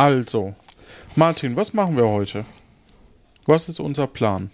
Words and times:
Also, 0.00 0.54
Martin, 1.14 1.56
was 1.56 1.74
machen 1.74 1.94
wir 1.94 2.08
heute? 2.08 2.46
Was 3.44 3.68
ist 3.68 3.80
unser 3.80 4.06
Plan? 4.06 4.50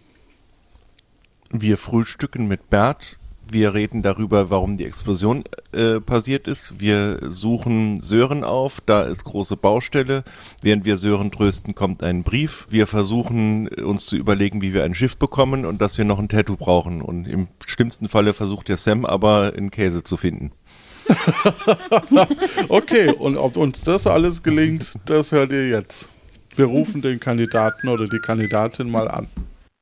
Wir 1.51 1.79
frühstücken 1.79 2.49
mit 2.49 2.69
Bert. 2.69 3.21
Wir 3.49 3.73
reden 3.73 4.03
darüber, 4.03 4.51
warum 4.51 4.77
die 4.77 4.85
Explosion 4.85 5.45
äh, 5.71 6.01
passiert 6.01 6.49
ist. 6.49 6.81
Wir 6.81 7.21
suchen 7.31 8.01
Sören 8.01 8.43
auf. 8.43 8.81
Da 8.81 9.03
ist 9.03 9.23
große 9.23 9.57
Baustelle. 9.57 10.25
Während 10.63 10.85
wir 10.85 10.97
Sören 10.97 11.31
trösten, 11.31 11.77
kommt 11.77 12.03
ein 12.03 12.25
Brief. 12.25 12.67
Wir 12.69 12.89
versuchen 12.89 13.69
uns 13.69 14.07
zu 14.07 14.17
überlegen, 14.17 14.63
wie 14.63 14.75
wir 14.75 14.83
ein 14.83 14.97
Schiff 14.97 15.17
bekommen 15.17 15.65
und 15.65 15.81
dass 15.81 15.97
wir 15.97 16.05
noch 16.05 16.19
ein 16.19 16.29
Tattoo 16.29 16.57
brauchen. 16.57 17.01
Und 17.01 17.29
im 17.29 17.47
schlimmsten 17.65 18.09
Falle 18.09 18.35
versucht 18.35 18.67
der 18.67 18.79
Sam 18.79 19.05
aber 19.05 19.53
einen 19.57 19.71
Käse 19.71 20.03
zu 20.03 20.17
finden. 20.17 20.51
okay, 22.69 23.11
und 23.13 23.37
ob 23.37 23.57
uns 23.57 23.85
das 23.85 24.07
alles 24.07 24.43
gelingt, 24.43 24.95
das 25.07 25.33
hört 25.33 25.53
ihr 25.53 25.69
jetzt. 25.69 26.09
Wir 26.57 26.67
rufen 26.67 27.03
den 27.03 27.21
Kandidaten 27.21 27.89
oder 27.89 28.07
die 28.07 28.19
Kandidatin 28.19 28.91
mal 28.91 29.09
an. 29.09 29.29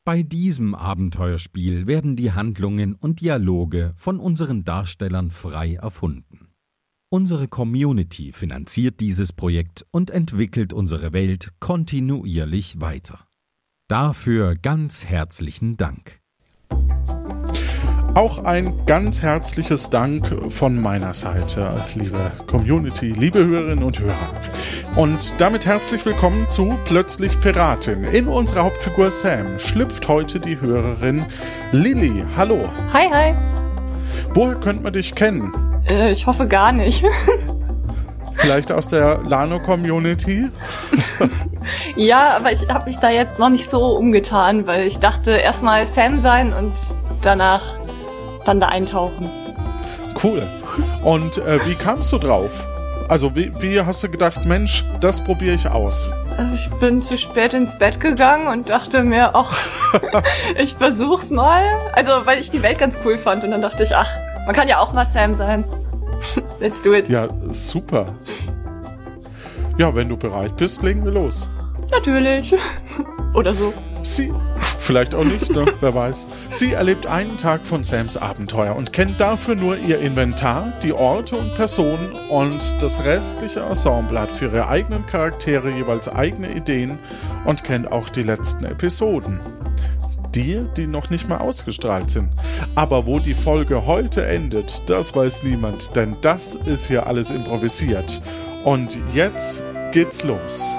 Bei 0.05 0.23
diesem 0.23 0.75
Abenteuerspiel 0.75 1.87
werden 1.87 2.15
die 2.15 2.33
Handlungen 2.33 2.95
und 2.95 3.21
Dialoge 3.21 3.95
von 3.97 4.21
unseren 4.21 4.65
Darstellern 4.65 5.31
frei 5.31 5.75
erfunden. 5.75 6.49
Unsere 7.11 7.49
Community 7.49 8.33
finanziert 8.33 9.01
dieses 9.01 9.33
Projekt 9.33 9.87
und 9.93 10.11
entwickelt 10.11 10.73
unsere 10.73 11.13
Welt 11.13 11.53
kontinuierlich 11.61 12.81
weiter. 12.81 13.27
Dafür 13.89 14.57
ganz 14.57 15.05
herzlichen 15.05 15.77
Dank. 15.77 16.21
Auch 18.15 18.45
ein 18.45 18.87
ganz 18.87 19.23
herzliches 19.23 19.91
Dank 19.91 20.33
von 20.49 20.81
meiner 20.81 21.13
Seite, 21.15 21.83
liebe 21.97 22.31
Community, 22.47 23.11
liebe 23.11 23.45
Hörerinnen 23.45 23.83
und 23.83 23.99
Hörer. 23.99 24.15
Und 24.95 25.41
damit 25.41 25.67
herzlich 25.67 26.07
willkommen 26.07 26.49
zu 26.49 26.79
Plötzlich 26.85 27.41
Piratin. 27.41 28.05
In 28.05 28.29
unserer 28.29 28.67
Hauptfigur 28.67 29.11
Sam 29.11 29.59
schlüpft 29.59 30.07
heute 30.07 30.39
die 30.39 30.61
Hörerin 30.61 31.27
Lilly. 31.73 32.25
Hallo. 32.37 32.69
Hi, 32.93 33.09
hi. 33.11 33.35
Woher 34.33 34.55
könnte 34.61 34.85
man 34.85 34.93
dich 34.93 35.17
kennen? 35.17 35.53
Äh, 35.85 36.13
ich 36.13 36.25
hoffe 36.25 36.47
gar 36.47 36.71
nicht. 36.71 37.05
Vielleicht 38.35 38.71
aus 38.71 38.87
der 38.87 39.23
Lano-Community? 39.25 40.51
ja, 41.97 42.37
aber 42.37 42.53
ich 42.53 42.69
habe 42.69 42.85
mich 42.85 42.99
da 42.99 43.11
jetzt 43.11 43.41
noch 43.41 43.49
nicht 43.49 43.69
so 43.69 43.97
umgetan, 43.97 44.69
weil 44.69 44.87
ich 44.87 45.01
dachte, 45.01 45.33
erstmal 45.33 45.85
Sam 45.85 46.21
sein 46.21 46.53
und 46.53 46.75
danach 47.23 47.75
dann 48.45 48.61
da 48.61 48.69
eintauchen. 48.69 49.31
Cool. 50.23 50.47
Und 51.03 51.39
äh, 51.39 51.65
wie 51.67 51.75
kamst 51.75 52.13
du 52.13 52.19
drauf? 52.19 52.67
Also 53.09 53.37
wie, 53.37 53.53
wie 53.61 53.81
hast 53.81 54.03
du 54.03 54.09
gedacht, 54.09 54.47
Mensch, 54.47 54.85
das 55.01 55.23
probiere 55.23 55.55
ich 55.55 55.69
aus? 55.69 56.09
Äh, 56.39 56.55
ich 56.55 56.71
bin 56.81 57.03
zu 57.03 57.19
spät 57.19 57.55
ins 57.55 57.79
Bett 57.79 58.01
gegangen 58.01 58.49
und 58.49 58.71
dachte 58.71 59.03
mir, 59.03 59.35
ach, 59.35 59.57
ich 60.57 60.75
versuch's 60.75 61.31
mal. 61.31 61.63
Also, 61.93 62.13
weil 62.25 62.41
ich 62.41 62.51
die 62.51 62.63
Welt 62.63 62.79
ganz 62.79 62.99
cool 63.05 63.19
fand 63.19 63.45
und 63.45 63.51
dann 63.51 63.63
dachte 63.63 63.83
ich, 63.83 63.95
ach, 63.95 64.11
man 64.47 64.55
kann 64.55 64.69
ja 64.69 64.79
auch 64.79 64.93
mal 64.93 65.05
Sam 65.05 65.35
sein. 65.35 65.65
Let's 66.61 66.81
do 66.83 66.95
it. 66.95 67.09
Ja, 67.09 67.29
super. 67.51 68.07
Ja, 69.77 69.95
wenn 69.95 70.09
du 70.09 70.17
bereit 70.17 70.57
bist, 70.57 70.83
legen 70.83 71.05
wir 71.05 71.13
los. 71.13 71.49
Natürlich. 71.91 72.55
Oder 73.35 73.53
so. 73.53 73.75
Sie, 74.03 74.33
vielleicht 74.85 75.15
auch 75.15 75.25
nicht, 75.25 75.51
ne? 75.51 75.67
wer 75.81 75.95
weiß. 75.95 76.27
Sie 76.51 76.73
erlebt 76.73 77.07
einen 77.07 77.37
Tag 77.37 77.65
von 77.65 77.83
Sams 77.83 78.17
Abenteuer 78.17 78.77
und 78.77 78.93
kennt 78.93 79.21
dafür 79.21 79.57
nur 79.57 79.77
ihr 79.77 79.99
Inventar, 79.99 80.73
die 80.83 80.93
Orte 80.93 81.37
und 81.37 81.55
Personen 81.55 82.13
und 82.29 82.61
das 82.81 83.05
restliche 83.05 83.61
Ensemble 83.61 84.21
hat 84.21 84.31
für 84.31 84.47
ihre 84.47 84.69
eigenen 84.69 85.07
Charaktere 85.07 85.71
jeweils 85.71 86.09
eigene 86.09 86.53
Ideen 86.53 86.99
und 87.45 87.65
kennt 87.65 87.91
auch 87.91 88.09
die 88.11 88.23
letzten 88.23 88.65
Episoden. 88.65 89.41
Die, 90.35 90.65
die 90.77 90.87
noch 90.87 91.11
nicht 91.11 91.29
mal 91.29 91.39
ausgestrahlt 91.39 92.11
sind. 92.11 92.29
Aber 92.75 93.07
wo 93.07 93.21
die 93.21 93.35
Folge 93.35 93.87
heute 93.87 94.27
endet, 94.27 94.83
das 94.87 95.15
weiß 95.15 95.45
niemand, 95.45 95.95
denn 95.95 96.17
das 96.23 96.57
ist 96.57 96.87
hier 96.87 97.07
alles 97.07 97.31
improvisiert. 97.31 98.21
Und 98.65 98.99
jetzt 99.13 99.63
geht's 99.93 100.25
los. 100.25 100.75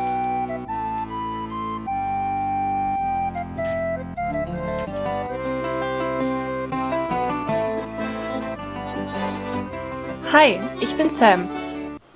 Hi, 10.45 10.59
ich 10.79 10.95
bin 10.95 11.09
Sam. 11.09 11.49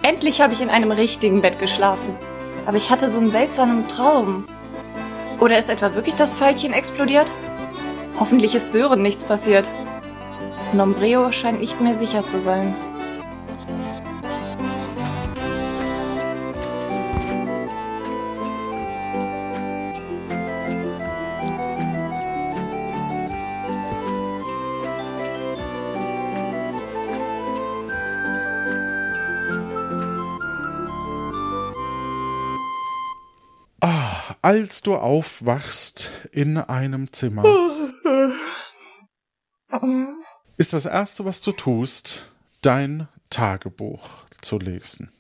Endlich 0.04 0.40
habe 0.40 0.54
ich 0.54 0.62
in 0.62 0.70
einem 0.70 0.92
richtigen 0.92 1.42
Bett 1.42 1.58
geschlafen. 1.58 2.16
Aber 2.68 2.78
ich 2.78 2.92
hatte 2.92 3.10
so 3.10 3.18
einen 3.18 3.32
seltsamen 3.32 3.88
Traum. 3.88 4.48
Oder 5.40 5.58
ist 5.58 5.68
etwa 5.68 5.96
wirklich 5.96 6.14
das 6.14 6.36
Pfeilchen 6.36 6.72
explodiert? 6.72 7.26
Hoffentlich 8.20 8.54
ist 8.54 8.72
Sören 8.72 9.02
nichts 9.02 9.26
passiert. 9.26 9.68
Nombreo 10.74 11.32
scheint 11.32 11.60
nicht 11.60 11.82
mehr 11.82 11.96
sicher 11.96 12.24
zu 12.24 12.40
sein. 12.40 12.76
Als 34.50 34.82
du 34.82 34.96
aufwachst 34.96 36.12
in 36.32 36.58
einem 36.58 37.14
Zimmer, 37.14 37.44
ist 40.58 40.74
das 40.74 40.88
Erste, 40.88 41.24
was 41.24 41.42
du 41.42 41.52
tust, 41.52 42.32
dein 42.64 43.08
Tagebuch 43.30 44.26
zu 44.42 44.58
lesen. 44.58 45.12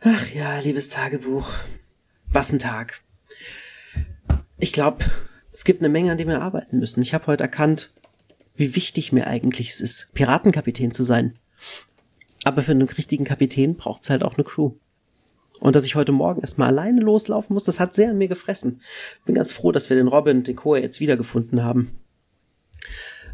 Ach 0.00 0.26
ja, 0.32 0.60
liebes 0.60 0.88
Tagebuch. 0.88 1.46
Was 2.32 2.54
ein 2.54 2.58
Tag. 2.58 3.02
Ich 4.56 4.72
glaube, 4.72 5.04
es 5.52 5.64
gibt 5.64 5.80
eine 5.82 5.90
Menge, 5.90 6.12
an 6.12 6.16
dem 6.16 6.28
wir 6.28 6.40
arbeiten 6.40 6.78
müssen. 6.78 7.02
Ich 7.02 7.12
habe 7.12 7.26
heute 7.26 7.42
erkannt, 7.42 7.92
wie 8.54 8.74
wichtig 8.74 9.12
mir 9.12 9.26
eigentlich 9.26 9.68
es 9.68 9.82
ist, 9.82 10.14
Piratenkapitän 10.14 10.90
zu 10.90 11.02
sein. 11.02 11.34
Aber 12.44 12.62
für 12.62 12.70
einen 12.70 12.88
richtigen 12.88 13.26
Kapitän 13.26 13.76
braucht 13.76 14.04
es 14.04 14.08
halt 14.08 14.22
auch 14.22 14.38
eine 14.38 14.44
Crew. 14.44 14.72
Und 15.60 15.76
dass 15.76 15.84
ich 15.84 15.94
heute 15.94 16.10
Morgen 16.10 16.40
erstmal 16.40 16.68
alleine 16.68 17.02
loslaufen 17.02 17.54
muss, 17.54 17.64
das 17.64 17.78
hat 17.78 17.94
sehr 17.94 18.10
an 18.10 18.18
mir 18.18 18.28
gefressen. 18.28 18.80
Bin 19.26 19.34
ganz 19.34 19.52
froh, 19.52 19.72
dass 19.72 19.90
wir 19.90 19.96
den 19.96 20.08
Robin 20.08 20.42
den 20.42 20.56
Koa 20.56 20.78
jetzt 20.78 21.00
wiedergefunden 21.00 21.62
haben. 21.62 22.00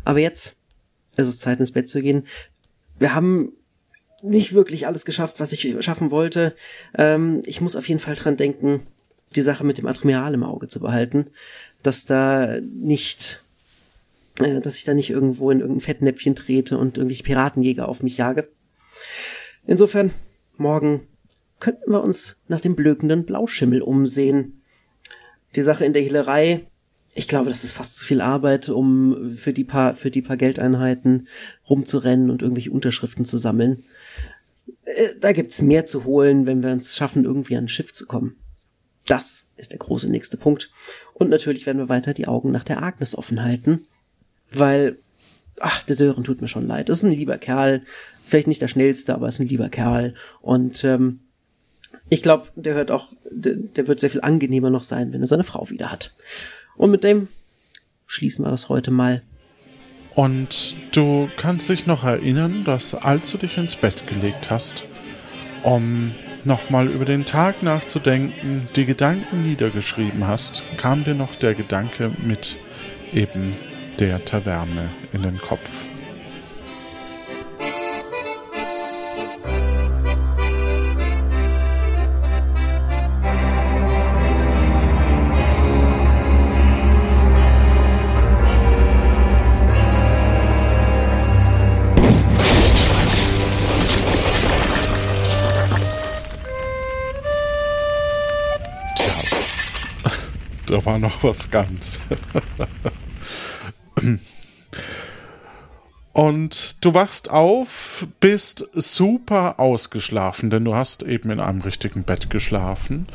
Aber 0.05 0.19
jetzt 0.19 0.57
ist 1.17 1.29
es 1.29 1.39
Zeit 1.39 1.61
ins 1.61 1.73
Bett 1.73 1.89
zu 1.89 2.01
gehen. 2.01 2.25
Wir 2.99 3.15
haben 3.15 3.53
nicht 4.23 4.55
wirklich 4.55 4.87
alles 4.87 5.05
geschafft, 5.05 5.39
was 5.41 5.53
ich 5.53 5.77
schaffen 5.85 6.11
wollte. 6.11 6.55
Ähm, 6.99 7.43
ich 7.45 7.61
muss 7.61 7.77
auf 7.77 7.89
jeden 7.89 8.01
Fall 8.01 8.17
dran 8.17 8.37
denken, 8.37 8.83
die 9.35 9.43
Sache 9.43 9.65
mit 9.65 9.79
dem 9.79 9.87
Admiral 9.87 10.35
im 10.35 10.43
Auge 10.43 10.69
zu 10.69 10.81
behalten, 10.81 11.27
dass 11.83 12.07
da 12.07 12.59
nicht, 12.61 13.43
äh, 14.41 14.61
dass 14.61 14.77
ich 14.77 14.85
da 14.85 14.95
nicht 14.95 15.11
irgendwo 15.11 15.51
in 15.51 15.61
irgendein 15.61 15.81
Fettnäpfchen 15.81 16.35
trete 16.35 16.77
und 16.79 16.99
irgendwelche 16.99 17.23
Piratenjäger 17.23 17.89
auf 17.89 18.03
mich 18.03 18.17
jage. 18.17 18.49
Insofern, 19.67 20.11
morgen 20.57 21.07
könnten 21.61 21.91
wir 21.91 22.03
uns 22.03 22.37
nach 22.49 22.61
dem 22.61 22.77
blökenden 22.77 23.25
Blauschimmel 23.25 23.83
umsehen. 23.83 24.63
Die 25.55 25.63
Sache 25.63 25.85
in 25.85 25.93
der 25.93 26.03
Hehlerei, 26.03 26.67
ich 27.15 27.29
glaube, 27.29 27.49
das 27.49 27.65
ist 27.65 27.73
fast 27.73 27.97
zu 27.97 28.05
viel 28.05 28.21
Arbeit, 28.21 28.69
um 28.69 29.35
für 29.35 29.55
die 29.55 29.65
paar, 29.65 29.95
für 29.95 30.11
die 30.11 30.21
paar 30.21 30.37
Geldeinheiten 30.37 31.29
rumzurennen 31.69 32.31
und 32.31 32.43
irgendwelche 32.43 32.71
Unterschriften 32.71 33.25
zu 33.25 33.39
sammeln. 33.39 33.83
Äh, 34.85 35.15
da 35.19 35.33
gibt's 35.33 35.63
mehr 35.63 35.87
zu 35.87 36.05
holen, 36.05 36.47
wenn 36.47 36.63
wir 36.63 36.71
uns 36.73 36.95
schaffen, 36.95 37.25
irgendwie 37.25 37.57
an 37.57 37.65
ein 37.65 37.69
Schiff 37.69 37.95
zu 37.95 38.07
kommen. 38.07 38.37
Das 39.07 39.47
ist 39.57 39.73
der 39.73 39.79
große 39.79 40.11
nächste 40.11 40.37
Punkt. 40.37 40.71
Und 41.15 41.31
natürlich 41.31 41.65
werden 41.65 41.79
wir 41.79 41.89
weiter 41.89 42.13
die 42.13 42.29
Augen 42.29 42.51
nach 42.53 42.65
der 42.65 42.83
Agnes 42.83 43.17
offen 43.17 43.43
halten, 43.43 43.87
weil, 44.55 44.99
ach, 45.61 45.83
der 45.85 45.97
Sören 45.97 46.25
tut 46.25 46.43
mir 46.43 46.49
schon 46.49 46.67
leid. 46.67 46.91
Das 46.91 46.99
ist 46.99 47.05
ein 47.05 47.13
lieber 47.13 47.39
Kerl, 47.39 47.83
vielleicht 48.27 48.49
nicht 48.49 48.61
der 48.61 48.69
schnellste, 48.69 49.15
aber 49.15 49.29
ist 49.29 49.41
ein 49.41 49.49
lieber 49.49 49.71
Kerl. 49.71 50.15
Und 50.43 50.85
ähm, 50.85 51.21
ich 52.09 52.23
glaube, 52.23 52.47
der 52.55 52.75
hört 52.75 52.91
auch, 52.91 53.13
der, 53.31 53.55
der 53.57 53.89
wird 53.89 54.01
sehr 54.01 54.11
viel 54.11 54.21
angenehmer 54.21 54.71
noch 54.71 54.83
sein, 54.83 55.13
wenn 55.13 55.21
er 55.21 55.27
seine 55.27 55.45
Frau 55.45 55.69
wieder 55.71 55.91
hat. 55.91 56.15
Und 56.77 56.91
mit 56.91 57.05
dem 57.05 57.29
schließen 58.07 58.45
wir 58.45 58.51
das 58.51 58.69
heute 58.69 58.91
mal. 58.91 59.23
Und 60.15 60.77
du 60.93 61.29
kannst 61.37 61.69
dich 61.69 61.87
noch 61.87 62.05
erinnern, 62.05 62.65
dass 62.65 62.95
als 62.95 63.31
du 63.31 63.39
dich 63.39 63.59
ins 63.59 63.77
Bett 63.77 64.07
gelegt 64.07 64.51
hast, 64.51 64.85
um 65.63 66.13
nochmal 66.45 66.89
über 66.89 67.05
den 67.05 67.25
Tag 67.25 67.63
nachzudenken, 67.63 68.69
die 68.77 68.87
Gedanken 68.87 69.43
niedergeschrieben 69.43 70.27
hast, 70.27 70.63
kam 70.77 71.05
dir 71.05 71.15
noch 71.15 71.35
der 71.35 71.55
Gedanke 71.55 72.13
mit 72.25 72.57
eben 73.13 73.57
der 73.99 74.25
Taverne 74.25 74.91
in 75.13 75.23
den 75.23 75.39
Kopf. 75.39 75.87
Da 100.67 100.85
war 100.85 100.99
noch 100.99 101.23
was 101.23 101.51
ganz. 101.51 101.99
Und 106.13 106.85
du 106.85 106.95
wachst 106.95 107.31
auf, 107.31 108.07
bist 108.21 108.67
super 108.73 109.61
ausgeschlafen, 109.61 110.49
denn 110.49 110.65
du 110.65 110.75
hast 110.75 111.03
eben 111.03 111.31
in 111.31 111.41
einem 111.41 111.61
richtigen 111.61 112.05
Bett 112.05 112.31
geschlafen, 112.31 113.07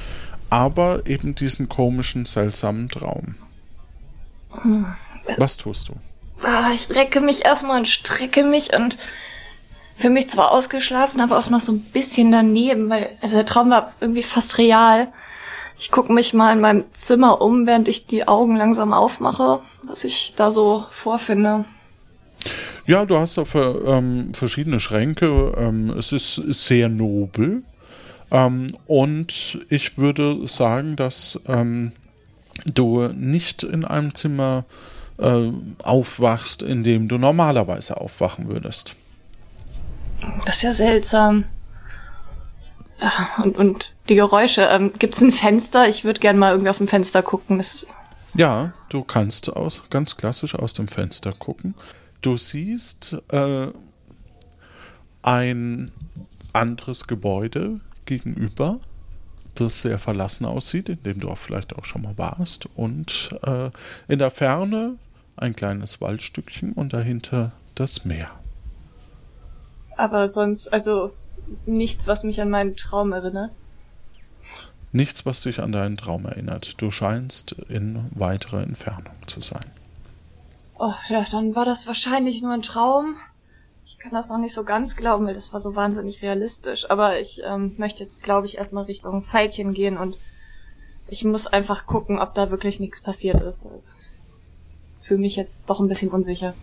aber 0.52 1.08
eben 1.08 1.34
diesen 1.34 1.68
komischen, 1.68 2.26
seltsamen 2.26 2.90
Traum. 2.90 3.36
Was 5.38 5.58
tust 5.58 5.90
du? 5.90 5.96
Ah, 6.44 6.72
ich 6.74 6.90
recke 6.90 7.22
mich 7.22 7.44
erstmal 7.44 7.80
und 7.80 7.88
strecke 7.88 8.44
mich 8.44 8.76
und 8.76 8.98
für 9.98 10.10
mich 10.10 10.30
zwar 10.30 10.52
ausgeschlafen, 10.52 11.22
aber 11.22 11.38
auch 11.40 11.50
noch 11.50 11.62
so 11.62 11.72
ein 11.72 11.82
bisschen 11.82 12.32
daneben, 12.32 12.90
weil 12.90 13.10
also 13.22 13.36
der 13.36 13.46
Traum 13.46 13.70
war 13.70 13.94
irgendwie 14.00 14.24
fast 14.24 14.58
real. 14.58 15.12
Ich 15.82 15.90
gucke 15.90 16.14
mich 16.14 16.36
mal 16.36 16.54
in 16.54 16.62
meinem 16.62 16.84
Zimmer 16.94 17.42
um, 17.42 17.66
während 17.66 17.88
ich 17.88 18.06
die 18.06 18.28
Augen 18.28 18.56
langsam 18.56 18.94
aufmache, 18.94 19.62
was 19.88 20.04
ich 20.04 20.36
da 20.36 20.52
so 20.52 20.86
vorfinde. 20.92 21.66
Ja, 22.86 23.04
du 23.04 23.18
hast 23.18 23.40
auch 23.40 23.48
ähm, 23.56 24.32
verschiedene 24.36 24.80
Schränke. 24.80 25.56
Ähm, 25.58 25.90
es 25.98 26.12
ist 26.12 26.36
sehr 26.36 26.88
nobel. 26.88 27.64
Ähm, 28.30 28.68
und 28.86 29.58
ich 29.70 29.98
würde 29.98 30.48
sagen, 30.48 30.98
dass 30.98 31.40
ähm, 31.48 31.94
du 32.72 33.08
nicht 33.08 33.64
in 33.64 33.84
einem 33.84 34.14
Zimmer 34.14 34.66
äh, 35.18 35.50
aufwachst, 35.82 36.62
in 36.62 36.84
dem 36.84 37.08
du 37.08 37.18
normalerweise 37.18 38.00
aufwachen 38.00 38.50
würdest. 38.50 38.96
Das 40.46 40.58
ist 40.58 40.62
ja 40.62 40.74
seltsam. 40.74 41.46
Und, 43.44 43.58
und 43.58 43.94
die 44.12 44.16
Geräusche. 44.16 44.64
Ähm, 44.64 44.92
Gibt 45.00 45.16
es 45.16 45.22
ein 45.22 45.32
Fenster? 45.32 45.88
Ich 45.88 46.04
würde 46.04 46.20
gerne 46.20 46.38
mal 46.38 46.52
irgendwie 46.52 46.70
aus 46.70 46.78
dem 46.78 46.88
Fenster 46.88 47.24
gucken. 47.24 47.64
ja, 48.36 48.74
du 48.90 49.04
kannst 49.04 49.50
aus, 49.56 49.82
ganz 49.90 50.18
klassisch 50.18 50.54
aus 50.54 50.74
dem 50.74 50.88
Fenster 50.88 51.32
gucken. 51.32 51.74
Du 52.22 52.38
siehst 52.38 53.18
äh, 53.30 53.68
ein 55.24 55.92
anderes 56.54 57.08
Gebäude 57.08 57.80
gegenüber, 58.06 58.80
das 59.56 59.82
sehr 59.82 59.98
verlassen 59.98 60.46
aussieht, 60.46 60.90
in 60.90 61.02
dem 61.04 61.20
du 61.22 61.30
auch 61.30 61.38
vielleicht 61.38 61.76
auch 61.78 61.86
schon 61.86 62.02
mal 62.02 62.18
warst. 62.18 62.68
Und 62.76 63.30
äh, 63.44 63.70
in 64.10 64.20
der 64.20 64.30
Ferne 64.30 64.98
ein 65.38 65.56
kleines 65.56 66.02
Waldstückchen 66.02 66.74
und 66.74 66.92
dahinter 66.92 67.54
das 67.76 68.04
Meer. 68.04 68.30
Aber 69.96 70.28
sonst, 70.28 70.68
also 70.68 71.14
nichts, 71.66 72.08
was 72.08 72.24
mich 72.24 72.42
an 72.42 72.50
meinen 72.50 72.76
Traum 72.76 73.14
erinnert. 73.14 73.56
Nichts, 74.94 75.26
was 75.26 75.42
dich 75.42 75.62
an 75.62 75.72
deinen 75.72 75.96
Traum 75.98 76.26
erinnert. 76.26 76.82
Du 76.82 76.92
scheinst 76.92 77.54
in 77.70 78.10
weiterer 78.12 78.62
Entfernung 78.62 79.16
zu 79.26 79.40
sein. 79.40 79.66
Oh 80.78 80.94
ja, 81.10 81.26
dann 81.32 81.56
war 81.56 81.64
das 81.64 81.88
wahrscheinlich 81.88 82.42
nur 82.42 82.54
ein 82.54 82.62
Traum. 82.62 83.16
Ich 83.86 83.98
kann 84.00 84.12
das 84.12 84.30
noch 84.30 84.38
nicht 84.38 84.54
so 84.54 84.64
ganz 84.64 84.96
glauben, 84.98 85.28
weil 85.28 85.34
das 85.34 85.54
war 85.54 85.62
so 85.62 85.76
wahnsinnig 85.76 86.22
realistisch. 86.22 86.90
Aber 86.90 87.20
ich 87.20 87.42
ähm, 87.46 87.76
möchte 87.78 88.04
jetzt, 88.04 88.24
glaube 88.24 88.48
ich, 88.48 88.58
erstmal 88.58 88.86
Richtung 88.86 89.24
Pfeilchen 89.24 89.74
gehen 89.74 89.98
und 89.98 90.18
ich 91.08 91.24
muss 91.24 91.48
einfach 91.48 91.86
gucken, 91.86 92.20
ob 92.20 92.34
da 92.34 92.52
wirklich 92.52 92.80
nichts 92.80 93.00
passiert 93.02 93.42
ist. 93.42 93.68
Für 95.02 95.18
mich 95.18 95.36
jetzt 95.36 95.70
doch 95.70 95.80
ein 95.80 95.88
bisschen 95.88 96.10
unsicher. 96.10 96.54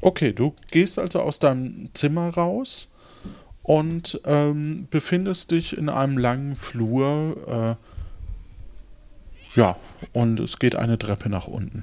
Okay, 0.00 0.32
du 0.32 0.54
gehst 0.70 0.98
also 0.98 1.20
aus 1.20 1.38
deinem 1.38 1.90
Zimmer 1.94 2.28
raus 2.30 2.88
und 3.66 4.20
ähm, 4.24 4.86
befindest 4.90 5.50
dich 5.50 5.76
in 5.76 5.88
einem 5.88 6.18
langen 6.18 6.54
Flur. 6.54 7.76
Äh, 9.56 9.58
ja, 9.58 9.76
und 10.12 10.38
es 10.38 10.60
geht 10.60 10.76
eine 10.76 10.98
Treppe 10.98 11.28
nach 11.28 11.48
unten. 11.48 11.82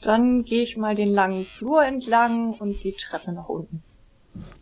Dann 0.00 0.44
gehe 0.44 0.62
ich 0.62 0.78
mal 0.78 0.94
den 0.94 1.10
langen 1.10 1.44
Flur 1.44 1.84
entlang 1.84 2.54
und 2.54 2.82
die 2.84 2.92
Treppe 2.92 3.32
nach 3.32 3.50
unten. 3.50 3.82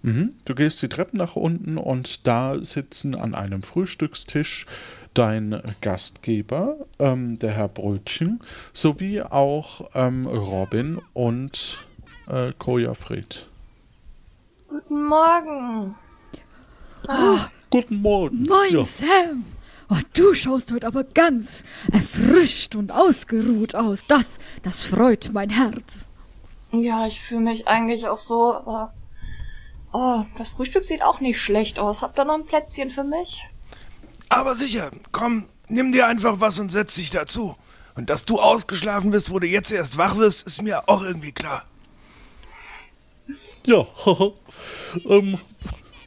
Mhm. 0.02 0.34
Du 0.46 0.54
gehst 0.56 0.82
die 0.82 0.88
Treppe 0.88 1.16
nach 1.16 1.36
unten 1.36 1.78
und 1.78 2.26
da 2.26 2.58
sitzen 2.64 3.14
an 3.14 3.36
einem 3.36 3.62
Frühstückstisch 3.62 4.66
dein 5.12 5.62
Gastgeber, 5.80 6.86
ähm, 6.98 7.38
der 7.38 7.52
Herr 7.52 7.68
Brötchen, 7.68 8.40
sowie 8.72 9.22
auch 9.22 9.90
ähm, 9.94 10.26
Robin 10.26 11.00
und 11.12 11.86
äh, 12.26 12.52
Koja 12.58 12.94
Fried. 12.94 13.46
Guten 14.74 15.04
Morgen. 15.04 15.94
Ah. 17.06 17.48
Guten 17.70 18.02
Morgen. 18.02 18.42
Moin, 18.42 18.72
ja. 18.72 18.84
Sam. 18.84 19.44
Oh, 19.88 20.00
du 20.14 20.34
schaust 20.34 20.72
heute 20.72 20.88
aber 20.88 21.04
ganz 21.04 21.62
erfrischt 21.92 22.74
und 22.74 22.90
ausgeruht 22.90 23.76
aus. 23.76 24.00
Das, 24.08 24.38
das 24.64 24.82
freut 24.82 25.30
mein 25.32 25.50
Herz. 25.50 26.08
Ja, 26.72 27.06
ich 27.06 27.20
fühle 27.20 27.42
mich 27.42 27.68
eigentlich 27.68 28.08
auch 28.08 28.18
so. 28.18 28.52
Aber 28.52 28.92
oh, 29.92 30.24
das 30.38 30.48
Frühstück 30.48 30.84
sieht 30.84 31.02
auch 31.02 31.20
nicht 31.20 31.40
schlecht 31.40 31.78
aus. 31.78 32.02
Habt 32.02 32.18
ihr 32.18 32.24
noch 32.24 32.34
ein 32.34 32.46
Plätzchen 32.46 32.90
für 32.90 33.04
mich? 33.04 33.44
Aber 34.28 34.56
sicher, 34.56 34.90
komm, 35.12 35.46
nimm 35.68 35.92
dir 35.92 36.08
einfach 36.08 36.40
was 36.40 36.58
und 36.58 36.72
setz 36.72 36.96
dich 36.96 37.10
dazu. 37.10 37.54
Und 37.94 38.10
dass 38.10 38.24
du 38.24 38.40
ausgeschlafen 38.40 39.12
bist, 39.12 39.30
wo 39.30 39.38
du 39.38 39.46
jetzt 39.46 39.70
erst 39.70 39.98
wach 39.98 40.16
wirst, 40.16 40.48
ist 40.48 40.62
mir 40.62 40.88
auch 40.88 41.04
irgendwie 41.04 41.30
klar. 41.30 41.62
Ja, 43.66 43.86
ähm, 45.08 45.38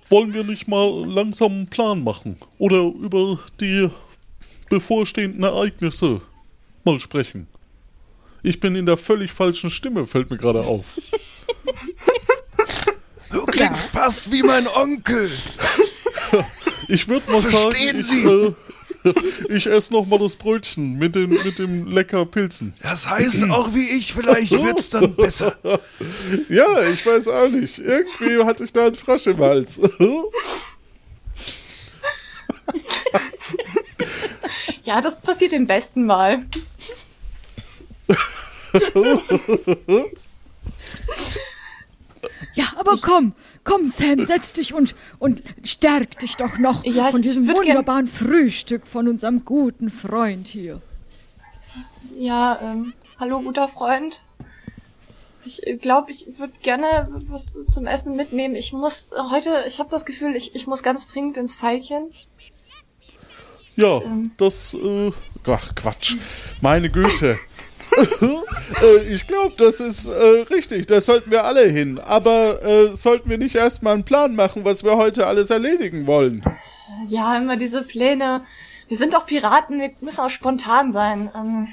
wollen 0.09 0.33
wir 0.33 0.43
nicht 0.43 0.67
mal 0.67 1.05
langsam 1.05 1.51
einen 1.51 1.67
Plan 1.67 2.03
machen 2.03 2.37
oder 2.57 2.81
über 2.83 3.39
die 3.59 3.89
bevorstehenden 4.69 5.43
Ereignisse 5.43 6.21
mal 6.83 6.99
sprechen? 6.99 7.47
Ich 8.43 8.59
bin 8.59 8.75
in 8.75 8.85
der 8.85 8.97
völlig 8.97 9.31
falschen 9.31 9.69
Stimme, 9.69 10.05
fällt 10.05 10.29
mir 10.29 10.37
gerade 10.37 10.61
auf. 10.61 10.99
Du 13.29 13.45
klingst 13.45 13.93
ja. 13.93 14.01
fast 14.01 14.31
wie 14.31 14.41
mein 14.41 14.67
Onkel. 14.67 15.29
Ich 16.87 17.07
würde 17.09 17.29
mal 17.29 17.41
Verstehen 17.41 18.01
sagen, 18.01 18.19
ich, 18.19 18.25
äh, 18.25 18.53
ich 19.49 19.67
esse 19.67 19.93
noch 19.93 20.05
mal 20.05 20.19
das 20.19 20.35
Brötchen 20.35 20.97
mit 20.97 21.15
den, 21.15 21.29
mit 21.29 21.59
dem 21.59 21.87
lecker 21.87 22.25
Pilzen. 22.25 22.73
Das 22.81 23.09
heißt 23.09 23.49
auch 23.49 23.73
wie 23.73 23.89
ich, 23.89 24.13
vielleicht 24.13 24.51
wird's 24.51 24.89
dann 24.89 25.15
besser. 25.15 25.57
Ja, 26.49 26.81
ich 26.89 27.05
weiß 27.05 27.27
auch 27.29 27.49
nicht. 27.49 27.79
Irgendwie 27.79 28.43
hatte 28.43 28.63
ich 28.63 28.73
da 28.73 28.85
einen 28.87 28.95
Frosch 28.95 29.27
im 29.27 29.39
Hals. 29.39 29.79
Ja, 34.83 35.01
das 35.01 35.19
passiert 35.19 35.51
im 35.51 35.67
besten 35.67 36.05
Mal. 36.05 36.45
Ja, 42.53 42.65
aber 42.77 42.97
komm, 43.01 43.33
komm, 43.67 43.85
Sam, 43.85 44.17
setz 44.17 44.53
dich 44.53 44.73
und, 44.73 44.95
und 45.19 45.43
stärk 45.63 46.17
dich 46.19 46.35
doch 46.37 46.57
noch 46.57 46.83
Ja, 46.85 47.11
von 47.11 47.21
diesem 47.21 47.45
würd 47.47 47.57
gern- 47.57 47.67
wunderbaren 47.67 48.07
Frühstück 48.07 48.87
von 48.87 49.07
unserem 49.07 49.43
guten 49.45 49.89
Freund 49.91 50.47
hier. 50.47 50.81
Ja, 52.17 52.59
ähm, 52.61 52.93
hallo 53.19 53.41
guter 53.41 53.67
Freund. 53.67 54.23
Ich 55.45 55.61
glaube, 55.81 56.11
ich 56.11 56.25
würde 56.39 56.53
gerne 56.61 57.09
was 57.29 57.65
zum 57.67 57.85
Essen 57.85 58.15
mitnehmen. 58.15 58.55
Ich 58.55 58.73
muss 58.73 59.07
heute, 59.31 59.63
ich 59.67 59.79
habe 59.79 59.89
das 59.89 60.03
Gefühl, 60.05 60.35
ich, 60.35 60.55
ich 60.55 60.67
muss 60.67 60.83
ganz 60.83 61.07
dringend 61.07 61.37
ins 61.37 61.55
Pfeilchen. 61.55 62.11
Ja, 63.75 64.01
ähm, 64.01 64.31
das, 64.37 64.73
äh, 64.73 65.11
ach 65.45 65.75
Quatsch. 65.75 66.15
Meine 66.61 66.89
Güte. 66.89 67.37
äh, 68.81 69.13
ich 69.13 69.27
glaube, 69.27 69.55
das 69.57 69.79
ist 69.79 70.07
äh, 70.07 70.45
richtig. 70.49 70.87
Da 70.87 71.01
sollten 71.01 71.31
wir 71.31 71.43
alle 71.43 71.67
hin. 71.67 71.99
Aber 71.99 72.63
äh, 72.63 72.95
sollten 72.95 73.29
wir 73.29 73.37
nicht 73.37 73.55
erstmal 73.55 73.93
einen 73.93 74.03
Plan 74.03 74.35
machen, 74.35 74.65
was 74.65 74.83
wir 74.83 74.97
heute 74.97 75.25
alles 75.25 75.49
erledigen 75.49 76.07
wollen? 76.07 76.43
Ja, 77.09 77.37
immer 77.37 77.57
diese 77.57 77.81
Pläne. 77.81 78.41
Wir 78.87 78.97
sind 78.97 79.13
doch 79.13 79.25
Piraten, 79.25 79.79
wir 79.79 79.91
müssen 80.01 80.21
auch 80.21 80.29
spontan 80.29 80.91
sein. 80.91 81.29
Ähm, 81.35 81.67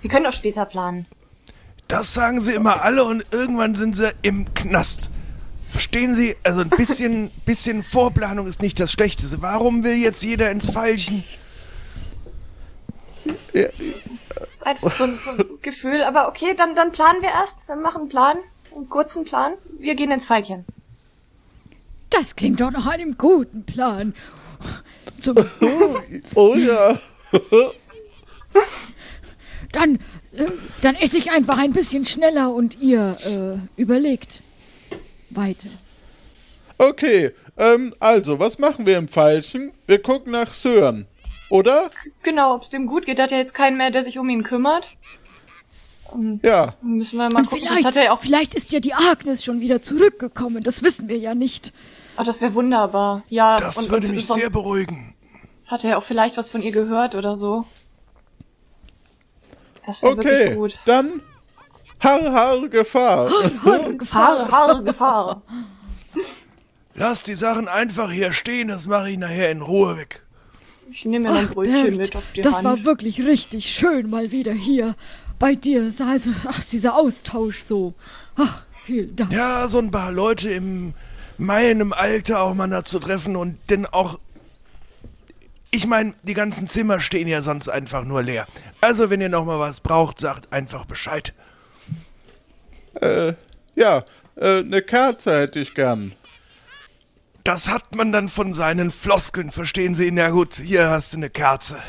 wir 0.00 0.10
können 0.10 0.24
doch 0.24 0.32
später 0.32 0.64
planen. 0.64 1.06
Das 1.88 2.14
sagen 2.14 2.40
sie 2.40 2.54
immer 2.54 2.84
alle 2.84 3.04
und 3.04 3.24
irgendwann 3.32 3.74
sind 3.74 3.96
sie 3.96 4.12
im 4.22 4.52
Knast. 4.54 5.10
Verstehen 5.70 6.14
Sie? 6.14 6.36
Also 6.42 6.60
ein 6.62 6.70
bisschen, 6.70 7.30
bisschen 7.44 7.82
Vorplanung 7.82 8.46
ist 8.46 8.62
nicht 8.62 8.80
das 8.80 8.92
Schlechteste. 8.92 9.42
Warum 9.42 9.84
will 9.84 9.96
jetzt 9.96 10.22
jeder 10.24 10.50
ins 10.50 10.70
Pfeilchen? 10.70 11.22
Das 14.56 14.62
ist 14.62 14.66
einfach 14.68 14.90
so 14.90 15.04
ein, 15.04 15.18
so 15.18 15.30
ein 15.32 15.58
Gefühl. 15.62 16.02
Aber 16.02 16.28
okay, 16.28 16.54
dann, 16.56 16.74
dann 16.74 16.90
planen 16.90 17.20
wir 17.20 17.28
erst. 17.28 17.68
Wir 17.68 17.76
machen 17.76 18.02
einen 18.02 18.08
Plan, 18.08 18.38
einen 18.74 18.88
kurzen 18.88 19.26
Plan. 19.26 19.52
Wir 19.78 19.94
gehen 19.94 20.10
ins 20.10 20.26
Pfeilchen. 20.26 20.64
Das 22.08 22.36
klingt 22.36 22.62
doch 22.62 22.70
nach 22.70 22.86
einem 22.86 23.18
guten 23.18 23.66
Plan. 23.66 24.14
Zum, 25.20 25.36
Oh 26.34 26.54
ja. 26.54 26.98
dann, 29.72 29.96
äh, 30.32 30.46
dann 30.80 30.94
esse 30.94 31.18
ich 31.18 31.30
einfach 31.30 31.58
ein 31.58 31.74
bisschen 31.74 32.06
schneller 32.06 32.50
und 32.54 32.80
ihr 32.80 33.18
äh, 33.26 33.80
überlegt 33.80 34.40
weiter. 35.28 35.68
Okay, 36.78 37.32
ähm, 37.58 37.92
also, 38.00 38.38
was 38.38 38.58
machen 38.58 38.86
wir 38.86 38.96
im 38.96 39.08
Pfeilchen? 39.08 39.72
Wir 39.86 40.00
gucken 40.00 40.32
nach 40.32 40.54
Sören, 40.54 41.06
oder? 41.50 41.90
Genau, 42.22 42.54
ob 42.54 42.62
es 42.62 42.70
dem 42.70 42.86
gut 42.86 43.06
geht. 43.06 43.20
Hat 43.20 43.32
er 43.32 43.38
jetzt 43.38 43.54
keinen 43.54 43.76
mehr, 43.76 43.90
der 43.90 44.02
sich 44.04 44.18
um 44.18 44.28
ihn 44.28 44.42
kümmert? 44.42 44.90
Ja. 46.42 46.74
Müssen 46.82 47.18
wir 47.18 47.28
mal 47.30 47.40
Und 47.40 47.50
gucken. 47.50 47.66
vielleicht, 47.66 47.84
hat 47.84 47.96
er 47.96 48.04
ja 48.04 48.12
auch. 48.12 48.20
vielleicht 48.20 48.54
ist 48.54 48.70
ja 48.72 48.80
die 48.80 48.94
Agnes 48.94 49.44
schon 49.44 49.60
wieder 49.60 49.82
zurückgekommen. 49.82 50.62
Das 50.62 50.82
wissen 50.82 51.08
wir 51.08 51.18
ja 51.18 51.34
nicht. 51.34 51.72
Ah, 52.16 52.24
das 52.24 52.40
wäre 52.40 52.54
wunderbar. 52.54 53.22
Ja, 53.28 53.56
Das 53.56 53.76
und, 53.76 53.90
würde 53.90 54.06
und 54.08 54.14
mich 54.14 54.26
sehr 54.26 54.48
beruhigen. 54.50 55.14
Hat 55.66 55.82
er 55.84 55.90
ja 55.90 55.96
auch 55.98 56.02
vielleicht 56.04 56.36
was 56.36 56.48
von 56.48 56.62
ihr 56.62 56.70
gehört 56.72 57.14
oder 57.16 57.36
so? 57.36 57.64
Das 59.84 60.02
wäre 60.02 60.12
Okay, 60.12 60.24
wirklich 60.24 60.54
gut. 60.56 60.78
dann 60.84 61.20
Har, 62.00 62.32
har, 62.32 62.68
Gefahr. 62.68 63.30
Gefahr, 63.98 64.50
Haare, 64.50 64.82
Gefahr. 64.84 65.42
Lass 66.94 67.22
die 67.24 67.34
Sachen 67.34 67.68
einfach 67.68 68.10
hier 68.10 68.32
stehen, 68.32 68.68
das 68.68 68.86
mache 68.86 69.10
ich 69.10 69.18
nachher 69.18 69.50
in 69.50 69.60
Ruhe 69.60 69.96
weg. 69.98 70.22
Ich 70.96 71.04
nehme 71.04 71.28
mir 71.28 71.38
ein 71.38 71.48
Brötchen 71.48 71.82
Bert, 71.82 71.96
mit 71.98 72.16
auf 72.16 72.24
die 72.34 72.40
das 72.40 72.54
Hand. 72.54 72.64
war 72.64 72.84
wirklich 72.86 73.20
richtig 73.20 73.70
schön 73.70 74.08
mal 74.08 74.30
wieder 74.30 74.54
hier 74.54 74.94
bei 75.38 75.54
dir. 75.54 75.92
Also, 75.98 76.30
ach, 76.46 76.64
dieser 76.64 76.96
Austausch 76.96 77.60
so. 77.60 77.92
Ach, 78.34 78.62
vielen 78.86 79.14
Dank. 79.14 79.30
Ja, 79.30 79.68
so 79.68 79.78
ein 79.78 79.90
paar 79.90 80.10
Leute 80.10 80.48
im 80.48 80.94
meinem 81.36 81.92
Alter 81.92 82.40
auch 82.40 82.54
mal 82.54 82.70
da 82.70 82.82
zu 82.82 82.98
treffen 82.98 83.36
und 83.36 83.58
dann 83.66 83.84
auch. 83.84 84.18
Ich 85.70 85.86
meine, 85.86 86.14
die 86.22 86.32
ganzen 86.32 86.66
Zimmer 86.66 87.02
stehen 87.02 87.28
ja 87.28 87.42
sonst 87.42 87.68
einfach 87.68 88.06
nur 88.06 88.22
leer. 88.22 88.46
Also, 88.80 89.10
wenn 89.10 89.20
ihr 89.20 89.28
noch 89.28 89.44
mal 89.44 89.58
was 89.58 89.80
braucht, 89.80 90.18
sagt 90.18 90.50
einfach 90.50 90.86
Bescheid. 90.86 91.34
ja, 93.02 94.04
äh, 94.36 94.60
eine 94.60 94.80
Kerze 94.80 95.40
hätte 95.40 95.60
ich 95.60 95.74
gern. 95.74 96.12
Das 97.46 97.68
hat 97.68 97.94
man 97.94 98.10
dann 98.10 98.28
von 98.28 98.52
seinen 98.54 98.90
Floskeln, 98.90 99.52
verstehen 99.52 99.94
Sie? 99.94 100.10
Na 100.10 100.30
gut, 100.30 100.56
hier 100.56 100.90
hast 100.90 101.12
du 101.12 101.18
eine 101.18 101.30
Kerze. 101.30 101.80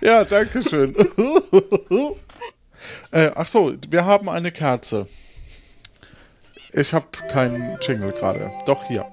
Ja, 0.00 0.24
danke 0.24 0.62
schön. 0.62 0.96
äh, 3.10 3.30
ach 3.34 3.46
so, 3.46 3.74
wir 3.90 4.06
haben 4.06 4.30
eine 4.30 4.50
Kerze. 4.50 5.06
Ich 6.72 6.94
habe 6.94 7.08
keinen 7.30 7.78
Jingle 7.82 8.10
gerade. 8.12 8.50
Doch 8.64 8.84
hier. 8.84 9.06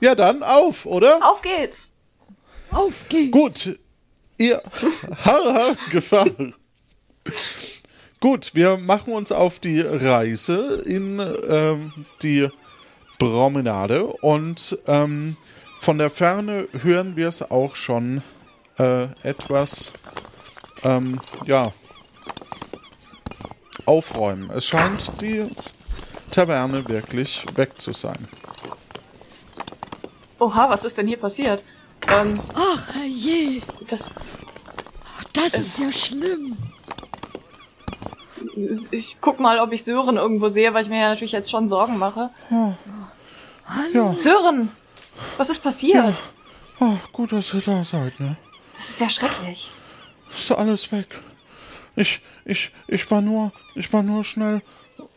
Ja, 0.00 0.16
dann 0.16 0.42
auf, 0.42 0.86
oder? 0.86 1.20
Auf 1.22 1.40
geht's! 1.40 1.92
Auf 2.72 2.94
geht's. 3.08 3.30
Gut. 3.30 3.78
Ihr 4.38 4.60
Har, 5.24 5.54
har, 5.54 5.76
Gefahr. 5.92 6.26
Gut, 8.20 8.50
wir 8.54 8.76
machen 8.76 9.14
uns 9.14 9.32
auf 9.32 9.60
die 9.60 9.80
Reise 9.80 10.82
in 10.84 11.18
ähm, 11.48 11.92
die 12.20 12.50
Promenade 13.18 14.04
und 14.04 14.78
ähm, 14.86 15.38
von 15.78 15.96
der 15.96 16.10
Ferne 16.10 16.68
hören 16.82 17.16
wir 17.16 17.28
es 17.28 17.50
auch 17.50 17.74
schon 17.74 18.22
äh, 18.78 19.04
etwas, 19.22 19.94
ähm, 20.84 21.18
ja, 21.46 21.72
aufräumen. 23.86 24.50
Es 24.50 24.66
scheint 24.66 25.22
die 25.22 25.46
Taverne 26.30 26.86
wirklich 26.90 27.46
weg 27.54 27.80
zu 27.80 27.92
sein. 27.92 28.28
Oha, 30.38 30.68
was 30.68 30.84
ist 30.84 30.98
denn 30.98 31.06
hier 31.06 31.16
passiert? 31.16 31.64
Ähm, 32.06 32.38
Ach, 32.54 32.94
je. 33.02 33.62
das. 33.88 34.10
Das 35.32 35.54
ist 35.54 35.78
ja 35.78 35.90
schlimm. 35.90 36.58
Ich 38.90 39.18
guck 39.20 39.40
mal, 39.40 39.58
ob 39.60 39.72
ich 39.72 39.84
Sören 39.84 40.16
irgendwo 40.16 40.48
sehe, 40.48 40.72
weil 40.74 40.82
ich 40.82 40.88
mir 40.88 41.00
ja 41.00 41.08
natürlich 41.08 41.32
jetzt 41.32 41.50
schon 41.50 41.68
Sorgen 41.68 41.98
mache. 41.98 42.30
Ja, 43.92 44.14
Sören! 44.18 44.70
Was 45.36 45.50
ist 45.50 45.62
passiert? 45.62 46.14
oh, 46.80 46.96
gut, 47.12 47.32
dass 47.32 47.52
ihr 47.54 47.60
da 47.60 47.84
seid, 47.84 48.18
ne? 48.20 48.36
Das 48.76 48.90
ist 48.90 49.00
ja 49.00 49.10
schrecklich. 49.10 49.70
Ist 50.34 50.52
alles 50.52 50.90
weg. 50.92 51.20
Ich, 51.96 52.20
ich, 52.44 52.72
ich 52.88 53.10
war 53.10 53.20
nur, 53.20 53.52
ich 53.74 53.92
war 53.92 54.02
nur 54.02 54.24
schnell 54.24 54.62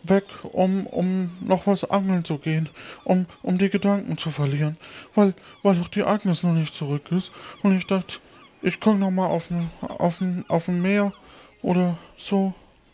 weg, 0.04 0.26
um, 0.52 0.86
um 0.88 1.32
noch 1.40 1.66
was 1.68 1.90
angeln 1.90 2.26
zu 2.26 2.38
gehen, 2.38 2.70
um, 3.06 3.26
um 3.42 3.58
die 3.58 3.70
Gedanken 3.70 4.18
zu 4.18 4.32
verlieren, 4.32 4.78
weil, 5.16 5.34
weil 5.62 5.76
doch 5.76 5.88
die 5.88 6.04
Agnes 6.04 6.44
noch 6.44 6.54
nicht 6.54 6.76
zurück 6.76 7.12
ist. 7.12 7.32
Und 7.62 7.78
ich 7.78 7.88
dachte, 7.88 8.18
ich 8.62 8.80
guck 8.80 8.98
noch 8.98 9.12
mal 9.12 9.28
auf 9.28 9.50
ein, 9.50 9.70
auf 9.82 10.20
auf 10.48 10.68
ein 10.68 10.82
Meer 10.82 11.14
oder 11.62 11.98
so, 12.18 12.54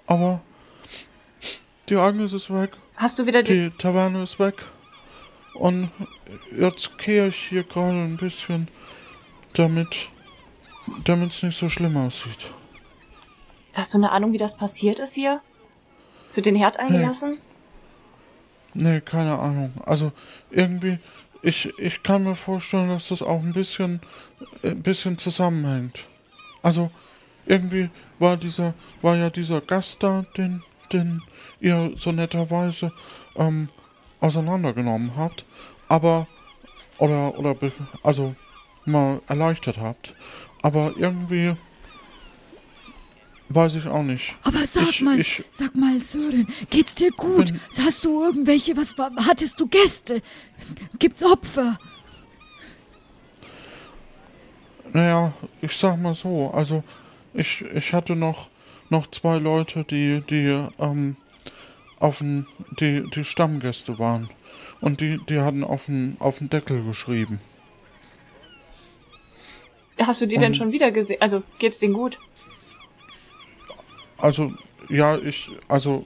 aber 0.09 0.41
die 1.87 1.95
Agnes 1.95 2.33
ist 2.33 2.51
weg, 2.51 2.71
Hast 2.95 3.19
du 3.19 3.25
wieder 3.27 3.43
die. 3.43 3.69
die 3.69 3.77
Taverne 3.77 4.23
ist 4.23 4.39
weg 4.39 4.55
und 5.53 5.91
jetzt 6.57 6.97
kehre 6.97 7.27
ich 7.27 7.35
hier 7.35 7.63
gerade 7.63 7.99
ein 7.99 8.17
bisschen, 8.17 8.67
damit, 9.53 10.09
damit 11.05 11.31
es 11.31 11.43
nicht 11.43 11.57
so 11.57 11.69
schlimm 11.69 11.95
aussieht. 11.95 12.51
Hast 13.73 13.93
du 13.93 13.99
eine 13.99 14.11
Ahnung, 14.11 14.33
wie 14.33 14.39
das 14.39 14.57
passiert 14.57 14.99
ist 14.99 15.13
hier? 15.13 15.41
Hast 16.25 16.37
du 16.37 16.41
den 16.41 16.55
Herd 16.55 16.79
angelassen? 16.79 17.37
Nee, 18.73 19.01
keine 19.01 19.37
Ahnung. 19.37 19.73
Also 19.85 20.11
irgendwie, 20.49 20.97
ich, 21.43 21.71
ich 21.77 22.01
kann 22.01 22.23
mir 22.23 22.35
vorstellen, 22.35 22.89
dass 22.89 23.09
das 23.09 23.21
auch 23.21 23.41
ein 23.41 23.53
bisschen, 23.53 24.01
ein 24.63 24.81
bisschen 24.81 25.17
zusammenhängt. 25.19 25.99
Also 26.63 26.89
irgendwie 27.45 27.89
war 28.19 28.37
dieser, 28.37 28.73
war 29.01 29.15
ja 29.17 29.29
dieser 29.29 29.61
Gast 29.61 30.03
da, 30.03 30.25
den, 30.37 30.61
den 30.93 31.21
ihr 31.59 31.91
so 31.95 32.11
netterweise 32.11 32.91
ähm, 33.35 33.69
auseinandergenommen 34.19 35.15
habt, 35.15 35.45
aber 35.87 36.27
oder 36.97 37.37
oder 37.37 37.55
also 38.03 38.35
mal 38.85 39.21
erleichtert 39.27 39.77
habt. 39.77 40.13
Aber 40.61 40.93
irgendwie 40.97 41.55
weiß 43.49 43.75
ich 43.75 43.87
auch 43.87 44.03
nicht. 44.03 44.35
Aber 44.43 44.67
sag 44.67 44.89
Ich- 44.89 45.01
mal, 45.01 45.19
ich- 45.19 45.43
sag 45.51 45.73
mal, 45.75 45.99
Sören, 46.01 46.47
geht's 46.69 46.95
dir 46.95 47.11
gut? 47.11 47.47
Bin- 47.47 47.61
Hast 47.83 48.05
du 48.05 48.23
irgendwelche, 48.23 48.75
was 48.77 48.95
hattest 49.25 49.59
du 49.59 49.67
Gäste? 49.67 50.21
Gibt's 50.99 51.23
Opfer? 51.23 51.79
Naja, 54.91 55.33
ich 55.61 55.75
sag 55.75 55.97
mal 55.99 56.13
so, 56.13 56.51
also 56.51 56.83
ich, 57.33 57.61
ich 57.61 57.93
hatte 57.93 58.15
noch, 58.15 58.49
noch 58.89 59.07
zwei 59.07 59.37
Leute, 59.37 59.83
die, 59.83 60.21
die, 60.29 60.67
ähm, 60.79 61.15
auf 61.99 62.19
den, 62.19 62.47
die, 62.79 63.09
die 63.09 63.23
Stammgäste 63.23 63.99
waren. 63.99 64.29
Und 64.81 65.01
die, 65.01 65.19
die 65.27 65.39
hatten 65.39 65.63
auf 65.63 65.85
den, 65.85 66.15
auf 66.19 66.37
den 66.37 66.49
Deckel 66.49 66.83
geschrieben. 66.83 67.39
Hast 69.99 70.21
du 70.21 70.25
die 70.25 70.37
denn 70.37 70.55
schon 70.55 70.71
wieder 70.71 70.91
gesehen? 70.91 71.21
Also, 71.21 71.43
geht's 71.59 71.79
denen 71.79 71.93
gut? 71.93 72.19
Also, 74.17 74.53
ja, 74.87 75.17
ich, 75.17 75.51
also, 75.67 76.05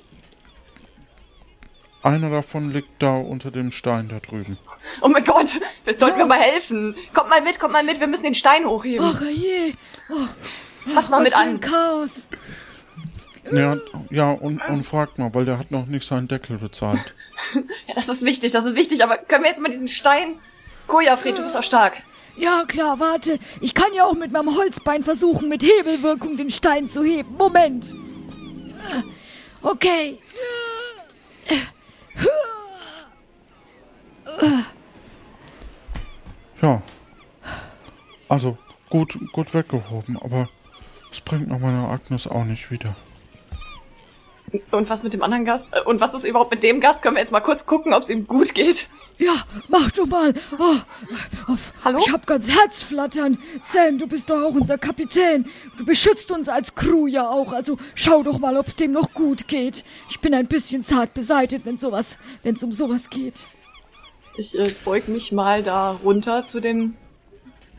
einer 2.02 2.30
davon 2.30 2.72
liegt 2.72 3.02
da 3.02 3.18
unter 3.18 3.52
dem 3.52 3.72
Stein 3.72 4.10
da 4.10 4.20
drüben. 4.20 4.58
Oh 5.02 5.08
mein 5.08 5.24
Gott, 5.24 5.62
jetzt 5.86 6.00
sollten 6.00 6.18
wir 6.18 6.26
mal 6.26 6.40
helfen. 6.40 6.96
Kommt 7.14 7.30
mal 7.30 7.42
mit, 7.42 7.60
kommt 7.60 7.74
mal 7.74 7.84
mit, 7.84 8.00
wir 8.00 8.08
müssen 8.08 8.24
den 8.24 8.36
Stein 8.36 8.66
hochheben. 8.66 9.06
Ach 9.06 9.22
je, 9.22 9.74
Fass 10.86 11.10
mal 11.10 11.18
was 11.18 11.24
mit 11.24 11.34
für 11.34 11.40
ein 11.40 11.50
an. 11.50 11.60
Chaos. 11.60 12.28
Ja, 13.52 13.78
ja 14.10 14.32
und, 14.32 14.62
und 14.68 14.84
fragt 14.84 15.20
mal, 15.20 15.34
weil 15.34 15.46
der 15.46 15.60
hat 15.60 15.72
noch 15.72 15.86
nicht 15.86 16.06
seinen 16.06 16.28
Deckel 16.28 16.58
bezahlt. 16.58 17.14
Ja, 17.88 17.94
das 17.94 18.10
ist 18.10 18.26
wichtig, 18.26 18.52
das 18.52 18.66
ist 18.66 18.76
wichtig, 18.76 19.04
aber 19.04 19.18
können 19.18 19.44
wir 19.44 19.50
jetzt 19.52 19.62
mal 19.62 19.70
diesen 19.70 19.88
Stein... 19.88 20.40
Gojafried, 20.88 21.38
du 21.38 21.44
bist 21.44 21.56
auch 21.56 21.64
stark. 21.64 22.02
Ja, 22.36 22.66
klar, 22.66 23.00
warte. 23.00 23.40
Ich 23.62 23.74
kann 23.74 23.94
ja 23.94 24.06
auch 24.06 24.14
mit 24.14 24.32
meinem 24.32 24.56
Holzbein 24.56 25.04
versuchen, 25.04 25.50
mit 25.50 25.64
Hebelwirkung 25.64 26.36
den 26.36 26.50
Stein 26.50 26.88
zu 26.88 27.04
heben. 27.04 27.36
Moment. 27.38 27.94
Okay. 29.62 30.18
Ja. 36.62 36.82
Also, 38.28 38.58
gut, 38.90 39.18
gut 39.32 39.54
weggehoben, 39.54 40.18
aber 40.18 40.50
es 41.14 41.22
bringt 41.22 41.48
noch 41.48 41.60
meine 41.60 41.88
Agnes 41.88 42.28
auch 42.28 42.44
nicht 42.44 42.72
wieder. 42.72 42.96
Und 44.70 44.88
was 44.90 45.02
mit 45.02 45.14
dem 45.14 45.24
anderen 45.24 45.46
Gast? 45.46 45.70
Äh, 45.72 45.82
Und 45.82 46.00
was 46.02 46.14
ist 46.14 46.26
überhaupt 46.26 46.52
mit 46.52 46.62
dem 46.64 46.80
Gast? 46.80 47.02
Können 47.02 47.16
wir 47.16 47.22
jetzt 47.22 47.32
mal 47.32 47.40
kurz 47.40 47.66
gucken, 47.66 47.94
ob 47.94 48.04
es 48.04 48.10
ihm 48.10 48.28
gut 48.28 48.54
geht? 48.54 48.88
Ja, 49.18 49.34
mach 49.68 49.90
du 49.92 50.06
mal. 50.06 50.34
Oh, 50.60 50.76
auf, 51.52 51.74
Hallo? 51.84 52.00
Ich 52.06 52.12
hab 52.12 52.28
ganz 52.28 52.50
Herzflattern. 52.50 53.38
Sam, 53.62 53.98
du 53.98 54.08
bist 54.08 54.30
doch 54.30 54.42
auch 54.42 54.54
unser 54.54 54.78
Kapitän. 54.78 55.48
Du 55.78 55.86
beschützt 55.86 56.32
uns 56.32 56.50
als 56.50 56.76
Crew 56.76 57.08
ja 57.08 57.28
auch. 57.30 57.52
Also 57.52 57.78
schau 57.96 58.22
doch 58.22 58.38
mal, 58.38 58.58
ob's 58.58 58.76
dem 58.76 58.92
noch 58.92 59.14
gut 59.14 59.48
geht. 59.48 59.84
Ich 60.10 60.20
bin 60.20 60.34
ein 60.36 60.48
bisschen 60.48 60.84
zart 60.84 61.14
beseitigt, 61.16 61.66
wenn 61.66 61.78
sowas, 61.78 62.18
wenn's 62.44 62.64
um 62.64 62.72
sowas 62.72 63.10
geht. 63.10 63.46
Ich 64.38 64.58
äh, 64.60 64.74
beug 64.86 65.08
mich 65.08 65.32
mal 65.32 65.64
da 65.64 65.92
runter 66.04 66.46
zu 66.46 66.60
dem 66.60 66.96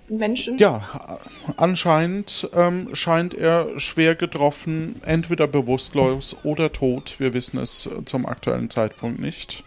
Menschen? 0.08 0.58
Ja, 0.58 1.18
anscheinend 1.56 2.48
ähm, 2.54 2.94
scheint 2.94 3.34
er 3.34 3.78
schwer 3.78 4.14
getroffen, 4.14 5.00
entweder 5.04 5.46
bewusstlos 5.46 6.36
oder 6.42 6.72
tot. 6.72 7.16
Wir 7.18 7.32
wissen 7.32 7.58
es 7.58 7.88
zum 8.04 8.26
aktuellen 8.26 8.70
Zeitpunkt 8.70 9.20
nicht. 9.20 9.64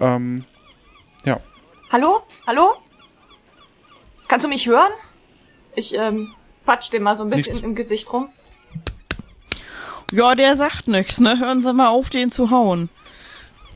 Ähm, 0.00 0.44
ja. 1.24 1.40
Hallo? 1.90 2.20
Hallo? 2.46 2.74
Kannst 4.26 4.44
du 4.44 4.48
mich 4.48 4.66
hören? 4.66 4.92
Ich 5.74 5.96
ähm, 5.96 6.34
patsch 6.64 6.92
dem 6.92 7.02
mal 7.02 7.14
so 7.14 7.22
ein 7.22 7.30
bisschen 7.30 7.52
Nichts. 7.52 7.64
im 7.64 7.74
Gesicht 7.74 8.12
rum. 8.12 8.28
Ja, 10.12 10.34
der 10.34 10.56
sagt 10.56 10.88
nichts, 10.88 11.20
ne? 11.20 11.38
Hören 11.38 11.60
Sie 11.60 11.72
mal 11.72 11.88
auf, 11.88 12.08
den 12.10 12.30
zu 12.30 12.50
hauen. 12.50 12.88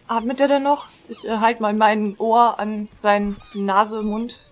Atmet 0.08 0.40
er 0.40 0.48
denn 0.48 0.62
noch? 0.62 0.88
Ich 1.08 1.26
äh, 1.26 1.38
halt 1.38 1.60
mal 1.60 1.74
mein 1.74 2.16
Ohr 2.18 2.58
an 2.58 2.88
seinen 2.98 3.36
Nase, 3.54 4.02
Mund. 4.02 4.46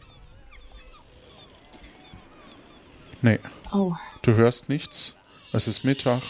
Nee, 3.22 3.38
Oh. 3.72 3.94
du 4.22 4.34
hörst 4.34 4.68
nichts. 4.68 5.14
Es 5.52 5.68
ist 5.68 5.84
Mittag. 5.84 6.20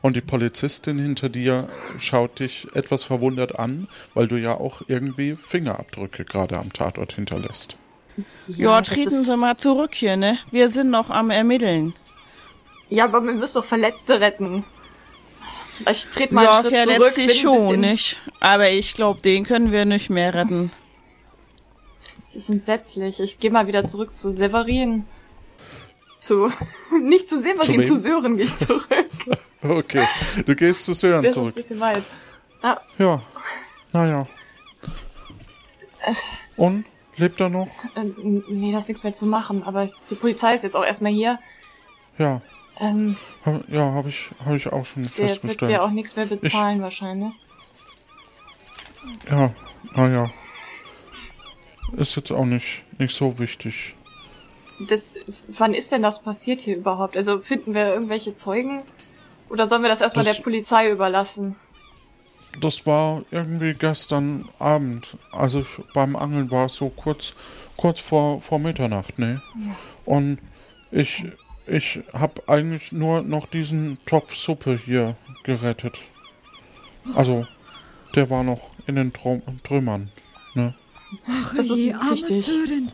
Und 0.00 0.14
die 0.14 0.20
Polizistin 0.20 0.98
hinter 0.98 1.28
dir 1.28 1.68
schaut 1.98 2.38
dich 2.38 2.68
etwas 2.74 3.02
verwundert 3.02 3.58
an, 3.58 3.88
weil 4.14 4.28
du 4.28 4.36
ja 4.36 4.54
auch 4.54 4.82
irgendwie 4.86 5.34
Fingerabdrücke 5.34 6.24
gerade 6.24 6.56
am 6.56 6.72
Tatort 6.72 7.12
hinterlässt. 7.14 7.76
Ja, 8.48 8.78
das 8.78 8.88
treten 8.88 9.22
Sie 9.24 9.36
mal 9.36 9.56
zurück 9.56 9.94
hier, 9.94 10.16
ne? 10.16 10.38
Wir 10.50 10.68
sind 10.68 10.90
noch 10.90 11.10
am 11.10 11.30
Ermitteln. 11.30 11.94
Ja, 12.88 13.04
aber 13.04 13.22
wir 13.24 13.32
müssen 13.34 13.54
doch 13.54 13.64
Verletzte 13.64 14.20
retten. 14.20 14.64
Ich 15.90 16.06
trete 16.06 16.34
mal 16.34 16.44
ja, 16.44 16.58
einen 16.58 16.62
Schritt 16.62 16.72
zurück. 16.74 16.92
verletzt 16.92 17.16
bin 17.16 17.28
sich 17.28 17.38
ein 17.38 17.58
schon, 17.58 17.80
nicht? 17.80 18.20
Aber 18.40 18.70
ich 18.70 18.94
glaube, 18.94 19.20
den 19.20 19.44
können 19.44 19.72
wir 19.72 19.84
nicht 19.84 20.10
mehr 20.10 20.34
retten. 20.34 20.70
Das 22.26 22.36
ist 22.36 22.48
entsetzlich. 22.50 23.20
Ich 23.20 23.38
gehe 23.38 23.50
mal 23.50 23.66
wieder 23.66 23.84
zurück 23.84 24.14
zu 24.14 24.30
Severin. 24.30 25.06
Zu. 26.20 26.50
Nicht 27.02 27.28
zu 27.28 27.40
Severin, 27.40 27.78
wem? 27.78 27.84
zu, 27.86 27.96
Sören 27.98 28.36
gehe 28.36 28.46
ich 28.46 28.56
zurück. 28.56 28.88
Okay, 29.60 30.06
du 30.46 30.54
gehst 30.54 30.84
zu 30.84 30.94
Sören 30.94 31.24
Das 31.24 31.32
ist 31.32 31.36
ein 31.38 31.42
zurück. 31.42 31.54
bisschen 31.56 31.80
weit. 31.80 32.04
Ah, 32.62 32.76
Ja, 32.96 33.20
naja. 33.92 34.26
Und? 36.56 36.84
Lebt 37.16 37.40
er 37.40 37.48
noch? 37.48 37.66
äh, 37.96 38.04
nee, 38.48 38.70
da 38.70 38.78
ist 38.78 38.86
nichts 38.88 39.02
mehr 39.02 39.12
zu 39.14 39.26
machen. 39.26 39.64
Aber 39.64 39.88
die 40.10 40.14
Polizei 40.14 40.54
ist 40.54 40.62
jetzt 40.62 40.76
auch 40.76 40.84
erstmal 40.84 41.10
hier. 41.10 41.40
Ja, 42.18 42.40
Ähm, 42.78 43.16
hab, 43.44 43.68
ja, 43.68 43.92
habe 43.92 44.08
ich, 44.08 44.30
hab 44.44 44.54
ich 44.54 44.68
auch 44.72 44.84
schon 44.84 45.02
der 45.02 45.10
wird 45.18 45.30
festgestellt. 45.30 45.72
ja 45.72 45.82
auch 45.82 45.90
nichts 45.90 46.14
mehr 46.14 46.26
bezahlen 46.26 46.80
wahrscheinlich. 46.80 47.34
Ja, 49.28 49.50
naja. 49.94 50.30
Ist 51.96 52.14
jetzt 52.14 52.30
auch 52.30 52.44
nicht, 52.44 52.84
nicht 52.98 53.14
so 53.14 53.36
wichtig. 53.40 53.96
Das, 54.80 55.10
wann 55.48 55.74
ist 55.74 55.90
denn 55.90 56.02
das 56.02 56.22
passiert 56.22 56.60
hier 56.60 56.76
überhaupt? 56.76 57.16
Also 57.16 57.40
finden 57.40 57.74
wir 57.74 57.92
irgendwelche 57.92 58.32
Zeugen? 58.34 58.82
Oder 59.50 59.66
sollen 59.66 59.82
wir 59.82 59.88
das 59.88 60.00
erstmal 60.00 60.24
Das- 60.24 60.36
der 60.36 60.42
Polizei 60.42 60.90
überlassen? 60.90 61.56
Das 62.60 62.86
war 62.86 63.22
irgendwie 63.30 63.74
gestern 63.74 64.48
Abend, 64.58 65.16
als 65.32 65.54
ich 65.54 65.66
beim 65.94 66.16
Angeln 66.16 66.50
war, 66.50 66.68
so 66.68 66.88
kurz, 66.88 67.34
kurz 67.76 68.00
vor, 68.00 68.40
vor 68.40 68.58
Mitternacht, 68.58 69.18
ne? 69.18 69.42
Und 70.04 70.38
ich, 70.90 71.24
ich 71.66 72.00
habe 72.14 72.42
eigentlich 72.48 72.90
nur 72.90 73.22
noch 73.22 73.46
diesen 73.46 73.98
Topf 74.06 74.34
Suppe 74.34 74.76
hier 74.82 75.14
gerettet. 75.44 75.98
Also, 77.14 77.46
der 78.14 78.30
war 78.30 78.42
noch 78.42 78.70
in 78.86 78.96
den 78.96 79.12
Trum 79.12 79.42
Trümmern, 79.62 80.10
ne? 80.54 80.74
Ach 81.28 81.54
Das 81.54 81.66
ist 81.68 81.76
je, 81.78 81.92
arme. 81.92 82.16
Sören. 82.16 82.92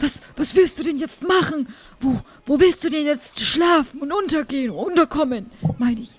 Was, 0.00 0.20
was 0.36 0.56
willst 0.56 0.78
du 0.78 0.82
denn 0.82 0.98
jetzt 0.98 1.22
machen? 1.22 1.68
Wo, 2.00 2.20
wo 2.46 2.60
willst 2.60 2.82
du 2.84 2.90
denn 2.90 3.06
jetzt 3.06 3.40
schlafen 3.40 4.00
und 4.02 4.12
untergehen, 4.12 4.70
unterkommen, 4.70 5.50
meine 5.78 6.00
ich? 6.00 6.10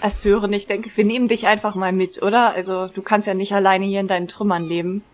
Als 0.00 0.22
Sören, 0.22 0.52
ich 0.52 0.66
denke, 0.66 0.90
wir 0.94 1.04
nehmen 1.04 1.28
dich 1.28 1.46
einfach 1.46 1.74
mal 1.76 1.92
mit, 1.92 2.20
oder? 2.22 2.52
Also 2.54 2.88
du 2.88 3.02
kannst 3.02 3.28
ja 3.28 3.34
nicht 3.34 3.52
alleine 3.52 3.86
hier 3.86 4.00
in 4.00 4.08
deinen 4.08 4.26
Trümmern 4.28 4.64
leben. 4.64 5.04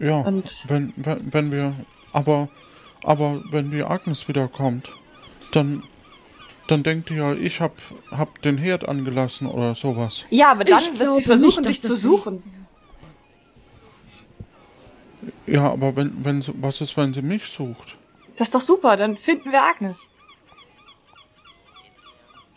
Ja, 0.00 0.20
Und- 0.20 0.64
wenn, 0.68 0.92
wenn, 0.96 1.32
wenn 1.32 1.52
wir, 1.52 1.74
aber, 2.12 2.48
aber 3.04 3.42
wenn 3.50 3.70
die 3.70 3.84
Agnes 3.84 4.26
wiederkommt, 4.28 4.92
dann, 5.52 5.82
dann 6.66 6.82
denkt 6.82 7.10
ihr 7.10 7.16
ja, 7.18 7.34
ich 7.34 7.60
hab, 7.60 7.72
hab 8.10 8.42
den 8.42 8.58
Herd 8.58 8.88
angelassen 8.88 9.46
oder 9.46 9.74
sowas. 9.74 10.24
Ja, 10.30 10.50
aber 10.52 10.64
dann 10.64 10.80
Ich 10.82 10.98
wird 10.98 11.14
sie 11.16 11.22
versuchen, 11.22 11.64
nicht, 11.64 11.68
dich 11.68 11.82
zu 11.82 11.94
suchen. 11.96 12.42
Ja, 15.46 15.70
aber 15.70 15.96
wenn, 15.96 16.24
wenn 16.24 16.42
sie, 16.42 16.52
was 16.60 16.80
ist, 16.80 16.96
wenn 16.96 17.12
sie 17.14 17.22
mich 17.22 17.44
sucht? 17.44 17.96
Das 18.36 18.48
ist 18.48 18.54
doch 18.54 18.60
super, 18.60 18.96
dann 18.96 19.16
finden 19.16 19.50
wir 19.52 19.62
Agnes. 19.62 20.06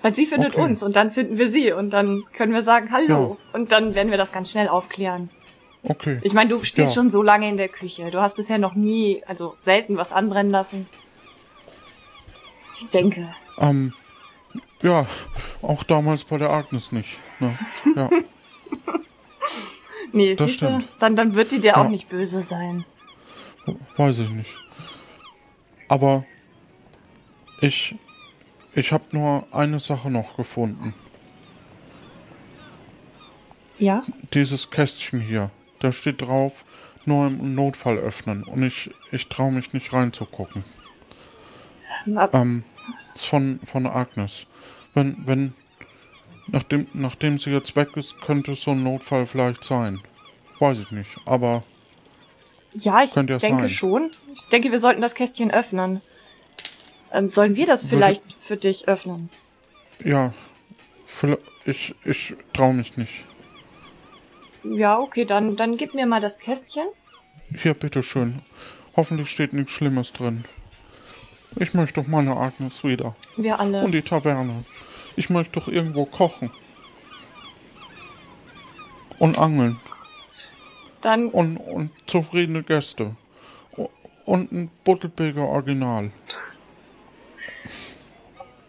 Weil 0.01 0.15
sie 0.15 0.25
findet 0.25 0.53
Okay. 0.55 0.61
uns 0.63 0.81
und 0.83 0.95
dann 0.95 1.11
finden 1.11 1.37
wir 1.37 1.47
sie 1.47 1.71
und 1.71 1.91
dann 1.91 2.23
können 2.33 2.53
wir 2.53 2.63
sagen 2.63 2.91
Hallo. 2.91 3.37
Und 3.53 3.71
dann 3.71 3.93
werden 3.93 4.09
wir 4.09 4.17
das 4.17 4.31
ganz 4.31 4.49
schnell 4.51 4.67
aufklären. 4.67 5.29
Okay. 5.83 6.19
Ich 6.23 6.33
meine, 6.33 6.49
du 6.49 6.63
stehst 6.63 6.95
Ja. 6.95 7.01
schon 7.01 7.09
so 7.09 7.21
lange 7.23 7.47
in 7.49 7.57
der 7.57 7.69
Küche. 7.69 8.09
Du 8.11 8.19
hast 8.21 8.35
bisher 8.35 8.57
noch 8.57 8.73
nie, 8.75 9.23
also 9.27 9.55
selten 9.59 9.97
was 9.97 10.11
anbrennen 10.11 10.51
lassen. 10.51 10.87
Ich 12.79 12.87
denke. 12.89 13.33
Ähm, 13.59 13.93
ja, 14.81 15.05
auch 15.61 15.83
damals 15.83 16.23
bei 16.23 16.37
der 16.39 16.49
Agnes 16.49 16.91
nicht. 16.91 17.17
Ne? 17.39 17.57
Ja, 17.95 18.09
Nee, 20.13 20.35
Das 20.35 20.51
siehste, 20.51 20.65
stimmt. 20.67 20.87
Dann, 20.99 21.15
dann 21.15 21.35
wird 21.35 21.51
die 21.51 21.59
dir 21.59 21.77
auch 21.77 21.83
Ja. 21.85 21.89
nicht 21.89 22.09
böse 22.09 22.41
sein. 22.41 22.85
weiß 23.97 24.19
ich 24.19 24.29
nicht. 24.29 24.57
Aber 25.87 26.25
ich, 27.61 27.95
ich 28.73 28.91
habe 28.91 29.03
nur 29.11 29.45
eine 29.51 29.79
Sache 29.79 30.09
noch 30.09 30.35
gefunden. 30.37 30.93
Ja? 33.77 34.03
Dieses 34.33 34.69
Kästchen 34.69 35.21
hier, 35.21 35.49
da 35.79 35.91
steht 35.91 36.21
drauf, 36.21 36.65
nur 37.05 37.27
im 37.27 37.55
Notfall 37.55 37.97
öffnen. 37.97 38.43
Und 38.43 38.63
ich, 38.63 38.91
ich 39.11 39.27
traue 39.27 39.51
mich 39.51 39.73
nicht 39.73 39.91
reinzugucken. 39.91 40.63
Ab, 42.15 42.33
Ähm, 42.35 42.63
ist 43.15 43.25
von, 43.25 43.59
von 43.63 43.87
Agnes. 43.87 44.47
Wenn, 44.93 45.25
wenn, 45.25 45.53
nachdem, 46.51 46.87
nachdem 46.93 47.37
sie 47.37 47.51
jetzt 47.51 47.75
weg 47.75 47.95
ist, 47.95 48.19
könnte 48.21 48.51
es 48.53 48.61
so 48.61 48.71
ein 48.71 48.83
Notfall 48.83 49.25
vielleicht 49.25 49.63
sein. 49.63 50.01
Weiß 50.59 50.79
ich 50.79 50.91
nicht, 50.91 51.17
aber 51.25 51.63
ja, 52.73 53.03
ich 53.03 53.11
denke 53.13 53.39
sein. 53.39 53.69
schon. 53.69 54.11
Ich 54.33 54.43
denke, 54.45 54.71
wir 54.71 54.79
sollten 54.79 55.01
das 55.01 55.15
Kästchen 55.15 55.51
öffnen. 55.51 56.01
Ähm, 57.11 57.29
sollen 57.29 57.55
wir 57.55 57.65
das 57.65 57.85
Würde- 57.85 57.95
vielleicht 57.97 58.23
für 58.39 58.55
dich 58.57 58.87
öffnen? 58.87 59.29
ja, 60.03 60.33
ich, 61.65 61.93
ich 62.05 62.35
traue 62.53 62.73
mich 62.73 62.95
nicht. 62.95 63.25
Ja, 64.63 64.99
okay, 64.99 65.25
dann, 65.25 65.55
dann 65.57 65.75
gib 65.75 65.93
mir 65.93 66.05
mal 66.05 66.21
das 66.21 66.39
Kästchen. 66.39 66.85
Hier, 67.53 67.73
bitteschön. 67.73 68.41
Hoffentlich 68.95 69.29
steht 69.29 69.53
nichts 69.53 69.71
Schlimmes 69.71 70.13
drin. 70.13 70.45
Ich 71.57 71.73
möchte 71.73 72.01
doch 72.01 72.07
meine 72.07 72.37
Agnes 72.37 72.83
wieder. 72.83 73.15
Wir 73.35 73.59
alle. 73.59 73.83
Und 73.83 73.91
die 73.91 74.01
Taverne. 74.01 74.63
Ich 75.15 75.29
möchte 75.29 75.59
doch 75.59 75.67
irgendwo 75.67 76.05
kochen. 76.05 76.51
Und 79.19 79.37
angeln. 79.37 79.79
Dann, 81.01 81.27
Und, 81.27 81.57
und 81.57 81.91
zufriedene 82.05 82.63
Gäste. 82.63 83.15
Und 84.25 84.51
ein 84.51 84.71
Buttelbeger 84.83 85.47
Original. 85.47 86.11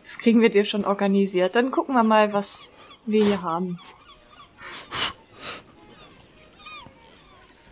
das 0.02 0.18
kriegen 0.18 0.40
wir 0.40 0.50
dir 0.50 0.64
schon 0.64 0.84
organisiert. 0.84 1.54
Dann 1.56 1.70
gucken 1.70 1.94
wir 1.94 2.02
mal, 2.02 2.32
was 2.32 2.70
wir 3.06 3.24
hier 3.24 3.42
haben. 3.42 3.78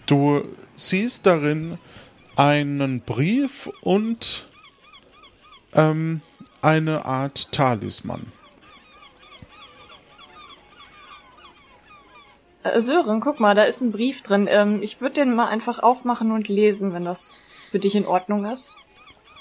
Du 0.06 0.44
siehst 0.74 1.26
darin 1.26 1.78
einen 2.36 3.00
Brief 3.00 3.70
und 3.82 4.48
ähm, 5.72 6.20
eine 6.62 7.04
Art 7.04 7.52
Talisman. 7.52 8.32
Äh, 12.62 12.80
Sören, 12.80 13.20
guck 13.20 13.40
mal, 13.40 13.54
da 13.54 13.64
ist 13.64 13.80
ein 13.80 13.92
Brief 13.92 14.22
drin. 14.22 14.46
Ähm, 14.50 14.82
ich 14.82 15.00
würde 15.00 15.14
den 15.16 15.34
mal 15.34 15.48
einfach 15.48 15.78
aufmachen 15.78 16.30
und 16.32 16.48
lesen, 16.48 16.92
wenn 16.92 17.04
das 17.04 17.40
für 17.70 17.78
dich 17.78 17.94
in 17.94 18.06
Ordnung 18.06 18.44
ist. 18.44 18.76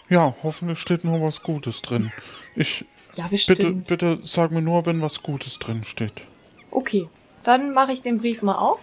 Ja, 0.09 0.33
hoffentlich 0.43 0.79
steht 0.79 1.03
nur 1.03 1.21
was 1.21 1.43
Gutes 1.43 1.81
drin. 1.81 2.11
Ich 2.55 2.85
Ja, 3.15 3.27
bitte, 3.27 3.53
bestimmt. 3.53 3.87
bitte 3.87 4.19
sag 4.21 4.51
mir 4.51 4.61
nur, 4.61 4.85
wenn 4.85 5.01
was 5.01 5.21
Gutes 5.21 5.59
drin 5.59 5.83
steht. 5.83 6.23
Okay, 6.71 7.09
dann 7.43 7.73
mache 7.73 7.91
ich 7.91 8.01
den 8.01 8.19
Brief 8.19 8.41
mal 8.41 8.55
auf 8.55 8.79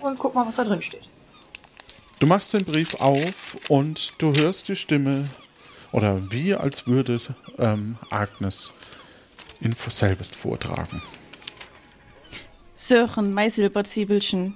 und 0.00 0.18
guck 0.18 0.34
mal, 0.34 0.46
was 0.46 0.56
da 0.56 0.64
drin 0.64 0.82
steht. 0.82 1.08
Du 2.18 2.26
machst 2.26 2.54
den 2.54 2.64
Brief 2.64 2.94
auf 2.94 3.58
und 3.68 4.20
du 4.22 4.32
hörst 4.34 4.68
die 4.68 4.76
Stimme 4.76 5.28
oder 5.92 6.32
wie 6.32 6.54
als 6.54 6.86
würde 6.86 7.18
ähm, 7.58 7.98
Agnes 8.10 8.72
ihn 9.60 9.74
selbst 9.74 10.34
vortragen. 10.34 11.02
Sören, 12.76 13.32
mein 13.32 13.50
Silberzwiebelchen, 13.50 14.54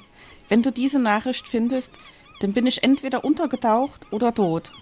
wenn 0.50 0.62
du 0.62 0.70
diese 0.70 0.98
Nachricht 0.98 1.48
findest, 1.48 1.96
dann 2.40 2.52
bin 2.52 2.66
ich 2.66 2.82
entweder 2.82 3.24
untergetaucht 3.24 4.12
oder 4.12 4.34
tot. 4.34 4.72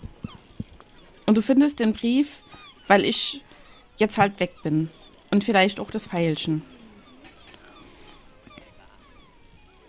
Und 1.24 1.36
du 1.36 1.42
findest 1.42 1.78
den 1.78 1.92
Brief, 1.92 2.42
weil 2.88 3.04
ich 3.04 3.44
jetzt 3.96 4.18
halt 4.18 4.40
weg 4.40 4.52
bin. 4.64 4.90
Und 5.30 5.44
vielleicht 5.44 5.78
auch 5.78 5.90
das 5.92 6.08
Pfeilchen. 6.08 6.62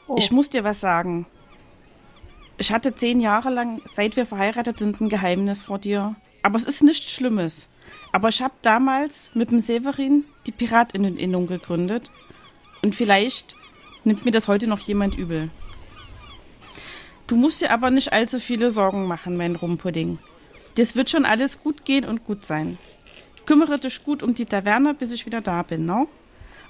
Oh. 0.08 0.16
Ich 0.18 0.32
muss 0.32 0.50
dir 0.50 0.64
was 0.64 0.80
sagen. 0.80 1.26
Ich 2.58 2.72
hatte 2.72 2.94
zehn 2.94 3.20
Jahre 3.20 3.50
lang, 3.50 3.82
seit 3.90 4.16
wir 4.16 4.28
verheiratet 4.28 4.78
sind, 4.78 5.02
ein 5.02 5.10
Geheimnis 5.10 5.64
vor 5.64 5.80
dir. 5.80 6.16
Aber 6.44 6.58
es 6.58 6.66
ist 6.66 6.84
nichts 6.84 7.12
Schlimmes. 7.12 7.70
Aber 8.12 8.30
ich 8.30 8.44
habe 8.44 8.54
damals 8.62 9.32
mit 9.34 9.50
dem 9.50 9.60
Severin 9.60 10.26
die 10.46 10.52
Piratinneninnung 10.52 11.48
gegründet. 11.48 12.12
Und 12.82 12.96
vielleicht 12.96 13.56
nimmt 14.04 14.26
mir 14.26 14.32
das 14.32 14.48
heute 14.48 14.68
noch 14.68 14.80
jemand 14.80 15.16
übel. 15.16 15.50
Du 17.28 17.36
musst 17.36 17.62
dir 17.62 17.72
aber 17.72 17.92
nicht 17.92 18.12
allzu 18.12 18.40
viele 18.40 18.72
Sorgen 18.72 19.06
machen, 19.06 19.38
mein 19.38 19.56
Rumpudding. 19.56 20.18
Das 20.76 20.96
wird 20.96 21.10
schon 21.10 21.26
alles 21.26 21.62
gut 21.62 21.86
gehen 21.86 22.06
und 22.06 22.26
gut 22.26 22.46
sein. 22.46 22.78
Kümmere 23.46 23.80
dich 23.80 24.04
gut 24.04 24.24
um 24.24 24.34
die 24.34 24.46
Taverne, 24.46 24.94
bis 24.94 25.12
ich 25.12 25.26
wieder 25.26 25.42
da 25.42 25.64
bin, 25.64 25.86
no? 25.86 26.08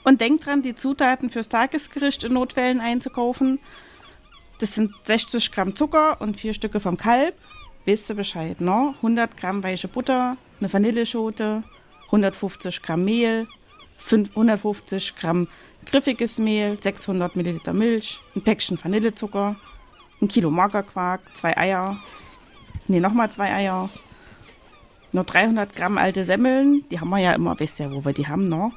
Und 0.03 0.21
denk 0.21 0.41
dran, 0.41 0.61
die 0.61 0.75
Zutaten 0.75 1.29
fürs 1.29 1.49
Tagesgericht 1.49 2.23
in 2.23 2.33
Notfällen 2.33 2.79
einzukaufen. 2.79 3.59
Das 4.59 4.75
sind 4.75 4.93
60 5.03 5.51
Gramm 5.51 5.75
Zucker 5.75 6.19
und 6.21 6.37
vier 6.37 6.53
Stücke 6.53 6.79
vom 6.79 6.97
Kalb. 6.97 7.35
Weißt 7.85 8.09
du 8.09 8.15
Bescheid, 8.15 8.61
no? 8.61 8.95
100 8.97 9.37
Gramm 9.37 9.63
weiche 9.63 9.87
Butter, 9.87 10.37
eine 10.59 10.71
Vanilleschote, 10.71 11.63
150 12.07 12.81
Gramm 12.81 13.05
Mehl, 13.05 13.47
5 13.97 14.29
150 14.29 15.15
Gramm 15.15 15.47
griffiges 15.89 16.37
Mehl, 16.39 16.81
600 16.81 17.35
Milliliter 17.35 17.73
Milch, 17.73 18.19
ein 18.35 18.43
Päckchen 18.43 18.81
Vanillezucker, 18.81 19.55
ein 20.21 20.27
Kilo 20.27 20.49
Magerquark, 20.49 21.21
zwei 21.35 21.57
Eier, 21.57 21.97
nee, 22.87 22.99
nochmal 22.99 23.31
zwei 23.31 23.53
Eier, 23.53 23.89
noch 25.11 25.25
300 25.25 25.75
Gramm 25.75 25.97
alte 25.97 26.23
Semmeln, 26.23 26.83
die 26.89 26.99
haben 26.99 27.09
wir 27.09 27.19
ja 27.19 27.33
immer, 27.33 27.59
wisst 27.59 27.79
ihr, 27.79 27.91
wo 27.91 28.05
wir 28.05 28.13
die 28.13 28.27
haben, 28.27 28.47
no? 28.47 28.71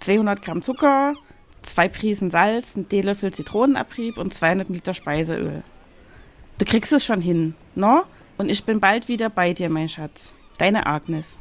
200 0.00 0.42
Gramm 0.42 0.62
Zucker, 0.62 1.14
zwei 1.62 1.88
Prisen 1.88 2.30
Salz, 2.30 2.76
ein 2.76 2.88
Teelöffel 2.88 3.32
Zitronenabrieb 3.32 4.18
und 4.18 4.34
200 4.34 4.68
Liter 4.68 4.94
Speiseöl. 4.94 5.62
Du 6.58 6.64
kriegst 6.64 6.92
es 6.92 7.04
schon 7.04 7.20
hin, 7.20 7.54
no? 7.74 8.02
Und 8.38 8.50
ich 8.50 8.64
bin 8.64 8.80
bald 8.80 9.08
wieder 9.08 9.30
bei 9.30 9.52
dir, 9.52 9.70
mein 9.70 9.88
Schatz. 9.88 10.32
Deine 10.58 10.86
Agnes. 10.86 11.38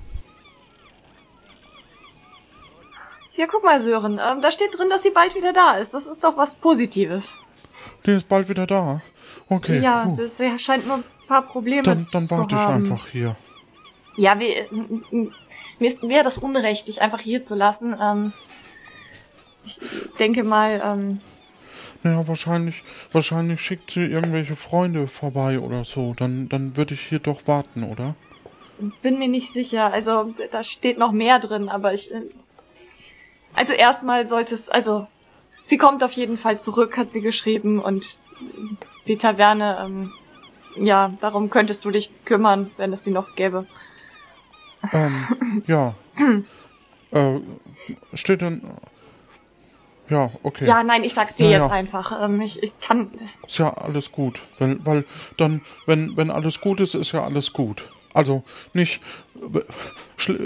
Ja, 3.38 3.48
guck 3.48 3.63
mal, 3.63 3.80
Sören. 3.82 4.19
Ähm, 4.24 4.41
da 4.41 4.52
steht 4.52 4.78
drin, 4.78 4.89
dass 4.89 5.04
sie 5.04 5.10
bald 5.10 5.36
wieder 5.36 5.52
da 5.54 5.74
ist. 5.78 5.93
Das 5.93 6.06
ist 6.08 6.24
doch 6.24 6.38
was 6.38 6.56
Positives. 6.56 7.38
Die 8.06 8.12
ist 8.12 8.28
bald 8.30 8.48
wieder 8.50 8.65
da. 8.65 9.02
Okay. 9.50 9.80
ja, 9.80 10.08
sie, 10.12 10.28
sie 10.30 10.58
scheint 10.58 10.88
nur 10.88 10.98
ein 10.98 11.04
paar 11.28 11.43
Probleme 11.43 11.84
Dann, 11.84 12.02
zu 12.02 12.12
dann 12.13 12.30
warte 12.32 12.56
ich 12.56 12.62
haben. 12.62 12.76
einfach 12.76 13.08
hier. 13.08 13.36
Ja, 14.15 14.39
wir, 14.39 14.67
mir 14.71 15.88
ist- 15.88 16.02
wäre 16.02 16.24
das 16.24 16.38
unrecht, 16.38 16.88
dich 16.88 17.02
einfach 17.02 17.19
hier 17.19 17.43
zu 17.43 17.54
lassen. 17.56 17.95
Ähm, 18.02 18.34
ich 19.65 19.80
denke 20.19 20.43
mal, 20.43 20.82
ähm, 20.84 21.19
Naja, 22.04 22.28
wahrscheinlich, 22.28 22.84
wahrscheinlich 23.12 23.60
schickt 23.62 23.91
sie 23.91 24.06
irgendwelche 24.06 24.56
Freunde 24.56 25.08
vorbei 25.08 25.60
oder 25.60 25.84
so. 25.84 26.13
Dann, 26.15 26.48
dann 26.50 26.78
würde 26.78 26.93
ich 26.93 27.02
hier 27.02 27.19
doch 27.19 27.45
warten, 27.48 27.84
oder? 27.84 28.15
ich 28.63 29.02
bin 29.02 29.19
mir 29.19 29.28
nicht 29.28 29.52
sicher. 29.54 29.91
Also, 29.93 30.34
da 30.52 30.63
steht 30.63 30.98
noch 30.98 31.12
mehr 31.12 31.38
drin, 31.39 31.67
aber 31.69 31.93
ich. 31.93 32.12
Also 33.56 33.74
erstmal 33.74 34.28
sollte 34.28 34.54
es, 34.54 34.70
also 34.70 35.08
sie 35.63 35.78
kommt 35.78 36.04
auf 36.04 36.12
jeden 36.12 36.38
Fall 36.38 36.60
zurück, 36.60 36.98
hat 36.98 37.10
sie 37.10 37.22
geschrieben 37.22 37.80
und 37.80 38.20
die 39.08 39.18
Taverne, 39.18 39.78
ähm, 39.86 40.13
ja, 40.76 41.13
darum 41.22 41.50
könntest 41.50 41.86
du 41.86 41.91
dich 41.91 42.12
kümmern, 42.26 42.72
wenn 42.78 42.91
es 42.91 43.04
sie 43.04 43.12
noch 43.12 43.36
gäbe. 43.36 43.65
Ähm, 44.91 45.63
ja. 45.68 45.96
äh, 47.12 47.39
steht 48.13 48.41
dann. 48.41 48.62
Ja, 50.10 50.30
okay. 50.44 50.68
Ja, 50.68 50.84
nein, 50.84 51.04
ich 51.04 51.13
sag's 51.15 51.36
dir 51.36 51.50
Ja, 51.50 51.62
jetzt 51.62 51.72
einfach. 51.72 52.24
Ähm, 52.24 52.39
ich, 52.41 52.62
ich 52.62 52.74
kann. 52.80 53.10
Ist 53.48 53.58
ja 53.58 53.74
alles 53.74 54.12
gut. 54.12 54.39
Weil, 54.60 54.86
weil 54.86 55.06
dann, 55.38 55.62
wenn, 55.88 56.15
wenn 56.15 56.30
alles 56.30 56.62
gut 56.62 56.80
ist, 56.80 56.94
ist 56.94 57.12
ja 57.12 57.24
alles 57.24 57.54
gut. 57.54 57.89
Also 58.15 58.43
nicht. 58.73 59.01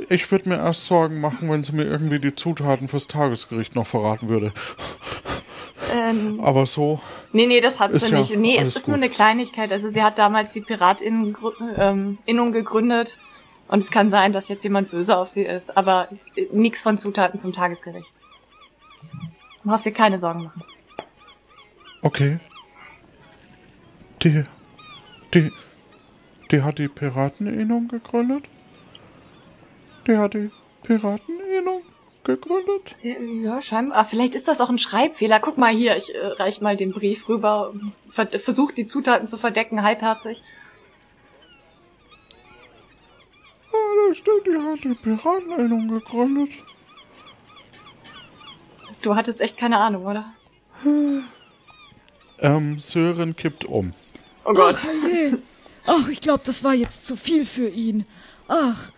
Ich 0.10 0.32
würde 0.32 0.50
mir 0.50 0.56
erst 0.56 0.88
Sorgen 0.88 1.22
machen, 1.22 1.52
wenn 1.52 1.64
sie 1.64 1.72
mir 1.74 1.84
irgendwie 1.84 2.20
die 2.20 2.34
Zutaten 2.34 2.88
fürs 2.88 3.08
Tagesgericht 3.08 3.76
noch 3.76 3.86
verraten 3.86 4.28
würde. 4.28 4.52
Ähm, 5.94 6.40
Aber 6.42 6.66
so. 6.66 7.00
nee, 7.32 7.46
nee, 7.46 7.62
das 7.62 7.80
hat 7.80 7.94
sie 7.94 8.12
ja 8.12 8.20
nicht. 8.20 8.36
Nee, 8.36 8.58
es 8.58 8.76
ist 8.76 8.88
nur 8.88 8.98
gut. 8.98 9.04
eine 9.04 9.14
Kleinigkeit. 9.14 9.72
Also 9.72 9.88
sie 9.88 10.02
hat 10.02 10.18
damals 10.18 10.52
die 10.52 10.62
Piratinnen 10.62 11.38
ähm, 11.78 12.18
gegründet. 12.26 13.20
Und 13.68 13.80
es 13.84 13.92
kann 13.92 14.10
sein, 14.10 14.34
dass 14.34 14.50
jetzt 14.50 14.64
jemand 14.64 14.90
böse 14.90 15.16
auf 15.16 15.28
sie 15.28 15.44
ist, 15.44 15.78
aber 15.78 16.10
äh, 16.36 16.48
nichts 16.52 16.82
von 16.82 16.98
Zutaten 16.98 17.38
zum 17.38 17.54
Tagesgericht. 17.54 18.14
Du 19.62 19.70
brauchst 19.70 19.86
dir 19.86 19.92
keine 19.92 20.18
Sorgen 20.18 20.46
machen. 20.46 20.64
Okay. 22.02 22.40
Die. 24.24 24.44
Die. 25.36 25.52
Die 26.52 26.64
hat 26.64 26.80
die 26.80 26.88
Pirateninnung 26.88 27.88
gegründet? 27.88 28.46
Die 30.08 30.18
hat 30.18 30.34
die 30.34 30.50
Pirateninnung 30.84 31.84
gegründet? 32.24 32.96
Ja, 33.44 33.62
scheinbar. 33.62 34.00
Ah, 34.00 34.04
vielleicht 34.04 34.34
ist 34.34 34.48
das 34.48 34.60
auch 34.60 34.70
ein 34.70 34.80
Schreibfehler. 34.80 35.40
Guck 35.40 35.58
mal 35.58 35.72
hier, 35.72 35.96
ich 35.96 36.14
äh, 36.16 36.26
reich 36.26 36.62
mal 36.62 36.76
den 36.76 36.92
Brief 36.92 37.30
rüber, 37.30 37.74
ver 38.10 38.28
versuch 38.28 38.72
die 38.72 38.86
Zutaten 38.86 39.28
zu 39.28 39.38
verdecken, 39.38 39.84
halbherzig. 39.84 40.44
Ah, 43.72 44.08
da 44.08 44.14
steht, 44.16 44.48
die 44.48 44.58
hat 44.58 44.84
die 44.84 44.96
Pirateninnung 44.96 45.88
gegründet. 45.88 46.50
Du 49.02 49.16
hattest 49.16 49.40
echt 49.40 49.58
keine 49.58 49.78
Ahnung, 49.78 50.06
oder? 50.06 50.34
Ähm, 52.40 52.80
Sören 52.80 53.36
kippt 53.36 53.66
um. 53.66 53.94
Oh 54.46 54.54
Gott. 54.54 54.78
Je. 55.08 55.38
Ach, 55.92 56.08
ich 56.10 56.22
glaube, 56.22 56.44
das 56.46 56.64
war 56.64 56.76
jetzt 56.76 57.08
zu 57.08 57.16
viel 57.16 57.46
für 57.46 57.68
ihn. 57.68 58.06
Ach. 58.48 58.92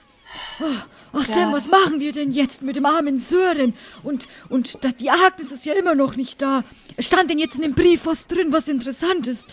Ach, 0.60 0.88
ach 1.14 1.26
Sam, 1.26 1.54
was 1.54 1.70
machen 1.70 2.02
wir 2.02 2.12
denn 2.12 2.34
jetzt 2.34 2.64
mit 2.64 2.76
dem 2.76 2.86
armen 2.86 3.18
Sören? 3.18 3.74
Und, 4.04 4.28
und 4.50 4.84
da, 4.84 4.90
die 4.90 5.10
Agnes 5.10 5.54
ist 5.54 5.66
ja 5.66 5.74
immer 5.74 5.96
noch 5.96 6.18
nicht 6.18 6.42
da. 6.42 6.66
Stand 7.00 7.30
denn 7.30 7.38
jetzt 7.38 7.56
in 7.56 7.62
dem 7.62 7.76
Brief 7.76 8.06
was 8.06 8.28
drin, 8.28 8.52
was 8.52 8.68
interessant 8.68 9.28
ist? 9.28 9.48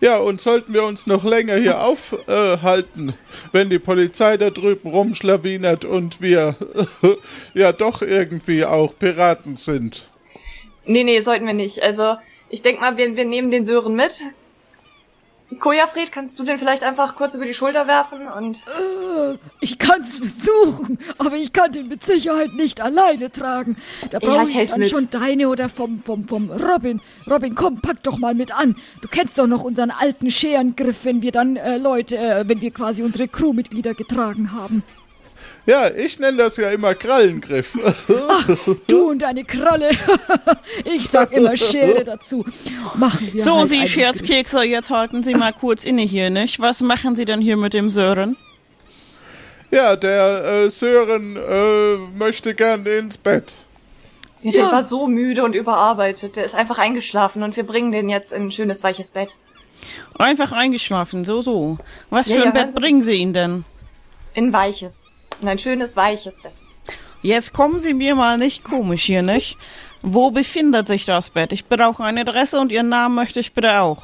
Ja, 0.00 0.16
und 0.18 0.40
sollten 0.40 0.74
wir 0.74 0.82
uns 0.82 1.06
noch 1.06 1.22
länger 1.22 1.54
hier 1.54 1.84
aufhalten, 1.84 3.14
wenn 3.52 3.70
die 3.70 3.78
Polizei 3.78 4.36
da 4.38 4.50
drüben 4.50 4.90
rumschlawinert 4.90 5.84
und 5.84 6.20
wir 6.20 6.56
ja 7.54 7.70
doch 7.70 8.02
irgendwie 8.02 8.64
auch 8.64 8.98
Piraten 8.98 9.54
sind. 9.54 10.08
Nee, 10.84 11.04
nee, 11.04 11.20
sollten 11.20 11.46
wir 11.46 11.54
nicht. 11.54 11.80
Also, 11.80 12.16
ich 12.48 12.62
denk 12.62 12.80
mal, 12.80 12.96
wir, 12.96 13.14
wir 13.14 13.24
nehmen 13.24 13.52
den 13.52 13.64
Sören 13.64 13.94
mit. 13.94 14.24
Kojafred, 15.58 16.12
kannst 16.12 16.38
du 16.38 16.44
den 16.44 16.58
vielleicht 16.58 16.84
einfach 16.84 17.16
kurz 17.16 17.34
über 17.34 17.44
die 17.44 17.52
Schulter 17.54 17.86
werfen 17.86 18.28
und... 18.28 18.58
Äh, 18.66 19.36
Ich 19.60 19.78
kann's 19.78 20.14
versuchen, 20.18 20.98
aber 21.18 21.36
ich 21.36 21.52
kann 21.52 21.72
den 21.72 21.88
mit 21.88 22.04
Sicherheit 22.04 22.52
nicht 22.54 22.80
alleine 22.80 23.30
tragen. 23.30 23.76
Da 24.10 24.18
Ja, 24.18 24.28
brauche 24.28 24.44
ich 24.44 24.50
ich, 24.50 24.56
helf 24.56 24.70
dann 24.70 24.80
mit. 24.80 24.90
schon 24.90 25.10
deine 25.10 25.48
oder 25.48 25.68
vom, 25.68 26.02
vom, 26.02 26.26
vom 26.28 26.50
Robin. 26.50 27.00
Robin, 27.28 27.54
komm, 27.54 27.80
pack 27.80 28.02
doch 28.04 28.18
mal 28.18 28.34
mit 28.34 28.52
an. 28.56 28.76
Du 29.02 29.08
kennst 29.08 29.38
doch 29.38 29.46
noch 29.46 29.64
unseren 29.64 29.90
alten 29.90 30.30
Scherengriff, 30.30 31.04
wenn 31.04 31.20
wir 31.20 31.32
dann 31.32 31.56
äh, 31.56 31.78
Leute, 31.78 32.16
äh, 32.16 32.44
wenn 32.48 32.60
wir 32.60 32.70
quasi 32.70 33.02
unsere 33.02 33.26
Crewmitglieder 33.28 33.94
getragen 33.94 34.52
haben. 34.52 34.82
Ja, 35.66 35.88
ich 35.90 36.18
nenne 36.18 36.38
das 36.38 36.56
ja 36.56 36.70
immer 36.70 36.94
Krallengriff. 36.94 37.78
Du 38.86 39.10
und 39.10 39.20
deine 39.22 39.44
Kralle. 39.44 39.90
ich 40.84 41.08
sag 41.08 41.32
immer 41.32 41.56
Schere 41.56 42.02
dazu. 42.04 42.44
Machen 42.94 43.28
wir 43.32 43.42
So, 43.42 43.58
halt 43.58 43.68
Sie 43.68 43.86
Scherzkekse, 43.88 44.62
jetzt 44.64 44.90
halten 44.90 45.22
Sie 45.22 45.34
mal 45.34 45.52
kurz 45.52 45.84
inne 45.84 46.02
hier, 46.02 46.30
nicht? 46.30 46.60
Was 46.60 46.80
machen 46.80 47.14
Sie 47.14 47.24
denn 47.24 47.40
hier 47.40 47.56
mit 47.56 47.74
dem 47.74 47.90
Sören? 47.90 48.36
ja, 49.70 49.94
der 49.94 50.44
äh, 50.64 50.70
Sören 50.70 51.36
äh, 51.36 51.96
möchte 52.18 52.54
gern 52.56 52.84
ins 52.86 53.16
Bett. 53.18 53.54
Ja, 54.42 54.50
der 54.52 54.64
Ja. 54.64 54.72
war 54.72 54.82
so 54.82 55.06
müde 55.06 55.44
und 55.44 55.54
überarbeitet. 55.54 56.34
Der 56.36 56.44
ist 56.44 56.54
einfach 56.56 56.78
eingeschlafen 56.78 57.42
und 57.44 57.56
wir 57.56 57.64
bringen 57.64 57.92
den 57.92 58.08
jetzt 58.08 58.32
in 58.32 58.44
ein 58.46 58.50
schönes, 58.50 58.82
weiches 58.82 59.10
Bett. 59.10 59.36
Einfach 60.18 60.50
eingeschlafen, 60.52 61.24
so, 61.24 61.40
so. 61.42 61.78
Was 62.08 62.26
Ja, 62.28 62.36
für 62.36 62.42
ein 62.48 62.54
ja, 62.56 62.64
Bett 62.64 62.74
bringen 62.74 63.02
Sie 63.04 63.14
ihn 63.14 63.32
denn? 63.32 63.64
In 64.34 64.46
ein 64.46 64.52
weiches. 64.52 65.04
In 65.40 65.48
ein 65.48 65.58
schönes, 65.58 65.96
weiches 65.96 66.40
Bett. 66.40 66.52
Jetzt 67.22 67.52
kommen 67.52 67.80
Sie 67.80 67.94
mir 67.94 68.14
mal 68.14 68.38
nicht 68.38 68.64
komisch 68.64 69.04
hier, 69.04 69.22
nicht? 69.22 69.58
Wo 70.02 70.30
befindet 70.30 70.86
sich 70.86 71.04
das 71.04 71.30
Bett? 71.30 71.52
Ich 71.52 71.66
brauche 71.66 72.02
eine 72.02 72.22
Adresse 72.22 72.58
und 72.60 72.72
Ihren 72.72 72.88
Namen 72.88 73.14
möchte 73.14 73.40
ich 73.40 73.52
bitte 73.52 73.80
auch. 73.80 74.02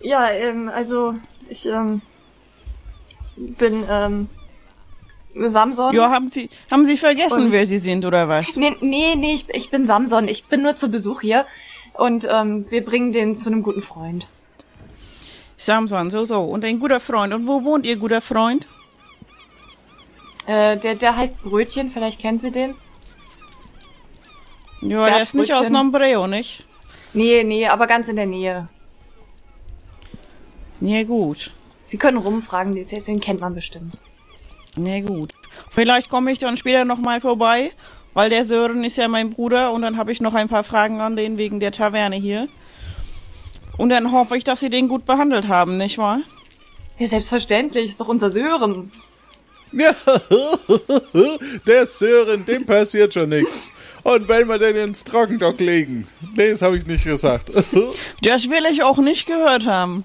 Ja, 0.00 0.30
ähm, 0.30 0.68
also, 0.68 1.14
ich, 1.48 1.66
ähm, 1.66 2.02
bin, 3.36 3.84
ähm, 3.90 4.28
Samson. 5.34 5.94
Ja, 5.94 6.10
haben 6.10 6.28
Sie, 6.28 6.48
haben 6.70 6.84
Sie 6.84 6.96
vergessen, 6.96 7.46
Und- 7.46 7.52
wer 7.52 7.66
Sie 7.66 7.78
sind 7.78 8.04
oder 8.04 8.28
was? 8.28 8.56
Nee, 8.56 8.76
nee, 8.80 9.14
nee, 9.16 9.34
ich, 9.34 9.48
ich 9.50 9.70
bin 9.70 9.86
Samson. 9.86 10.28
Ich 10.28 10.44
bin 10.46 10.62
nur 10.62 10.74
zu 10.76 10.88
Besuch 10.90 11.20
hier. 11.20 11.46
Und 11.94 12.26
ähm, 12.30 12.70
wir 12.70 12.84
bringen 12.84 13.12
den 13.12 13.34
zu 13.34 13.48
einem 13.50 13.62
guten 13.64 13.82
Freund. 13.82 14.26
Samson, 15.56 16.10
so, 16.10 16.24
so. 16.24 16.42
Und 16.44 16.64
ein 16.64 16.78
guter 16.78 17.00
Freund. 17.00 17.34
Und 17.34 17.46
wo 17.48 17.64
wohnt 17.64 17.84
ihr, 17.86 17.96
guter 17.96 18.20
Freund? 18.20 18.68
Äh, 20.48 20.78
der, 20.78 20.94
der 20.94 21.14
heißt 21.14 21.42
Brötchen, 21.42 21.90
vielleicht 21.90 22.18
kennen 22.20 22.38
Sie 22.38 22.50
den? 22.50 22.74
Ja, 24.80 25.06
der 25.06 25.22
ist 25.22 25.34
nicht 25.34 25.52
aus. 25.52 25.68
Nombreo, 25.68 26.26
nicht? 26.26 26.64
Nee, 27.12 27.44
nee, 27.44 27.68
aber 27.68 27.86
ganz 27.86 28.08
in 28.08 28.16
der 28.16 28.24
Nähe. 28.24 28.68
Nee, 30.80 31.04
gut. 31.04 31.52
Sie 31.84 31.98
können 31.98 32.16
rumfragen, 32.16 32.74
den, 32.74 32.86
den 32.86 33.20
kennt 33.20 33.40
man 33.40 33.54
bestimmt. 33.54 33.98
Nee, 34.74 35.02
gut. 35.02 35.32
Vielleicht 35.70 36.08
komme 36.08 36.32
ich 36.32 36.38
dann 36.38 36.56
später 36.56 36.86
nochmal 36.86 37.20
vorbei, 37.20 37.72
weil 38.14 38.30
der 38.30 38.46
Sören 38.46 38.84
ist 38.84 38.96
ja 38.96 39.08
mein 39.08 39.30
Bruder 39.30 39.72
und 39.72 39.82
dann 39.82 39.98
habe 39.98 40.12
ich 40.12 40.22
noch 40.22 40.32
ein 40.32 40.48
paar 40.48 40.64
Fragen 40.64 41.02
an 41.02 41.16
den 41.16 41.36
wegen 41.36 41.60
der 41.60 41.72
Taverne 41.72 42.16
hier. 42.16 42.48
Und 43.76 43.90
dann 43.90 44.12
hoffe 44.12 44.34
ich, 44.36 44.44
dass 44.44 44.60
sie 44.60 44.70
den 44.70 44.88
gut 44.88 45.04
behandelt 45.04 45.48
haben, 45.48 45.76
nicht 45.76 45.98
wahr? 45.98 46.20
Ja, 46.98 47.06
selbstverständlich, 47.06 47.90
ist 47.90 48.00
doch 48.00 48.08
unser 48.08 48.30
Sören. 48.30 48.90
Ja, 49.72 49.94
der 51.66 51.86
Sören, 51.86 52.46
dem 52.46 52.64
passiert 52.64 53.14
schon 53.14 53.28
nichts. 53.28 53.72
Und 54.02 54.28
wenn 54.28 54.48
wir 54.48 54.58
den 54.58 54.76
ins 54.76 55.04
Trockendock 55.04 55.60
legen. 55.60 56.08
Nee, 56.34 56.50
das 56.50 56.62
habe 56.62 56.76
ich 56.76 56.86
nicht 56.86 57.04
gesagt. 57.04 57.50
Das 58.22 58.48
will 58.48 58.64
ich 58.70 58.82
auch 58.82 58.98
nicht 58.98 59.26
gehört 59.26 59.66
haben. 59.66 60.04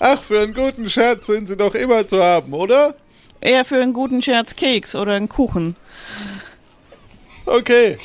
Ach, 0.00 0.20
für 0.20 0.40
einen 0.40 0.54
guten 0.54 0.88
Scherz 0.88 1.26
sind 1.26 1.46
sie 1.46 1.56
doch 1.56 1.74
immer 1.74 2.06
zu 2.06 2.22
haben, 2.22 2.52
oder? 2.52 2.94
Eher 3.40 3.64
für 3.64 3.80
einen 3.80 3.92
guten 3.92 4.22
Scherz 4.22 4.56
Keks 4.56 4.94
oder 4.94 5.12
einen 5.12 5.28
Kuchen. 5.28 5.76
Okay. 7.46 7.98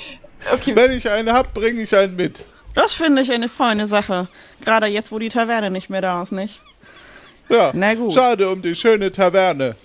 Okay. 0.54 0.75
Wenn 0.75 0.91
ich 0.91 1.10
einen 1.10 1.34
hab, 1.34 1.54
bringe 1.54 1.82
ich 1.82 1.95
einen 1.95 2.15
mit. 2.15 2.43
Das 2.75 2.93
finde 2.93 3.21
ich 3.21 3.32
eine 3.32 3.49
feine 3.49 3.88
Sache. 3.88 4.28
Gerade 4.63 4.88
jetzt, 4.88 5.12
wo 5.12 5.19
die 5.19 5.30
Taverne 5.30 5.71
nicht 5.71 5.89
mehr 5.89 6.02
da 6.02 6.21
ist, 6.21 6.32
nicht? 6.32 6.62
Ja, 7.49 7.71
Na 7.73 7.93
gut. 7.95 8.13
schade 8.13 8.49
um 8.49 8.62
die 8.62 8.75
schöne 8.75 9.12
Taverne. 9.12 9.75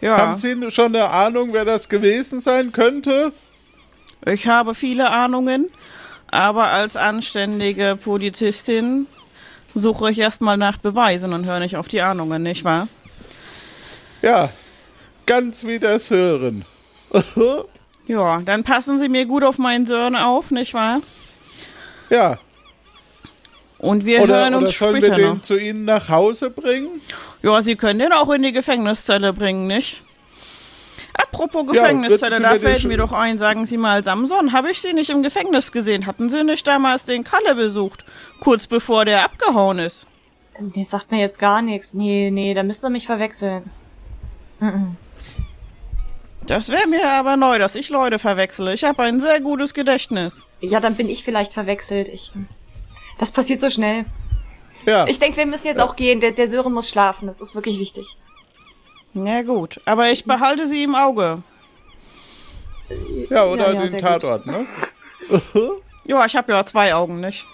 Ja, 0.00 0.16
Haben 0.16 0.36
Sie 0.36 0.70
schon 0.70 0.94
eine 0.94 1.10
Ahnung, 1.10 1.52
wer 1.52 1.64
das 1.64 1.88
gewesen 1.88 2.40
sein 2.40 2.72
könnte? 2.72 3.32
ich 4.26 4.46
habe 4.46 4.74
viele 4.74 5.10
Ahnungen, 5.10 5.70
aber 6.30 6.68
als 6.68 6.96
anständige 6.96 7.96
Polizistin 8.02 9.06
suche 9.74 10.10
ich 10.10 10.18
erstmal 10.18 10.56
nach 10.56 10.78
Beweisen 10.78 11.32
und 11.32 11.46
höre 11.46 11.58
nicht 11.60 11.76
auf 11.76 11.88
die 11.88 12.02
Ahnungen, 12.02 12.42
nicht 12.42 12.64
wahr? 12.64 12.88
Ja, 14.22 14.50
ganz 15.26 15.64
wie 15.66 15.78
das 15.78 16.10
Hören. 16.10 16.64
Ja, 18.06 18.40
dann 18.44 18.64
passen 18.64 18.98
Sie 18.98 19.08
mir 19.08 19.24
gut 19.24 19.44
auf 19.44 19.58
meinen 19.58 19.86
Sören 19.86 20.16
auf, 20.16 20.50
nicht 20.50 20.74
wahr? 20.74 21.00
ja, 22.08 22.38
Und 23.80 24.04
wir 24.04 24.22
oder, 24.22 24.36
hören 24.36 24.54
uns 24.54 24.62
oder 24.64 24.72
sollen 24.72 24.94
wir 24.96 25.00
später 25.00 25.16
den 25.16 25.34
noch. 25.36 25.40
zu 25.40 25.58
Ihnen 25.58 25.84
nach 25.86 26.08
Hause 26.10 26.50
bringen? 26.50 27.00
Ja, 27.42 27.62
Sie 27.62 27.76
können 27.76 27.98
den 27.98 28.12
auch 28.12 28.28
in 28.30 28.42
die 28.42 28.52
Gefängniszelle 28.52 29.32
bringen, 29.32 29.66
nicht? 29.66 30.02
Apropos 31.14 31.64
Ja, 31.72 31.82
Gefängniszelle, 31.82 32.36
Sie 32.36 32.42
da 32.42 32.54
fällt 32.54 32.84
mir 32.84 32.98
doch 32.98 33.12
ein, 33.12 33.38
sagen 33.38 33.64
Sie 33.64 33.78
mal, 33.78 34.04
Samson, 34.04 34.52
habe 34.52 34.70
ich 34.70 34.80
Sie 34.82 34.92
nicht 34.92 35.08
im 35.08 35.22
Gefängnis 35.22 35.72
gesehen? 35.72 36.04
Hatten 36.06 36.28
Sie 36.28 36.44
nicht 36.44 36.66
damals 36.66 37.04
den 37.04 37.24
Kalle 37.24 37.54
besucht? 37.54 38.04
Kurz 38.40 38.66
bevor 38.66 39.06
der 39.06 39.24
abgehauen 39.24 39.78
ist. 39.78 40.06
Nee, 40.58 40.84
sagt 40.84 41.10
mir 41.10 41.18
jetzt 41.20 41.38
gar 41.38 41.62
nichts. 41.62 41.94
Nee, 41.94 42.30
nee, 42.30 42.52
da 42.52 42.62
müsst 42.62 42.84
ihr 42.84 42.90
mich 42.90 43.06
verwechseln. 43.06 43.70
Das 46.46 46.68
wäre 46.68 46.86
mir 46.86 47.08
aber 47.10 47.38
neu, 47.38 47.58
dass 47.58 47.76
ich 47.76 47.88
Leute 47.88 48.18
verwechsle. 48.18 48.74
Ich 48.74 48.84
habe 48.84 49.02
ein 49.04 49.20
sehr 49.20 49.40
gutes 49.40 49.72
Gedächtnis. 49.72 50.46
Ja, 50.60 50.80
dann 50.80 50.96
bin 50.96 51.08
ich 51.08 51.24
vielleicht 51.24 51.54
verwechselt. 51.54 52.10
Ich. 52.10 52.32
Das 53.20 53.30
passiert 53.30 53.60
so 53.60 53.68
schnell. 53.68 54.06
Ja, 54.86 55.06
Ich 55.06 55.18
denke, 55.18 55.36
wir 55.36 55.44
müssen 55.44 55.66
jetzt 55.66 55.80
auch 55.80 55.94
gehen. 55.94 56.20
Der, 56.20 56.32
der 56.32 56.48
Sören 56.48 56.72
muss 56.72 56.88
schlafen. 56.88 57.26
Das 57.26 57.40
ist 57.42 57.54
wirklich 57.54 57.78
wichtig. 57.78 58.16
Na 59.12 59.42
gut, 59.42 59.78
aber 59.84 60.10
ich 60.10 60.24
behalte 60.24 60.66
Sie 60.66 60.84
im 60.84 60.94
Auge. 60.94 61.42
ja 63.28 63.44
oder 63.44 63.74
ja, 63.74 63.82
ja, 63.82 63.86
den 63.86 63.98
Tatort, 63.98 64.46
ne? 64.46 64.66
Ja, 66.06 66.24
ich 66.24 66.34
habe 66.34 66.50
ja 66.50 66.64
zwei 66.64 66.94
Augen, 66.94 67.20
nicht? 67.20 67.44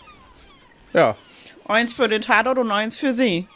Ja, 0.92 1.16
Eins 1.66 1.92
für 1.92 2.09
den 2.09 2.22
Tatort 2.22 2.59
und 2.59 2.70
eins 2.70 2.94
für 2.94 3.12
Sie. 3.12 3.48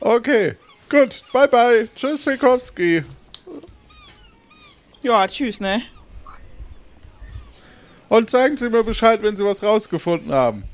okay. 0.00 0.56
Gut, 0.88 1.22
bye 1.32 1.46
bye. 1.46 1.88
Tschüss, 1.94 2.24
Sikowski. 2.24 3.04
Ja, 5.02 5.26
tschüss, 5.28 5.60
ne? 5.60 5.82
Und 8.12 8.28
sagen 8.28 8.58
Sie 8.58 8.68
mir 8.68 8.84
Bescheid, 8.84 9.22
wenn 9.22 9.36
Sie 9.36 9.44
was 9.46 9.62
rausgefunden 9.62 10.32
haben. 10.32 10.64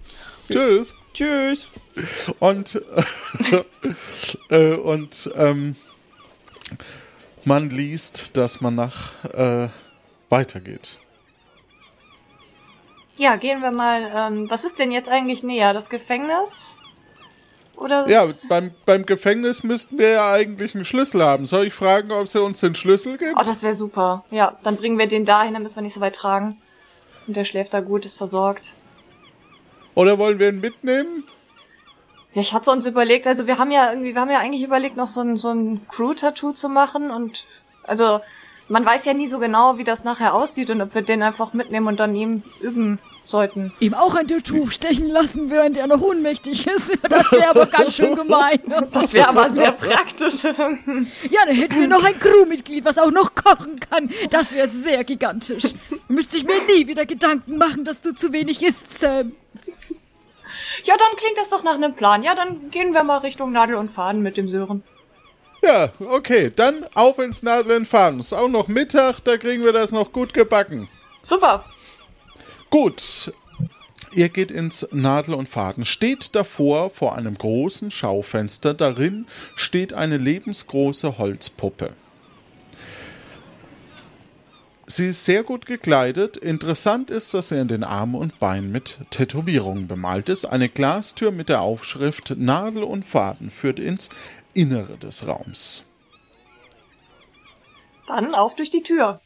Tschüss. 0.50 0.92
Tschüss. 1.14 1.68
Und, 2.40 2.82
äh, 4.50 4.74
und 4.74 5.30
ähm, 5.36 5.76
man 7.44 7.70
liest, 7.70 8.36
dass 8.36 8.60
man 8.60 8.74
nach 8.74 9.12
äh, 9.34 9.68
weitergeht. 10.28 10.98
Ja, 13.16 13.36
gehen 13.36 13.62
wir 13.62 13.70
mal. 13.70 14.10
Ähm, 14.16 14.50
was 14.50 14.64
ist 14.64 14.80
denn 14.80 14.90
jetzt 14.90 15.08
eigentlich 15.08 15.44
näher? 15.44 15.72
Das 15.72 15.90
Gefängnis? 15.90 16.76
Oder? 17.76 18.08
Ja, 18.08 18.26
beim, 18.48 18.72
beim 18.84 19.06
Gefängnis 19.06 19.62
müssten 19.62 19.96
wir 19.96 20.08
ja 20.08 20.32
eigentlich 20.32 20.74
einen 20.74 20.84
Schlüssel 20.84 21.22
haben. 21.22 21.46
Soll 21.46 21.68
ich 21.68 21.74
fragen, 21.74 22.10
ob 22.10 22.26
sie 22.26 22.42
uns 22.42 22.58
den 22.58 22.74
Schlüssel 22.74 23.16
gibt? 23.16 23.34
Oh, 23.36 23.44
das 23.44 23.62
wäre 23.62 23.74
super. 23.74 24.24
Ja, 24.32 24.58
dann 24.64 24.76
bringen 24.76 24.98
wir 24.98 25.06
den 25.06 25.24
dahin, 25.24 25.52
dann 25.54 25.62
müssen 25.62 25.76
wir 25.76 25.82
nicht 25.82 25.94
so 25.94 26.00
weit 26.00 26.16
tragen. 26.16 26.60
Und 27.28 27.36
der 27.36 27.44
schläft 27.44 27.74
da 27.74 27.80
gut, 27.80 28.04
ist 28.06 28.16
versorgt. 28.16 28.74
Oder 29.94 30.18
wollen 30.18 30.38
wir 30.38 30.48
ihn 30.48 30.60
mitnehmen? 30.60 31.24
Ja, 32.34 32.40
ich 32.40 32.52
hatte 32.52 32.70
uns 32.70 32.86
überlegt, 32.86 33.26
also 33.26 33.46
wir 33.46 33.58
haben 33.58 33.70
ja 33.70 33.90
irgendwie, 33.90 34.14
wir 34.14 34.20
haben 34.20 34.30
ja 34.30 34.38
eigentlich 34.38 34.62
überlegt, 34.62 34.96
noch 34.96 35.06
so 35.06 35.20
ein, 35.20 35.36
so 35.36 35.50
ein 35.50 35.86
Crew-Tattoo 35.88 36.52
zu 36.52 36.68
machen 36.68 37.10
und 37.10 37.46
also 37.84 38.20
man 38.68 38.84
weiß 38.84 39.06
ja 39.06 39.14
nie 39.14 39.26
so 39.26 39.38
genau, 39.38 39.78
wie 39.78 39.84
das 39.84 40.04
nachher 40.04 40.34
aussieht 40.34 40.70
und 40.70 40.80
ob 40.80 40.94
wir 40.94 41.02
den 41.02 41.22
einfach 41.22 41.52
mitnehmen 41.52 41.86
und 41.86 42.00
dann 42.00 42.14
ihm 42.14 42.42
üben 42.60 42.98
sollten. 43.28 43.72
Ihm 43.80 43.94
auch 43.94 44.14
ein 44.14 44.26
Tattoo 44.26 44.68
stechen 44.70 45.06
lassen, 45.06 45.50
während 45.50 45.76
er 45.76 45.86
noch 45.86 46.00
ohnmächtig 46.00 46.66
ist. 46.66 46.92
Das 47.08 47.32
wäre 47.32 47.50
aber 47.50 47.66
ganz 47.66 47.94
schön 47.94 48.14
gemein. 48.14 48.60
Das 48.92 49.12
wäre 49.12 49.28
aber 49.28 49.52
sehr 49.52 49.72
praktisch. 49.72 50.42
Ja, 51.30 51.44
dann 51.46 51.54
hätten 51.54 51.80
wir 51.80 51.88
noch 51.88 52.04
ein 52.04 52.18
Crewmitglied, 52.18 52.84
was 52.84 52.98
auch 52.98 53.10
noch 53.10 53.34
kochen 53.34 53.78
kann. 53.78 54.10
Das 54.30 54.52
wäre 54.52 54.68
sehr 54.68 55.04
gigantisch. 55.04 55.64
Müsste 56.08 56.36
ich 56.38 56.44
mir 56.44 56.54
nie 56.68 56.86
wieder 56.86 57.06
Gedanken 57.06 57.56
machen, 57.56 57.84
dass 57.84 58.00
du 58.00 58.14
zu 58.14 58.32
wenig 58.32 58.62
isst, 58.62 58.98
Sam. 58.98 59.32
ja, 60.84 60.94
dann 60.96 61.16
klingt 61.16 61.36
das 61.36 61.50
doch 61.50 61.62
nach 61.62 61.74
einem 61.74 61.94
Plan. 61.94 62.22
Ja, 62.22 62.34
dann 62.34 62.70
gehen 62.70 62.92
wir 62.92 63.04
mal 63.04 63.18
Richtung 63.18 63.52
Nadel 63.52 63.76
und 63.76 63.90
Faden 63.90 64.22
mit 64.22 64.36
dem 64.36 64.48
Sören. 64.48 64.82
Ja, 65.62 65.90
okay. 66.00 66.50
Dann 66.54 66.86
auf 66.94 67.18
ins 67.18 67.42
Nadel 67.42 67.84
fahren. 67.84 68.18
Ist 68.20 68.32
auch 68.32 68.48
noch 68.48 68.68
Mittag, 68.68 69.20
da 69.24 69.36
kriegen 69.36 69.64
wir 69.64 69.72
das 69.72 69.92
noch 69.92 70.12
gut 70.12 70.32
gebacken. 70.32 70.88
Super. 71.20 71.64
Gut. 72.70 73.32
Ihr 74.12 74.30
geht 74.30 74.50
ins 74.50 74.88
Nadel 74.90 75.34
und 75.34 75.48
Faden, 75.48 75.84
steht 75.84 76.34
davor 76.34 76.90
vor 76.90 77.16
einem 77.16 77.34
großen 77.34 77.90
Schaufenster. 77.90 78.72
Darin 78.72 79.26
steht 79.54 79.92
eine 79.92 80.16
lebensgroße 80.16 81.18
Holzpuppe. 81.18 81.92
Sie 84.86 85.08
ist 85.08 85.26
sehr 85.26 85.42
gut 85.42 85.66
gekleidet. 85.66 86.38
Interessant 86.38 87.10
ist, 87.10 87.34
dass 87.34 87.50
sie 87.50 87.60
an 87.60 87.68
den 87.68 87.84
Armen 87.84 88.14
und 88.14 88.38
Beinen 88.38 88.72
mit 88.72 88.96
Tätowierungen 89.10 89.86
bemalt 89.86 90.30
ist. 90.30 90.46
Eine 90.46 90.70
Glastür 90.70 91.30
mit 91.30 91.50
der 91.50 91.60
Aufschrift 91.60 92.34
Nadel 92.38 92.84
und 92.84 93.04
Faden 93.04 93.50
führt 93.50 93.78
ins 93.78 94.08
Innere 94.54 94.96
des 94.96 95.26
Raums. 95.26 95.84
Dann 98.06 98.34
auf 98.34 98.56
durch 98.56 98.70
die 98.70 98.82
Tür. 98.82 99.20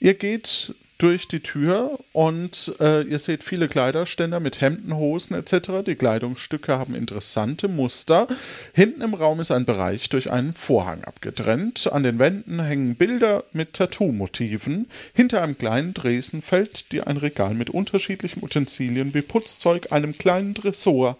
Ihr 0.00 0.14
geht 0.14 0.74
durch 0.98 1.28
die 1.28 1.40
Tür 1.40 1.98
und 2.12 2.74
äh, 2.80 3.02
ihr 3.02 3.18
seht 3.18 3.44
viele 3.44 3.68
Kleiderständer 3.68 4.40
mit 4.40 4.60
Hemden, 4.60 4.94
Hosen 4.96 5.34
etc. 5.36 5.84
Die 5.86 5.94
Kleidungsstücke 5.94 6.78
haben 6.78 6.94
interessante 6.94 7.68
Muster. 7.68 8.26
Hinten 8.72 9.02
im 9.02 9.14
Raum 9.14 9.40
ist 9.40 9.50
ein 9.50 9.66
Bereich 9.66 10.08
durch 10.08 10.30
einen 10.30 10.54
Vorhang 10.54 11.04
abgetrennt. 11.04 11.92
An 11.92 12.02
den 12.02 12.18
Wänden 12.18 12.62
hängen 12.62 12.94
Bilder 12.94 13.44
mit 13.52 13.74
Tattoo-Motiven. 13.74 14.88
Hinter 15.14 15.42
einem 15.42 15.58
kleinen 15.58 15.92
Dresen 15.92 16.40
fällt 16.40 16.92
dir 16.92 17.06
ein 17.06 17.18
Regal 17.18 17.54
mit 17.54 17.70
unterschiedlichen 17.70 18.42
Utensilien 18.42 19.12
wie 19.12 19.22
Putzzeug, 19.22 19.92
einem 19.92 20.16
kleinen 20.16 20.54
Tresor, 20.54 21.18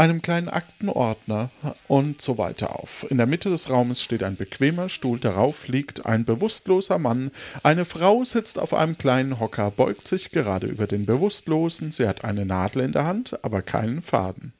einem 0.00 0.22
kleinen 0.22 0.48
Aktenordner 0.48 1.50
und 1.86 2.22
so 2.22 2.38
weiter 2.38 2.74
auf. 2.80 3.06
In 3.10 3.18
der 3.18 3.26
Mitte 3.26 3.50
des 3.50 3.68
Raumes 3.68 4.02
steht 4.02 4.22
ein 4.22 4.36
bequemer 4.36 4.88
Stuhl, 4.88 5.20
darauf 5.20 5.68
liegt 5.68 6.06
ein 6.06 6.24
bewusstloser 6.24 6.98
Mann. 6.98 7.30
Eine 7.62 7.84
Frau 7.84 8.24
sitzt 8.24 8.58
auf 8.58 8.72
einem 8.72 8.96
kleinen 8.96 9.38
Hocker, 9.40 9.70
beugt 9.70 10.08
sich 10.08 10.30
gerade 10.30 10.66
über 10.66 10.86
den 10.86 11.04
Bewusstlosen. 11.04 11.90
Sie 11.92 12.08
hat 12.08 12.24
eine 12.24 12.46
Nadel 12.46 12.82
in 12.82 12.92
der 12.92 13.04
Hand, 13.04 13.38
aber 13.44 13.60
keinen 13.60 14.00
Faden. 14.00 14.54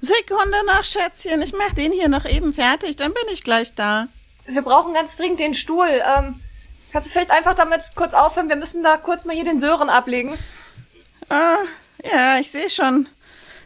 Sekunde 0.00 0.56
noch, 0.66 0.82
Schätzchen. 0.82 1.42
Ich 1.42 1.52
mach 1.52 1.74
den 1.74 1.92
hier 1.92 2.08
noch 2.08 2.24
eben 2.24 2.54
fertig, 2.54 2.96
dann 2.96 3.12
bin 3.12 3.22
ich 3.32 3.44
gleich 3.44 3.74
da. 3.74 4.08
Wir 4.46 4.62
brauchen 4.62 4.94
ganz 4.94 5.16
dringend 5.16 5.40
den 5.40 5.54
Stuhl. 5.54 5.88
Ähm, 5.88 6.34
kannst 6.90 7.08
du 7.08 7.12
vielleicht 7.12 7.30
einfach 7.30 7.54
damit 7.54 7.92
kurz 7.94 8.14
aufhören? 8.14 8.48
Wir 8.48 8.56
müssen 8.56 8.82
da 8.82 8.96
kurz 8.96 9.26
mal 9.26 9.34
hier 9.36 9.44
den 9.44 9.60
Sören 9.60 9.90
ablegen. 9.90 10.38
Ah, 11.28 11.58
Ja, 12.10 12.38
ich 12.38 12.50
sehe 12.50 12.70
schon. 12.70 13.08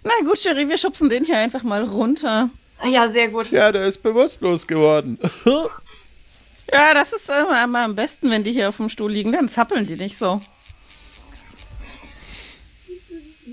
Na 0.04 0.12
gut, 0.22 0.38
Sherry, 0.38 0.68
wir 0.68 0.78
schubsen 0.78 1.08
den 1.08 1.24
hier 1.24 1.38
einfach 1.38 1.62
mal 1.62 1.82
runter. 1.82 2.50
Ja, 2.84 3.08
sehr 3.08 3.28
gut. 3.28 3.50
Ja, 3.50 3.72
der 3.72 3.86
ist 3.86 4.02
bewusstlos 4.02 4.66
geworden. 4.66 5.18
Ja, 6.72 6.94
das 6.94 7.12
ist 7.12 7.28
immer, 7.28 7.62
immer 7.62 7.80
am 7.80 7.94
besten, 7.94 8.30
wenn 8.30 8.42
die 8.42 8.50
hier 8.52 8.70
auf 8.70 8.78
dem 8.78 8.88
Stuhl 8.88 9.12
liegen, 9.12 9.32
dann 9.32 9.50
zappeln 9.50 9.86
die 9.86 9.96
nicht 9.96 10.16
so. 10.16 10.40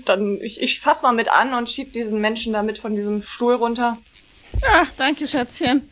Dann, 0.06 0.38
ich, 0.40 0.60
ich 0.60 0.80
fass 0.80 1.02
mal 1.02 1.12
mit 1.12 1.28
an 1.30 1.52
und 1.52 1.68
schieb 1.68 1.92
diesen 1.92 2.20
Menschen 2.20 2.54
damit 2.54 2.78
von 2.78 2.94
diesem 2.94 3.22
Stuhl 3.22 3.54
runter. 3.54 3.98
Ja, 4.62 4.86
danke, 4.96 5.28
Schätzchen. 5.28 5.88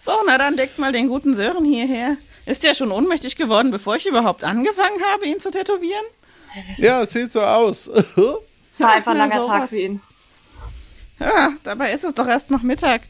So, 0.00 0.12
na 0.26 0.38
dann 0.38 0.56
deckt 0.56 0.78
mal 0.78 0.92
den 0.92 1.08
guten 1.08 1.36
Sören 1.36 1.64
hierher. 1.64 2.16
Ist 2.46 2.64
der 2.64 2.74
schon 2.74 2.90
ohnmächtig 2.90 3.36
geworden, 3.36 3.70
bevor 3.70 3.96
ich 3.96 4.06
überhaupt 4.06 4.42
angefangen 4.42 5.00
habe, 5.12 5.26
ihn 5.26 5.40
zu 5.40 5.50
tätowieren? 5.50 6.04
ja, 6.78 7.04
sieht 7.04 7.32
so 7.32 7.42
aus. 7.42 7.90
War 8.78 8.92
einfach 8.92 9.12
ein 9.12 9.18
langer. 9.18 9.46
Tag 9.46 9.68
für 9.68 9.78
ihn. 9.78 10.00
Ja, 11.18 11.52
dabei 11.64 11.92
ist 11.92 12.04
es 12.04 12.14
doch 12.14 12.28
erst 12.28 12.50
noch 12.50 12.62
Mittag. 12.62 13.02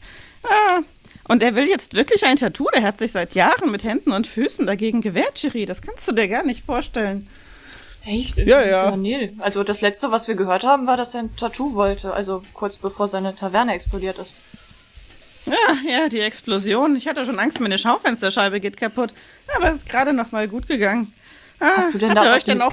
Ah, 0.43 0.79
und 1.27 1.43
er 1.43 1.55
will 1.55 1.67
jetzt 1.67 1.93
wirklich 1.93 2.25
ein 2.25 2.37
Tattoo. 2.37 2.67
Der 2.73 2.83
hat 2.83 2.99
sich 2.99 3.11
seit 3.11 3.35
Jahren 3.35 3.69
mit 3.71 3.83
Händen 3.83 4.13
und 4.13 4.27
Füßen 4.27 4.65
dagegen 4.65 5.01
gewehrt, 5.01 5.37
Cherie. 5.39 5.65
Das 5.65 5.81
kannst 5.81 6.07
du 6.07 6.13
dir 6.13 6.27
gar 6.29 6.43
nicht 6.43 6.65
vorstellen. 6.65 7.27
Echt? 8.05 8.37
Ja, 8.37 8.65
ja. 8.65 8.95
nee. 8.95 9.33
Also 9.39 9.63
das 9.65 9.81
letzte, 9.81 10.11
was 10.11 10.29
wir 10.29 10.35
gehört 10.35 10.63
haben, 10.63 10.87
war, 10.87 10.95
dass 10.95 11.13
er 11.13 11.21
ein 11.21 11.35
Tattoo 11.35 11.75
wollte. 11.75 12.13
Also 12.13 12.43
kurz 12.53 12.77
bevor 12.77 13.09
seine 13.09 13.35
Taverne 13.35 13.73
explodiert 13.73 14.17
ist. 14.17 14.35
Ja, 15.45 15.53
ja, 15.89 16.09
die 16.09 16.21
Explosion. 16.21 16.95
Ich 16.95 17.07
hatte 17.07 17.25
schon 17.25 17.39
Angst, 17.39 17.59
meine 17.59 17.77
Schaufensterscheibe 17.77 18.61
geht 18.61 18.77
kaputt. 18.77 19.13
Aber 19.55 19.69
es 19.69 19.77
ist 19.77 19.89
gerade 19.89 20.13
noch 20.13 20.31
mal 20.31 20.47
gut 20.47 20.67
gegangen. 20.67 21.11
Ah, 21.59 21.71
Hast 21.77 21.93
du 21.93 21.97
denn 21.97 22.13
da 22.15 22.33
was 22.33 22.43
denn 22.45 22.61
auch 22.61 22.71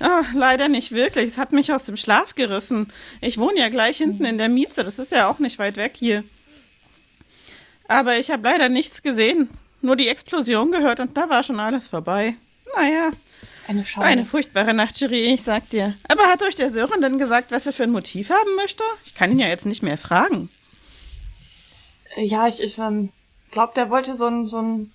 mitgekriegt? 0.00 0.34
Ah, 0.34 0.38
leider 0.38 0.68
nicht 0.68 0.92
wirklich. 0.92 1.26
Es 1.28 1.38
hat 1.38 1.52
mich 1.52 1.72
aus 1.72 1.84
dem 1.84 1.96
Schlaf 1.96 2.34
gerissen. 2.34 2.92
Ich 3.20 3.38
wohne 3.38 3.58
ja 3.60 3.68
gleich 3.68 3.96
hinten 3.98 4.24
in 4.24 4.38
der 4.38 4.48
Mieze. 4.48 4.84
Das 4.84 4.98
ist 4.98 5.12
ja 5.12 5.28
auch 5.28 5.38
nicht 5.38 5.58
weit 5.58 5.76
weg 5.76 5.92
hier. 5.96 6.24
Aber 7.88 8.18
ich 8.18 8.30
habe 8.30 8.42
leider 8.42 8.68
nichts 8.68 9.02
gesehen. 9.02 9.48
Nur 9.82 9.96
die 9.96 10.08
Explosion 10.08 10.72
gehört 10.72 11.00
und 11.00 11.16
da 11.16 11.28
war 11.28 11.42
schon 11.42 11.60
alles 11.60 11.88
vorbei. 11.88 12.34
Naja, 12.74 13.10
Eine 13.68 13.84
Schande. 13.84 14.08
eine 14.08 14.24
furchtbare 14.24 14.74
Nacht, 14.74 14.96
Cherie, 14.98 15.32
ich 15.32 15.42
sag 15.42 15.68
dir. 15.70 15.94
Aber 16.08 16.24
hat 16.24 16.42
euch 16.42 16.56
der 16.56 16.72
Sören 16.72 17.00
denn 17.00 17.18
gesagt, 17.18 17.50
was 17.52 17.66
er 17.66 17.72
für 17.72 17.84
ein 17.84 17.90
Motiv 17.90 18.30
haben 18.30 18.54
möchte? 18.56 18.82
Ich 19.04 19.14
kann 19.14 19.30
ihn 19.30 19.38
ja 19.38 19.46
jetzt 19.48 19.66
nicht 19.66 19.82
mehr 19.82 19.98
fragen. 19.98 20.48
Ja, 22.16 22.48
ich, 22.48 22.60
ich 22.60 22.78
ähm, 22.78 23.10
glaube, 23.50 23.74
der 23.76 23.90
wollte 23.90 24.16
so 24.16 24.26
einen 24.26 24.46
so 24.48 24.58
einen 24.58 24.92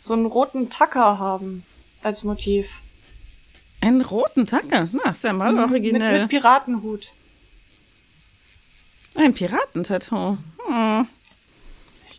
so 0.00 0.12
einen 0.12 0.26
roten 0.26 0.70
Tacker 0.70 1.18
haben 1.18 1.64
als 2.02 2.22
Motiv. 2.22 2.80
Einen 3.80 4.02
roten 4.02 4.46
Tacker? 4.46 4.88
Na, 4.92 5.10
ist 5.10 5.24
ja 5.24 5.32
mal 5.32 5.52
Mit, 5.52 5.64
originell. 5.70 6.20
mit 6.22 6.28
Piratenhut. 6.30 7.08
Ein 9.16 9.34
Piratentattoo. 9.34 10.36
Hm. 10.66 11.06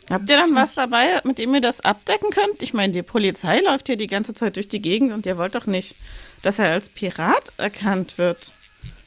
Habt 0.09 0.29
ihr 0.29 0.37
dann 0.37 0.55
was 0.55 0.73
dabei, 0.75 1.19
mit 1.25 1.37
dem 1.37 1.53
ihr 1.53 1.61
das 1.61 1.81
abdecken 1.81 2.29
könnt? 2.31 2.61
Ich 2.63 2.73
meine, 2.73 2.93
die 2.93 3.01
Polizei 3.03 3.59
läuft 3.59 3.87
hier 3.87 3.97
die 3.97 4.07
ganze 4.07 4.33
Zeit 4.33 4.55
durch 4.55 4.69
die 4.69 4.81
Gegend 4.81 5.11
und 5.11 5.25
ihr 5.25 5.37
wollt 5.37 5.53
doch 5.55 5.65
nicht, 5.65 5.95
dass 6.43 6.59
er 6.59 6.71
als 6.71 6.89
Pirat 6.89 7.51
erkannt 7.57 8.17
wird. 8.17 8.51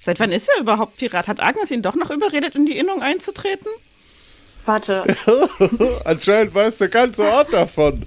Seit 0.00 0.20
wann 0.20 0.30
ist 0.32 0.48
er 0.54 0.60
überhaupt 0.60 0.98
Pirat? 0.98 1.26
Hat 1.26 1.40
Agnes 1.40 1.70
ihn 1.70 1.80
doch 1.82 1.94
noch 1.94 2.10
überredet, 2.10 2.54
in 2.54 2.66
die 2.66 2.76
Innung 2.76 3.02
einzutreten? 3.02 3.66
Warte, 4.66 5.04
Anscheinend 6.04 6.54
weiß 6.54 6.78
der 6.78 6.88
ganze 6.88 7.22
Ort 7.24 7.52
davon. 7.52 8.02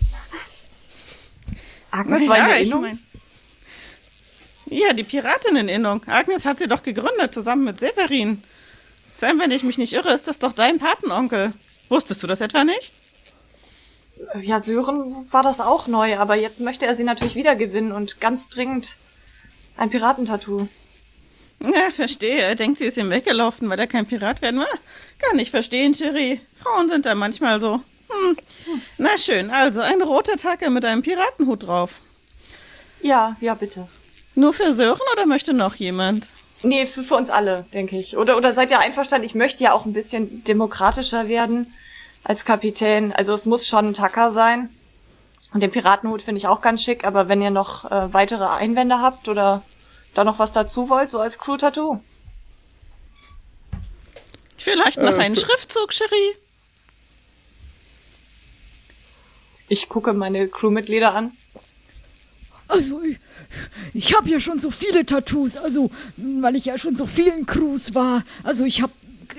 Agnes 1.92 2.28
war 2.28 2.38
in 2.38 2.46
der 2.48 2.62
ich 2.62 2.68
Innung? 2.70 2.82
mein- 2.82 3.00
Ja, 4.70 4.94
die 4.94 5.04
Piratinneninnung. 5.04 6.02
Agnes 6.08 6.46
hat 6.46 6.60
sie 6.60 6.68
doch 6.68 6.84
gegründet, 6.84 7.34
zusammen 7.34 7.64
mit 7.64 7.80
Severin. 7.80 8.44
Sam, 9.16 9.40
wenn 9.40 9.52
ich 9.52 9.64
mich 9.64 9.78
nicht 9.78 9.94
irre, 9.94 10.14
ist 10.14 10.28
das 10.28 10.40
doch 10.40 10.54
dein 10.54 10.78
Patenonkel. 10.78 11.54
Wusstest 11.90 12.22
du 12.22 12.28
das 12.28 12.42
etwa 12.42 12.64
nicht? 12.64 12.92
Ja, 14.42 14.60
Sören 14.60 15.28
war 15.32 15.44
das 15.44 15.62
auch 15.62 15.88
neu, 15.88 16.18
aber 16.18 16.36
jetzt 16.36 16.60
möchte 16.60 16.86
er 16.86 16.96
sie 16.96 17.04
natürlich 17.04 17.36
wieder 17.36 17.56
gewinnen 17.56 17.92
und 17.92 18.20
ganz 18.20 18.50
dringend 18.50 18.96
ein 19.78 19.90
Piratentattoo. 19.90 20.68
Ja, 21.60 21.92
verstehe. 21.96 22.42
Er 22.42 22.56
denkt, 22.56 22.80
sie 22.80 22.86
ist 22.86 22.98
ihm 22.98 23.10
weggelaufen, 23.10 23.70
weil 23.70 23.80
er 23.80 23.88
kein 23.88 24.06
Pirat 24.06 24.42
werden 24.42 24.60
will. 24.60 24.80
Kann 25.20 25.40
ich 25.40 25.50
verstehen, 25.50 25.94
Cherie. 25.94 26.42
Frauen 26.62 26.90
sind 26.90 27.06
da 27.06 27.16
manchmal 27.16 27.60
so. 27.60 27.82
Hm. 28.10 28.38
Na 28.98 29.18
schön, 29.18 29.50
also 29.50 29.82
ein 29.82 30.02
roter 30.02 30.38
Tacke 30.38 30.70
mit 30.70 30.86
einem 30.86 31.02
Piratenhut 31.02 31.64
drauf. 31.64 32.02
Ja, 33.02 33.36
ja, 33.42 33.54
bitte. 33.54 33.88
Nur 34.38 34.54
für 34.54 34.72
Sören 34.72 35.02
oder 35.14 35.26
möchte 35.26 35.52
noch 35.56 35.74
jemand? 35.76 36.28
Nee, 36.62 36.86
für, 36.86 37.04
für 37.04 37.16
uns 37.16 37.32
alle, 37.32 37.66
denke 37.74 37.98
ich. 37.98 38.18
Oder, 38.18 38.38
oder 38.38 38.54
seid 38.54 38.70
ihr 38.70 38.78
einverstanden? 38.78 39.26
Ich 39.26 39.34
möchte 39.34 39.64
ja 39.64 39.74
auch 39.74 39.86
ein 39.86 39.94
bisschen 39.94 40.44
demokratischer 40.44 41.28
werden 41.28 41.74
als 42.24 42.46
Kapitän. 42.46 43.12
Also 43.14 43.34
es 43.34 43.48
muss 43.48 43.66
schon 43.66 43.88
ein 43.88 43.94
Tacker 43.96 44.32
sein. 44.32 44.70
Und 45.54 45.62
den 45.62 45.72
Piratenhut 45.72 46.22
finde 46.22 46.38
ich 46.38 46.46
auch 46.48 46.62
ganz 46.62 46.84
schick, 46.84 47.04
aber 47.04 47.28
wenn 47.30 47.42
ihr 47.42 47.50
noch 47.50 47.90
äh, 47.90 48.14
weitere 48.14 48.46
Einwände 48.46 49.00
habt 49.02 49.28
oder 49.28 49.64
da 50.14 50.24
noch 50.24 50.38
was 50.38 50.52
dazu 50.52 50.88
wollt, 50.88 51.10
so 51.10 51.20
als 51.20 51.40
Crew-Tattoo. 51.40 52.00
Vielleicht 54.56 55.00
noch 55.00 55.18
Äh, 55.18 55.22
einen 55.22 55.36
Schriftzug, 55.36 55.92
Cherie? 55.94 56.36
Ich 59.68 59.90
gucke 59.90 60.14
meine 60.14 60.48
Crewmitglieder 60.48 61.16
an. 61.16 61.32
Also, 62.68 63.02
ich, 63.02 63.18
ich 63.94 64.16
habe 64.16 64.30
ja 64.30 64.40
schon 64.40 64.60
so 64.60 64.72
viele 64.72 65.06
Tattoos, 65.06 65.58
also, 65.58 65.92
weil 66.18 66.56
ich 66.56 66.66
ja 66.66 66.78
schon 66.78 66.96
so 66.96 67.06
vielen 67.08 67.46
Crews 67.46 67.94
war. 67.96 68.24
Also, 68.44 68.64
ich 68.66 68.82
habe 68.82 68.92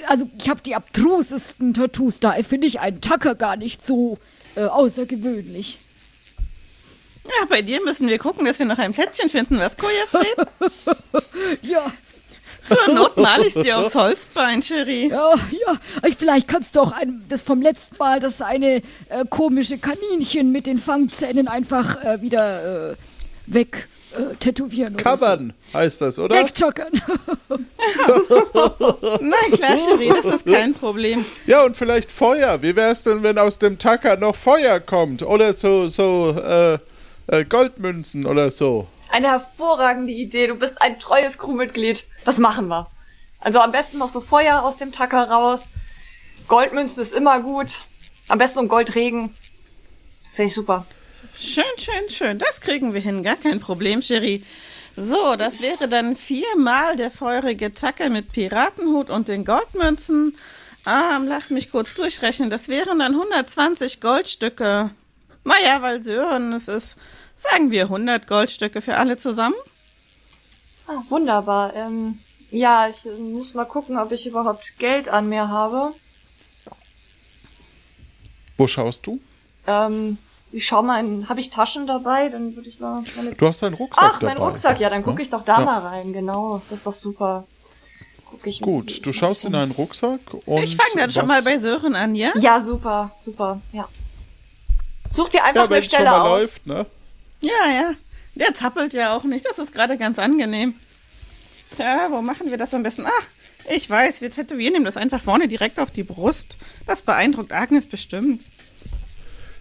also 0.06 0.28
ich 0.38 0.48
habe 0.48 0.60
die 0.64 0.74
abstrusesten 0.74 1.72
Tattoos. 1.74 2.20
Da 2.20 2.32
finde 2.42 2.66
ich 2.66 2.78
einen 2.80 3.00
Tacker 3.00 3.34
gar 3.34 3.56
nicht 3.56 3.84
so 3.84 4.18
äh, 4.54 4.64
außergewöhnlich. 4.64 5.78
Ja, 7.24 7.46
bei 7.48 7.62
dir 7.62 7.82
müssen 7.84 8.08
wir 8.08 8.18
gucken, 8.18 8.44
dass 8.46 8.58
wir 8.58 8.66
noch 8.66 8.78
ein 8.78 8.92
Plätzchen 8.92 9.28
finden, 9.28 9.58
was, 9.58 9.76
Kojafred? 9.76 10.36
Ja, 11.62 11.90
Zur 12.64 12.94
Not 12.94 13.16
mal 13.16 13.42
ich 13.42 13.54
dir 13.54 13.78
aufs 13.78 13.94
Holzbein, 13.94 14.62
Cherie. 14.62 15.08
ja, 15.08 15.34
ja. 15.66 15.74
Ich- 16.06 16.16
Vielleicht 16.16 16.48
kannst 16.48 16.76
du 16.76 16.80
auch 16.80 16.92
ein, 16.92 17.24
das 17.28 17.42
vom 17.42 17.60
letzten 17.62 17.96
Mal, 17.96 18.20
das 18.20 18.40
eine 18.42 18.76
äh, 19.08 19.24
komische 19.30 19.78
Kaninchen 19.78 20.52
mit 20.52 20.66
den 20.66 20.78
Fangzähnen 20.78 21.48
einfach 21.48 22.02
äh, 22.04 22.20
wieder 22.22 22.90
äh, 22.92 22.96
weg 23.46 23.88
äh, 24.16 24.34
tätowieren. 24.36 24.94
oder 24.94 25.02
Covern 25.04 25.52
heißt 25.74 26.00
das, 26.00 26.16
So. 26.16 26.24
oder? 26.24 26.36
Wegtackern. 26.36 26.92
Na 29.20 29.36
klar, 29.56 29.76
Cherie, 29.76 30.12
das 30.22 30.34
ist 30.36 30.46
kein 30.46 30.74
Problem. 30.74 31.24
Ja, 31.46 31.64
und 31.64 31.76
vielleicht 31.76 32.10
Feuer. 32.10 32.62
Wie 32.62 32.74
wär's 32.76 33.04
denn, 33.04 33.22
wenn 33.22 33.38
aus 33.38 33.58
dem 33.58 33.78
Tacker 33.78 34.16
noch 34.16 34.34
Feuer 34.36 34.80
kommt? 34.80 35.22
Oder 35.22 35.52
so, 35.52 35.88
so, 35.88 36.36
äh, 36.38 36.78
äh, 37.28 37.44
Goldmünzen 37.44 38.26
oder 38.26 38.50
so. 38.50 38.88
Eine 39.10 39.28
hervorragende 39.28 40.12
Idee. 40.12 40.46
Du 40.48 40.54
bist 40.56 40.80
ein 40.82 40.98
treues 40.98 41.38
Crewmitglied. 41.38 42.04
Das 42.24 42.38
machen 42.38 42.68
wir. 42.68 42.88
Also 43.40 43.60
am 43.60 43.72
besten 43.72 43.98
noch 43.98 44.10
so 44.10 44.20
Feuer 44.20 44.62
aus 44.62 44.76
dem 44.76 44.92
Tacker 44.92 45.30
raus. 45.30 45.72
Goldmünzen 46.48 47.02
ist 47.02 47.12
immer 47.14 47.40
gut. 47.40 47.68
Am 48.28 48.38
besten 48.38 48.60
ein 48.60 48.68
Goldregen. 48.68 49.34
Finde 50.34 50.48
ich 50.48 50.54
super. 50.54 50.86
Schön, 51.40 51.64
schön, 51.78 52.10
schön. 52.10 52.38
Das 52.38 52.60
kriegen 52.60 52.94
wir 52.94 53.00
hin, 53.00 53.22
gar 53.22 53.36
kein 53.36 53.60
Problem, 53.60 54.00
Cherie. 54.02 54.42
So, 54.96 55.36
das 55.36 55.60
wäre 55.60 55.88
dann 55.88 56.16
viermal 56.16 56.96
der 56.96 57.12
feurige 57.12 57.72
Tacke 57.72 58.10
mit 58.10 58.32
Piratenhut 58.32 59.10
und 59.10 59.28
den 59.28 59.44
Goldmünzen. 59.44 60.36
Ähm, 60.86 61.28
lass 61.28 61.50
mich 61.50 61.70
kurz 61.70 61.94
durchrechnen. 61.94 62.50
Das 62.50 62.68
wären 62.68 62.98
dann 62.98 63.14
120 63.14 64.00
Goldstücke. 64.00 64.90
Naja, 65.44 65.82
weil 65.82 66.02
Sören 66.02 66.52
es 66.52 66.66
ist, 66.66 66.96
sagen 67.36 67.70
wir 67.70 67.84
100 67.84 68.26
Goldstücke 68.26 68.82
für 68.82 68.96
alle 68.96 69.16
zusammen. 69.16 69.54
Ah, 70.88 71.02
wunderbar. 71.08 71.74
Ähm, 71.74 72.18
ja, 72.50 72.88
ich 72.88 73.06
äh, 73.06 73.10
muss 73.10 73.54
mal 73.54 73.64
gucken, 73.64 73.96
ob 73.98 74.10
ich 74.10 74.26
überhaupt 74.26 74.78
Geld 74.78 75.08
an 75.08 75.28
mir 75.28 75.48
habe. 75.48 75.92
Wo 78.56 78.66
schaust 78.66 79.06
du? 79.06 79.20
Ähm, 79.66 80.18
ich 80.52 80.66
schau 80.66 80.82
mal 80.82 81.00
in, 81.00 81.28
habe 81.28 81.40
ich 81.40 81.50
Taschen 81.50 81.86
dabei? 81.86 82.28
Dann 82.28 82.56
würde 82.56 82.68
ich 82.68 82.80
mal 82.80 83.00
meine 83.16 83.32
Du 83.32 83.46
hast 83.46 83.62
deinen 83.62 83.74
Rucksack 83.74 84.04
Ach, 84.14 84.18
dabei. 84.20 84.34
mein 84.34 84.42
Rucksack. 84.42 84.80
Ja, 84.80 84.90
dann 84.90 85.02
gucke 85.02 85.22
ich 85.22 85.30
doch 85.30 85.44
da 85.44 85.58
Ja. 85.60 85.64
mal 85.64 85.78
rein. 85.80 86.12
Genau, 86.12 86.60
das 86.70 86.78
ist 86.80 86.86
doch 86.86 86.92
super. 86.92 87.46
Guck 88.30 88.46
ich 88.46 88.60
Gut, 88.60 89.04
du 89.06 89.12
schaust 89.12 89.44
in 89.46 89.52
deinen 89.52 89.72
Rucksack 89.72 90.20
und 90.46 90.62
ich 90.62 90.76
fange 90.76 90.90
dann 91.00 91.10
schon 91.10 91.26
mal 91.26 91.42
bei 91.42 91.58
Sören 91.58 91.94
an, 91.94 92.14
ja? 92.14 92.30
Ja, 92.36 92.60
super, 92.60 93.10
super. 93.18 93.60
Ja. 93.72 93.88
Such 95.10 95.30
dir 95.30 95.44
einfach 95.44 95.62
Ja, 95.62 95.66
eine 95.70 95.78
es 95.78 95.84
schon 95.86 95.94
Stelle 95.94 96.10
mal 96.10 96.20
aus. 96.20 96.40
läuft, 96.42 96.66
ne? 96.66 96.86
Ja, 97.40 97.70
ja. 97.70 97.90
Der 98.34 98.54
zappelt 98.54 98.92
ja 98.92 99.16
auch 99.16 99.24
nicht. 99.24 99.46
Das 99.46 99.58
ist 99.58 99.72
gerade 99.72 99.96
ganz 99.96 100.18
angenehm. 100.18 100.74
Tja, 101.74 102.08
wo 102.10 102.20
machen 102.20 102.50
wir 102.50 102.58
das 102.58 102.72
am 102.74 102.82
besten? 102.82 103.04
Ach, 103.06 103.26
ich 103.74 103.88
weiß, 103.88 104.20
wir 104.20 104.30
tätowieren 104.30 104.74
ihm 104.74 104.84
das 104.84 104.96
einfach 104.96 105.22
vorne 105.22 105.48
direkt 105.48 105.78
auf 105.80 105.90
die 105.90 106.02
Brust. 106.02 106.56
Das 106.86 107.02
beeindruckt 107.02 107.52
Agnes 107.52 107.86
bestimmt. 107.86 108.42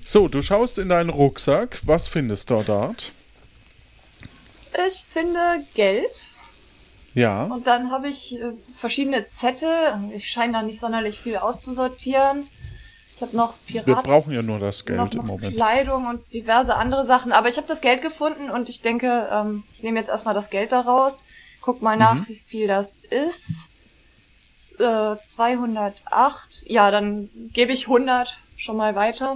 So, 0.10 0.30
du 0.30 0.42
schaust 0.42 0.80
in 0.80 0.88
deinen 0.88 1.10
Rucksack. 1.10 1.82
Was 1.84 2.08
findest 2.08 2.50
du 2.50 2.64
dort? 2.64 3.12
Ich 4.88 5.04
finde 5.12 5.38
Geld. 5.76 6.30
Ja. 7.14 7.44
Und 7.44 7.68
dann 7.68 7.92
habe 7.92 8.08
ich 8.08 8.40
äh, 8.40 8.54
verschiedene 8.74 9.28
Zettel. 9.28 9.70
Ich 10.16 10.30
scheine 10.32 10.54
da 10.54 10.62
nicht 10.62 10.80
sonderlich 10.80 11.20
viel 11.20 11.36
auszusortieren. 11.36 12.48
Ich 13.18 13.22
habe 13.22 13.36
noch 13.36 13.56
Wir 13.66 13.82
Piraten, 13.82 14.10
brauchen 14.10 14.32
ja 14.34 14.42
nur 14.42 14.60
das 14.60 14.86
Geld 14.86 14.98
noch, 14.98 15.12
im 15.12 15.18
noch 15.18 15.26
Moment. 15.26 15.58
Kleidung 15.58 16.08
und 16.08 16.22
diverse 16.32 16.76
andere 16.76 17.06
Sachen. 17.06 17.34
Aber 17.34 17.50
ich 17.50 17.58
habe 17.58 17.68
das 17.68 17.82
Geld 17.82 18.02
gefunden 18.02 18.50
und 18.50 18.70
ich 18.70 18.82
denke, 18.82 19.28
ähm, 19.30 19.66
ich 19.76 19.84
nehme 19.84 20.00
jetzt 20.00 20.08
erstmal 20.10 20.34
das 20.34 20.50
Geld 20.50 20.72
daraus. 20.72 21.26
Guck 21.60 21.82
mal 21.82 21.98
nach, 21.98 22.14
Mhm. 22.16 22.26
wie 22.30 22.36
viel 22.36 22.68
das 22.70 23.02
ist. 23.10 23.66
Z 24.58 24.80
äh, 24.80 25.18
208. 25.22 26.64
Ja, 26.68 26.92
dann 26.92 27.30
gebe 27.52 27.74
ich 27.74 27.88
100 27.88 28.38
schon 28.56 28.78
mal 28.78 28.96
weiter. 28.96 29.36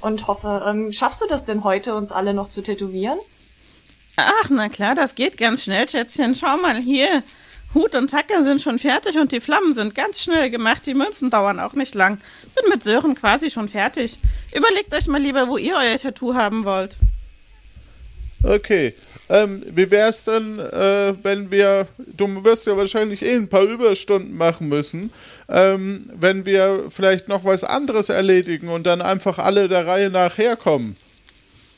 Und 0.00 0.26
hoffe, 0.26 0.64
ähm, 0.66 0.92
schaffst 0.92 1.20
du 1.20 1.26
das 1.26 1.44
denn 1.44 1.64
heute, 1.64 1.94
uns 1.94 2.12
alle 2.12 2.34
noch 2.34 2.50
zu 2.50 2.62
tätowieren? 2.62 3.18
Ach, 4.16 4.50
na 4.50 4.68
klar, 4.68 4.94
das 4.94 5.14
geht 5.14 5.36
ganz 5.36 5.64
schnell, 5.64 5.88
Schätzchen. 5.88 6.34
Schau 6.34 6.56
mal 6.56 6.76
hier. 6.76 7.22
Hut 7.74 7.94
und 7.94 8.10
Tacke 8.10 8.42
sind 8.44 8.62
schon 8.62 8.78
fertig 8.78 9.18
und 9.18 9.30
die 9.30 9.40
Flammen 9.40 9.74
sind 9.74 9.94
ganz 9.94 10.20
schnell 10.20 10.50
gemacht. 10.50 10.86
Die 10.86 10.94
Münzen 10.94 11.30
dauern 11.30 11.60
auch 11.60 11.74
nicht 11.74 11.94
lang. 11.94 12.18
Bin 12.54 12.70
mit 12.70 12.82
Sören 12.82 13.14
quasi 13.14 13.50
schon 13.50 13.68
fertig. 13.68 14.18
Überlegt 14.54 14.94
euch 14.94 15.06
mal 15.06 15.20
lieber, 15.20 15.48
wo 15.48 15.58
ihr 15.58 15.76
euer 15.76 15.98
Tattoo 15.98 16.34
haben 16.34 16.64
wollt. 16.64 16.96
Okay. 18.42 18.94
Ähm, 19.30 19.62
wie 19.66 19.90
wär's 19.90 20.24
denn, 20.24 20.58
äh, 20.58 21.14
wenn 21.22 21.50
wir, 21.50 21.86
du 21.98 22.44
wirst 22.44 22.66
ja 22.66 22.76
wahrscheinlich 22.76 23.22
eh 23.22 23.34
ein 23.34 23.48
paar 23.48 23.62
Überstunden 23.62 24.36
machen 24.36 24.68
müssen, 24.68 25.12
ähm, 25.48 26.08
wenn 26.14 26.46
wir 26.46 26.84
vielleicht 26.88 27.28
noch 27.28 27.44
was 27.44 27.62
anderes 27.62 28.08
erledigen 28.08 28.68
und 28.68 28.84
dann 28.84 29.02
einfach 29.02 29.38
alle 29.38 29.68
der 29.68 29.86
Reihe 29.86 30.08
nach 30.08 30.38
herkommen? 30.38 30.96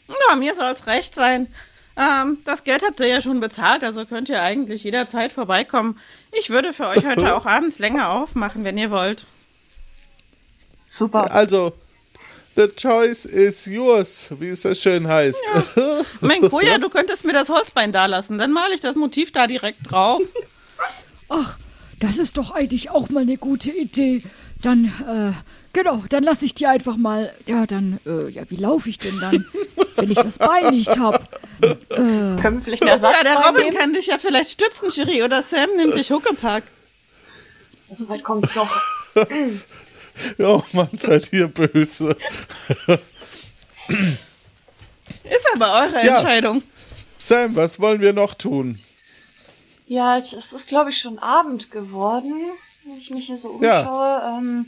Ja, 0.09 0.37
mir 0.37 0.55
soll's 0.55 0.87
recht 0.87 1.15
sein. 1.15 1.49
Ähm, 1.97 2.39
das 2.45 2.65
Geld 2.65 2.83
habt 2.85 3.01
ihr 3.01 3.09
ja 3.09 3.21
schon 3.21 3.41
bezahlt, 3.41 3.83
also 3.83 4.07
könnt 4.07 4.29
ihr 4.29 4.41
eigentlich 4.41 4.85
jederzeit 4.85 5.33
vorbeikommen. 5.33 5.99
Ich 6.33 6.51
würde 6.51 6.73
für 6.73 6.87
euch 6.87 7.05
heute 7.05 7.35
auch 7.37 7.47
abends 7.47 7.79
länger 7.79 8.11
aufmachen, 8.11 8.65
wenn 8.65 8.79
ihr 8.79 8.91
wollt. 8.91 9.27
Super. 10.89 11.33
Also, 11.33 11.73
the 12.57 12.68
choice 12.68 13.24
is 13.24 13.66
yours, 13.66 14.28
wie 14.38 14.48
es 14.51 14.62
so 14.62 14.74
schön 14.74 15.07
heißt. 15.09 15.42
Menkoja, 16.20 16.78
du 16.78 16.88
könntest 16.88 17.24
mir 17.24 17.32
das 17.32 17.48
Holzbein 17.48 17.92
da 17.92 18.07
lassen, 18.07 18.38
dann 18.38 18.53
male 18.53 18.74
ich 18.74 18.80
das 18.80 18.94
Motiv 18.96 19.32
da 19.32 19.46
direkt 19.46 19.90
drauf. 19.90 20.20
Ach, 21.28 21.57
das 22.01 22.18
ist 22.18 22.36
doch 22.36 22.51
eigentlich 22.51 22.90
auch 22.90 23.09
mal 23.11 23.20
eine 23.22 23.36
gute 23.36 23.70
Idee. 23.70 24.22
Dann, 24.62 24.86
äh, 25.07 25.32
genau, 25.72 26.05
dann 26.09 26.22
lasse 26.22 26.44
ich 26.44 26.55
dir 26.55 26.70
einfach 26.70 26.96
mal. 26.96 27.32
Ja, 27.46 27.66
dann, 27.66 27.98
äh, 28.07 28.28
ja, 28.30 28.42
wie 28.51 28.57
laufe 28.57 28.88
ich 28.88 28.98
denn 28.98 29.18
dann, 29.20 29.44
wenn 29.96 30.11
ich 30.11 30.18
das 30.18 30.38
Bein 30.38 30.74
nicht 30.74 30.98
hab? 30.98 31.22
Können 31.88 32.40
wir 32.40 32.61
vielleicht 32.62 32.82
einen 32.82 32.90
Ersatz 32.90 33.16
Ja, 33.18 33.22
der 33.22 33.46
Robin 33.46 33.62
nehmen? 33.64 33.76
kann 33.76 33.92
dich 33.94 34.07
ja 34.07 34.18
vielleicht 34.18 34.51
stützen, 34.53 34.90
Chiri, 34.90 35.22
oder 35.22 35.42
Sam 35.42 35.68
nimmt 35.76 35.94
dich 35.94 36.11
Huckepack. 36.11 36.64
So 37.92 38.09
weit 38.09 38.22
kommt's 38.22 38.55
noch. 38.55 38.70
oh 40.39 40.63
Mann, 40.73 40.89
seid 40.97 41.33
ihr 41.33 41.49
böse. 41.49 42.17
Ist 45.25 45.47
aber 45.55 45.73
eure 45.75 46.05
Ja. 46.05 46.17
Entscheidung. 46.19 46.63
Sam, 47.19 47.57
was 47.57 47.79
wollen 47.81 48.01
wir 48.01 48.13
noch 48.13 48.35
tun? 48.35 48.81
Ja, 49.87 50.17
ich, 50.19 50.33
es 50.33 50.53
ist, 50.53 50.69
glaube 50.69 50.91
ich, 50.91 50.99
schon 50.99 51.19
Abend 51.19 51.71
geworden, 51.71 52.33
wenn 52.85 52.97
ich 52.97 53.11
mich 53.11 53.27
hier 53.27 53.37
so 53.39 53.61
Ja. 53.63 53.81
umschaue. 53.81 54.23
Ähm, 54.39 54.67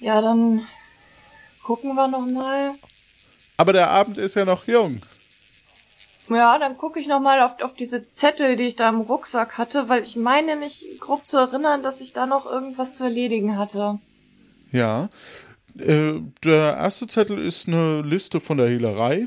ja, 0.00 0.20
dann 0.20 0.66
gucken 1.62 1.94
wir 1.94 2.08
noch 2.08 2.26
mal. 2.26 2.72
Aber 3.58 3.72
der 3.74 3.90
Abend 3.90 4.16
ist 4.16 4.34
ja 4.34 4.44
noch 4.46 4.66
jung. 4.66 5.00
Ja, 6.30 6.58
dann 6.58 6.76
gucke 6.78 7.00
ich 7.00 7.08
noch 7.08 7.20
mal 7.20 7.42
auf, 7.42 7.60
auf 7.60 7.74
diese 7.74 8.08
Zettel, 8.08 8.56
die 8.56 8.62
ich 8.64 8.76
da 8.76 8.88
im 8.88 9.00
Rucksack 9.00 9.58
hatte, 9.58 9.88
weil 9.88 10.02
ich 10.02 10.14
meine 10.14 10.54
mich 10.56 10.86
grob 11.00 11.26
zu 11.26 11.36
erinnern, 11.36 11.82
dass 11.82 12.00
ich 12.00 12.12
da 12.12 12.24
noch 12.24 12.46
irgendwas 12.46 12.96
zu 12.96 13.04
erledigen 13.04 13.58
hatte. 13.58 13.98
Ja. 14.70 15.08
Äh, 15.76 16.14
der 16.44 16.76
erste 16.76 17.08
Zettel 17.08 17.38
ist 17.38 17.66
eine 17.66 18.02
Liste 18.02 18.40
von 18.40 18.58
der 18.58 18.68
Hehlerei. 18.68 19.26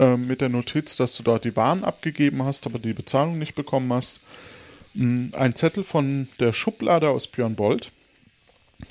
Äh, 0.00 0.16
mit 0.16 0.40
der 0.40 0.48
Notiz, 0.48 0.96
dass 0.96 1.16
du 1.16 1.22
dort 1.22 1.44
die 1.44 1.54
Waren 1.54 1.84
abgegeben 1.84 2.42
hast, 2.44 2.66
aber 2.66 2.80
die 2.80 2.92
Bezahlung 2.92 3.38
nicht 3.38 3.54
bekommen 3.54 3.92
hast. 3.92 4.20
Mm, 4.94 5.28
Ein 5.34 5.54
Zettel 5.54 5.84
von 5.84 6.28
der 6.40 6.52
Schublade 6.52 7.10
aus 7.10 7.28
Björn 7.28 7.54
Bold. 7.54 7.92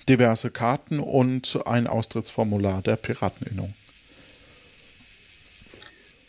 Diverse 0.07 0.49
Karten 0.49 0.99
und 0.99 1.59
ein 1.65 1.87
Austrittsformular 1.87 2.81
der 2.81 2.95
Pirateninnung. 2.95 3.73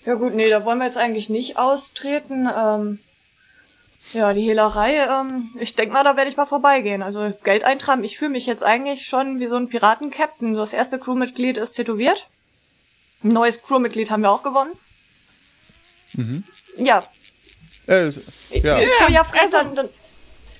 Ja 0.07 0.15
gut, 0.15 0.35
nee, 0.35 0.51
da 0.51 0.65
wollen 0.65 0.79
wir 0.79 0.87
jetzt 0.87 0.99
eigentlich 0.99 1.31
nicht 1.31 1.57
austreten. 1.59 2.49
Ähm, 2.55 2.99
ja, 4.13 4.33
die 4.33 4.43
Hehlerei, 4.43 4.97
ähm, 5.07 5.51
ich 5.59 5.75
denk 5.75 5.93
mal, 5.93 6.05
da 6.05 6.17
werde 6.17 6.31
ich 6.31 6.37
mal 6.37 6.47
vorbeigehen. 6.47 7.03
Also 7.03 7.33
Geld 7.43 7.65
eintragen. 7.65 8.05
Ich 8.05 8.19
fühle 8.19 8.31
mich 8.31 8.47
jetzt 8.47 8.63
eigentlich 8.63 9.07
schon 9.07 9.41
wie 9.41 9.49
so 9.49 9.57
ein 9.57 9.69
Piratenkapitän. 9.69 10.55
Das 10.55 10.73
erste 10.73 10.99
Crewmitglied 10.99 11.57
ist 11.57 11.73
tätowiert. 11.73 12.27
Ein 13.25 13.29
neues 13.31 13.63
Crewmitglied 13.63 14.11
haben 14.11 14.23
wir 14.23 14.31
auch 14.31 14.43
gewonnen. 14.43 14.73
Ja. 16.77 17.03
Äh, 17.87 18.11
ja. 18.51 18.79
Ja, 18.81 19.09
ja 19.09 19.25
Fred, 19.25 19.55
also- 19.55 19.75
dann, 19.75 19.89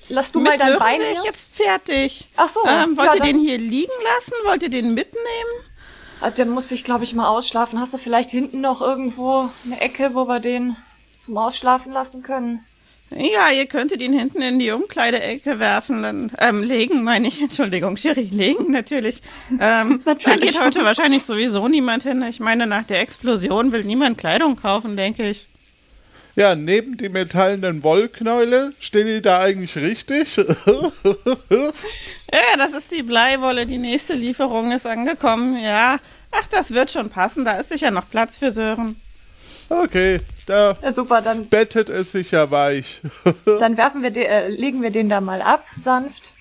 lass 0.09 0.31
du 0.31 0.39
mal 0.41 0.57
dein 0.57 0.77
Bein 0.77 1.01
ich 1.01 1.23
jetzt 1.23 1.55
fertig. 1.55 2.27
Ach 2.35 2.49
so, 2.49 2.59
Ähm, 2.65 2.97
wollt 2.97 3.09
ja, 3.09 3.15
ihr 3.15 3.21
den 3.21 3.39
hier 3.39 3.57
liegen 3.57 3.93
lassen? 4.03 4.33
Wollt 4.45 4.63
ihr 4.63 4.69
den 4.69 4.93
mitnehmen? 4.93 5.65
Ah, 6.21 6.31
Der 6.31 6.45
muss 6.45 6.69
sich, 6.69 6.83
glaube 6.83 7.03
ich, 7.03 7.13
mal 7.13 7.27
ausschlafen. 7.27 7.79
Hast 7.79 7.93
du 7.93 7.97
vielleicht 7.97 8.31
hinten 8.31 8.61
noch 8.61 8.81
irgendwo 8.81 9.49
eine 9.65 9.79
Ecke, 9.81 10.11
wo 10.13 10.27
wir 10.27 10.39
den 10.39 10.75
zum 11.19 11.37
Ausschlafen 11.37 11.91
lassen 11.91 12.21
können? 12.23 12.61
Ja, 13.11 13.51
ihr 13.51 13.67
könntet 13.67 14.01
ihn 14.01 14.17
hinten 14.17 14.41
in 14.41 14.57
die 14.57 14.71
Umkleideecke 14.71 15.59
werfen, 15.59 16.01
dann, 16.01 16.31
ähm, 16.39 16.63
legen, 16.63 17.03
meine 17.03 17.27
ich, 17.27 17.39
Entschuldigung, 17.41 17.97
Sherry, 17.97 18.29
legen, 18.31 18.71
natürlich. 18.71 19.21
Ähm, 19.59 20.01
Da 20.05 20.11
Natürlich. 20.11 20.51
geht 20.53 20.61
heute 20.61 20.83
wahrscheinlich 20.83 21.23
sowieso 21.23 21.67
niemand 21.67 22.03
hin. 22.03 22.23
Ich 22.27 22.39
meine, 22.39 22.65
nach 22.65 22.83
der 22.83 23.01
Explosion 23.01 23.71
will 23.71 23.83
niemand 23.83 24.17
Kleidung 24.17 24.55
kaufen, 24.55 24.97
denke 24.97 25.29
ich. 25.29 25.47
Ja, 26.35 26.55
neben 26.55 26.97
die 26.97 27.09
metallenen 27.09 27.83
Wollknäule, 27.83 28.73
stehen 28.79 29.07
die 29.07 29.21
da 29.21 29.39
eigentlich 29.39 29.75
richtig? 29.77 30.35
Ja, 30.37 30.43
das 32.57 32.73
ist 32.73 32.91
die 32.91 33.03
Bleiwolle, 33.03 33.65
die 33.65 33.77
nächste 33.77 34.13
Lieferung 34.13 34.71
ist 34.71 34.85
angekommen, 34.85 35.61
ja. 35.63 35.99
Ach, 36.31 36.47
das 36.51 36.71
wird 36.71 36.91
schon 36.91 37.09
passen, 37.09 37.45
da 37.45 37.53
ist 37.59 37.69
sicher 37.69 37.91
noch 37.91 38.09
Platz 38.09 38.37
für 38.37 38.51
Sören. 38.51 38.99
okay, 39.69 40.19
da 40.47 40.77
Ja, 40.81 40.93
super, 40.93 41.21
dann, 41.21 41.45
bettet 41.47 41.89
es 41.89 42.11
sich 42.11 42.31
ja 42.31 42.51
weich. 42.51 43.01
dann 43.45 43.77
werfen 43.77 44.03
wir 44.03 44.11
den, 44.11 44.25
äh, 44.25 44.49
legen 44.49 44.81
wir 44.81 44.91
den 44.91 45.07
da 45.09 45.21
mal 45.21 45.41
ab, 45.41 45.65
sanft. 45.81 46.33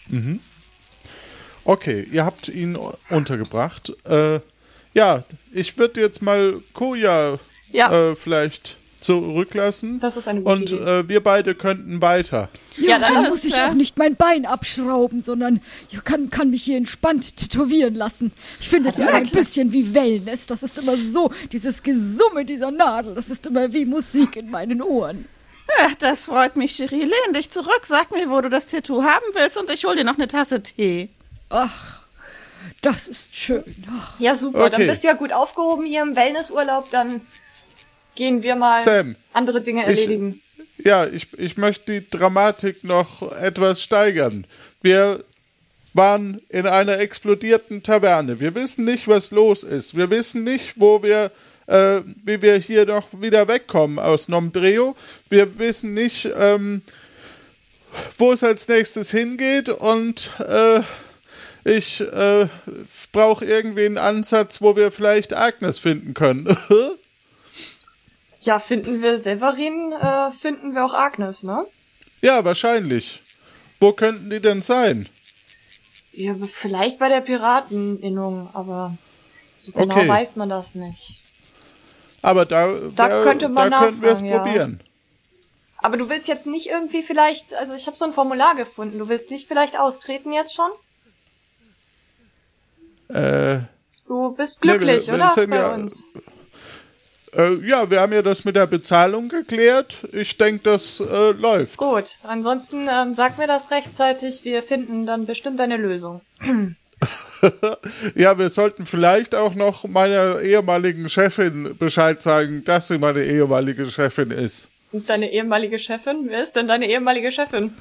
Okay, 1.64 2.06
ihr 2.10 2.24
habt 2.24 2.48
ihn 2.48 2.76
untergebracht. 3.08 3.92
Äh, 4.08 4.40
ja, 4.94 5.22
ich 5.52 5.78
würde 5.78 6.00
jetzt 6.00 6.22
mal 6.22 6.60
Koja 6.72 7.38
Ja. 7.70 8.10
äh, 8.10 8.16
vielleicht 8.16 8.76
zurücklassen. 9.04 10.00
Das 10.00 10.16
ist 10.16 10.26
eine 10.28 10.40
gute 10.40 10.52
Und 10.52 10.72
Idee. 10.72 10.98
äh, 11.00 11.08
wir 11.08 11.22
beide 11.22 11.54
könnten 11.54 12.00
weiter. 12.02 12.48
Ja, 12.76 12.90
Ja, 12.90 12.98
dann 12.98 13.14
dann 13.14 13.28
muss 13.30 13.44
ich 13.44 13.52
klar. 13.52 13.70
auch 13.70 13.74
nicht 13.74 13.96
mein 13.98 14.16
Bein 14.16 14.46
abschrauben, 14.46 15.22
sondern 15.22 15.60
ich 15.90 16.02
kann, 16.04 16.30
kann 16.30 16.50
mich 16.50 16.62
hier 16.64 16.76
entspannt 16.76 17.36
tätowieren 17.36 17.94
lassen. 17.94 18.32
Ich 18.60 18.68
finde 18.68 18.90
es 18.90 18.98
ja 18.98 19.08
ein 19.14 19.28
bisschen 19.28 19.72
wie 19.72 19.94
Wellness. 19.94 20.46
Das 20.46 20.62
ist 20.62 20.78
immer 20.78 20.96
so, 20.96 21.32
dieses 21.52 21.82
Gesumme 21.82 22.44
dieser 22.44 22.70
Nadel, 22.70 23.14
das 23.14 23.30
ist 23.30 23.46
immer 23.46 23.72
wie 23.72 23.84
Musik 23.84 24.36
in 24.36 24.50
meinen 24.50 24.82
Ohren. 24.82 25.26
Ach, 25.80 25.94
das 25.98 26.26
freut 26.26 26.56
mich, 26.56 26.76
Cherie. 26.76 27.04
Lehn 27.04 27.32
dich 27.34 27.50
zurück, 27.50 27.82
sag 27.84 28.10
mir, 28.10 28.28
wo 28.30 28.40
du 28.40 28.50
das 28.50 28.66
Tattoo 28.66 29.02
haben 29.02 29.24
willst 29.34 29.56
und 29.56 29.70
ich 29.70 29.84
hol 29.84 29.96
dir 29.96 30.04
noch 30.04 30.16
eine 30.18 30.28
Tasse 30.28 30.62
Tee. 30.62 31.08
Ach, 31.48 32.00
das 32.82 33.08
ist 33.08 33.34
schön. 33.34 33.62
Ach, 33.90 34.14
Ja, 34.18 34.34
super, 34.34 34.68
dann 34.70 34.74
Okay. 34.82 34.86
bist 34.88 35.04
du 35.04 35.08
ja 35.08 35.14
gut 35.14 35.32
aufgehoben 35.32 35.86
hier 35.86 36.02
im 36.02 36.16
Wellnessurlaub, 36.16 36.90
dann 36.90 37.20
gehen 38.14 38.42
wir 38.42 38.56
mal 38.56 38.78
Sam, 38.80 39.16
andere 39.32 39.60
Dinge 39.60 39.82
ich- 39.82 39.88
erledigen. 40.00 40.40
Ja, 40.78 41.06
ich, 41.06 41.38
ich 41.38 41.56
möchte 41.56 41.92
die 42.00 42.10
Dramatik 42.10 42.82
noch 42.82 43.30
etwas 43.38 43.80
steigern. 43.82 44.44
Wir 44.82 45.22
waren 45.92 46.40
in 46.48 46.66
einer 46.66 46.98
explodierten 46.98 47.84
Taverne. 47.84 48.40
Wir 48.40 48.54
wissen 48.56 48.84
nicht, 48.84 49.06
was 49.06 49.30
los 49.30 49.62
ist. 49.62 49.96
Wir 49.96 50.10
wissen 50.10 50.42
nicht, 50.42 50.72
wo 50.80 51.02
wir, 51.04 51.30
äh, 51.68 52.00
wie 52.24 52.42
wir 52.42 52.56
hier 52.56 52.86
noch 52.86 53.06
wieder 53.12 53.46
wegkommen 53.46 54.00
aus 54.00 54.26
Nomdreo. 54.28 54.96
Wir 55.30 55.58
wissen 55.60 55.94
nicht, 55.94 56.28
ähm, 56.36 56.82
wo 58.18 58.32
es 58.32 58.42
als 58.42 58.66
nächstes 58.66 59.12
hingeht 59.12 59.68
und 59.68 60.32
äh, 60.40 60.80
ich 61.64 62.00
äh, 62.00 62.48
brauche 63.12 63.44
irgendwie 63.44 63.86
einen 63.86 63.98
Ansatz, 63.98 64.60
wo 64.60 64.74
wir 64.74 64.90
vielleicht 64.90 65.34
Agnes 65.36 65.78
finden 65.78 66.14
können. 66.14 66.56
Ja, 68.44 68.58
finden 68.60 69.02
wir 69.02 69.18
Severin, 69.18 69.92
äh, 69.92 70.30
finden 70.32 70.74
wir 70.74 70.84
auch 70.84 70.94
Agnes, 70.94 71.42
ne? 71.42 71.66
ja, 72.20 72.44
wahrscheinlich. 72.44 73.20
Wo 73.80 73.92
könnten 73.92 74.30
die 74.30 74.40
denn 74.40 74.62
sein? 74.62 75.06
Ja, 76.12 76.34
vielleicht 76.52 76.98
bei 76.98 77.08
der 77.08 77.20
Pirateninnung, 77.20 78.48
aber 78.54 78.96
so 79.58 79.72
genau 79.72 79.94
Okay. 79.96 80.08
weiß 80.08 80.36
man 80.36 80.48
das 80.48 80.74
nicht. 80.74 81.16
Aber 82.22 82.46
da, 82.46 82.72
Da 82.94 83.08
da, 83.08 83.22
könnte 83.24 83.48
man 83.48 83.70
da 83.70 83.78
könnten 83.80 84.00
wir 84.02 84.10
es 84.10 84.20
ja. 84.20 84.38
probieren. 84.38 84.80
Aber 85.78 85.96
du 85.98 86.08
willst 86.08 86.28
jetzt 86.28 86.46
nicht 86.46 86.66
irgendwie 86.68 87.02
vielleicht, 87.02 87.52
also 87.54 87.74
ich 87.74 87.86
habe 87.86 87.96
so 87.96 88.06
ein 88.06 88.14
Formular 88.14 88.54
gefunden, 88.54 88.98
du 88.98 89.08
willst 89.08 89.30
nicht 89.30 89.46
vielleicht 89.48 89.78
austreten 89.78 90.32
jetzt 90.32 90.54
schon? 90.54 90.70
Äh, 93.08 93.60
Du 94.06 94.34
bist 94.34 94.62
Nee, 94.64 94.70
wir- 94.72 94.78
glücklich, 94.78 95.06
wir 95.06 95.14
oder? 95.14 95.34
Bei 95.46 95.56
ja- 95.56 95.74
uns. 95.74 96.04
Äh, 97.36 97.54
ja, 97.66 97.90
wir 97.90 98.00
haben 98.00 98.12
ja 98.12 98.22
das 98.22 98.44
mit 98.44 98.56
der 98.56 98.66
Bezahlung 98.66 99.28
geklärt. 99.28 99.98
Ich 100.12 100.36
denke, 100.36 100.62
das 100.64 101.00
äh, 101.00 101.32
läuft. 101.32 101.76
Gut, 101.76 102.04
ansonsten 102.22 102.88
ähm, 102.90 103.14
sag 103.14 103.38
mir 103.38 103.46
das 103.46 103.70
rechtzeitig, 103.70 104.44
wir 104.44 104.62
finden 104.62 105.06
dann 105.06 105.26
bestimmt 105.26 105.60
eine 105.60 105.76
Lösung. 105.76 106.20
Ja, 108.14 108.38
wir 108.38 108.48
sollten 108.48 108.86
vielleicht 108.86 109.34
auch 109.34 109.54
noch 109.54 109.84
meiner 109.84 110.40
ehemaligen 110.40 111.10
Chefin 111.10 111.76
Bescheid 111.76 112.22
sagen, 112.22 112.64
dass 112.64 112.88
sie 112.88 112.96
meine 112.96 113.22
ehemalige 113.22 113.90
Chefin 113.90 114.30
ist. 114.30 114.68
Und 114.92 115.10
deine 115.10 115.30
ehemalige 115.30 115.78
Chefin? 115.78 116.26
Wer 116.28 116.42
ist 116.42 116.56
denn 116.56 116.68
deine 116.68 116.88
ehemalige 116.88 117.32
Chefin? 117.32 117.74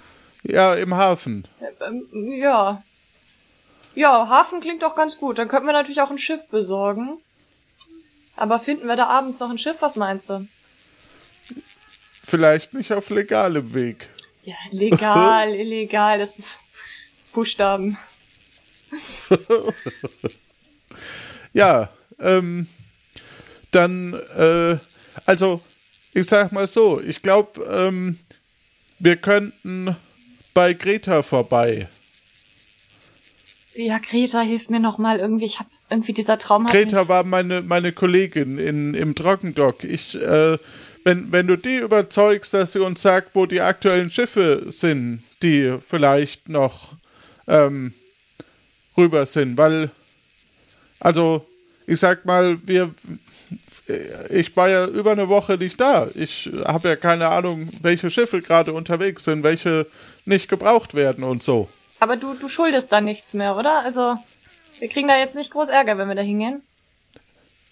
Ja, 0.43 0.73
im 0.73 0.95
Hafen. 0.95 1.47
Ähm, 1.79 2.31
ja. 2.33 2.83
Ja, 3.95 4.27
Hafen 4.27 4.61
klingt 4.61 4.81
doch 4.81 4.95
ganz 4.95 5.17
gut. 5.17 5.37
Dann 5.37 5.47
könnten 5.47 5.67
wir 5.67 5.73
natürlich 5.73 6.01
auch 6.01 6.11
ein 6.11 6.19
Schiff 6.19 6.47
besorgen. 6.49 7.19
Aber 8.35 8.59
finden 8.59 8.87
wir 8.87 8.95
da 8.95 9.07
abends 9.07 9.39
noch 9.39 9.49
ein 9.49 9.57
Schiff? 9.57 9.77
Was 9.79 9.95
meinst 9.95 10.29
du? 10.29 10.47
Vielleicht 12.23 12.73
nicht 12.73 12.91
auf 12.91 13.09
legalem 13.09 13.73
Weg. 13.73 14.07
Ja, 14.43 14.55
legal, 14.71 15.49
illegal, 15.55 16.19
das 16.19 16.39
ist 16.39 16.49
Buchstaben. 17.33 17.97
Ja, 21.53 21.89
ähm, 22.19 22.67
dann, 23.71 24.13
äh, 24.13 24.77
also, 25.25 25.61
ich 26.13 26.27
sag 26.27 26.51
mal 26.51 26.67
so, 26.67 26.99
ich 26.99 27.21
glaube, 27.21 27.63
ähm, 27.63 28.17
wir 28.99 29.17
könnten 29.17 29.95
bei 30.53 30.73
Greta 30.73 31.21
vorbei. 31.21 31.87
Ja, 33.75 33.99
Greta, 33.99 34.41
hilf 34.41 34.69
mir 34.69 34.79
noch 34.79 34.97
mal 34.97 35.19
irgendwie. 35.19 35.45
Ich 35.45 35.59
hab 35.59 35.67
irgendwie 35.89 36.13
dieser 36.13 36.37
Traum 36.39 36.65
hat 36.65 36.71
Greta 36.73 37.01
mich- 37.01 37.09
war 37.09 37.23
meine, 37.23 37.61
meine 37.61 37.91
Kollegin 37.91 38.57
in, 38.57 38.93
im 38.93 39.15
Trockendock. 39.15 39.83
Ich, 39.83 40.15
äh, 40.15 40.57
wenn, 41.03 41.31
wenn 41.31 41.47
du 41.47 41.57
die 41.57 41.77
überzeugst, 41.77 42.53
dass 42.53 42.71
sie 42.71 42.79
uns 42.79 43.01
sagt, 43.01 43.35
wo 43.35 43.45
die 43.45 43.61
aktuellen 43.61 44.09
Schiffe 44.09 44.63
sind, 44.67 45.21
die 45.41 45.75
vielleicht 45.87 46.49
noch 46.49 46.93
ähm, 47.47 47.93
rüber 48.97 49.25
sind, 49.25 49.57
weil, 49.57 49.91
also, 50.99 51.45
ich 51.85 51.99
sag 51.99 52.23
mal, 52.25 52.57
wir, 52.65 52.89
ich 54.29 54.55
war 54.55 54.69
ja 54.69 54.85
über 54.87 55.11
eine 55.11 55.27
Woche 55.27 55.57
nicht 55.57 55.79
da. 55.81 56.07
Ich 56.15 56.49
habe 56.63 56.87
ja 56.89 56.95
keine 56.95 57.27
Ahnung, 57.27 57.67
welche 57.81 58.09
Schiffe 58.09 58.41
gerade 58.41 58.71
unterwegs 58.71 59.25
sind, 59.25 59.43
welche 59.43 59.85
nicht 60.25 60.47
gebraucht 60.47 60.93
werden 60.93 61.25
und 61.25 61.43
so. 61.43 61.67
Aber 61.99 62.15
du, 62.15 62.33
du 62.33 62.47
schuldest 62.47 62.91
da 62.93 63.01
nichts 63.01 63.33
mehr, 63.33 63.57
oder? 63.57 63.83
Also, 63.83 64.15
wir 64.79 64.89
kriegen 64.89 65.07
da 65.07 65.17
jetzt 65.17 65.35
nicht 65.35 65.51
groß 65.51 65.69
Ärger, 65.69 65.97
wenn 65.97 66.07
wir 66.07 66.15
da 66.15 66.21
hingehen. 66.21 66.61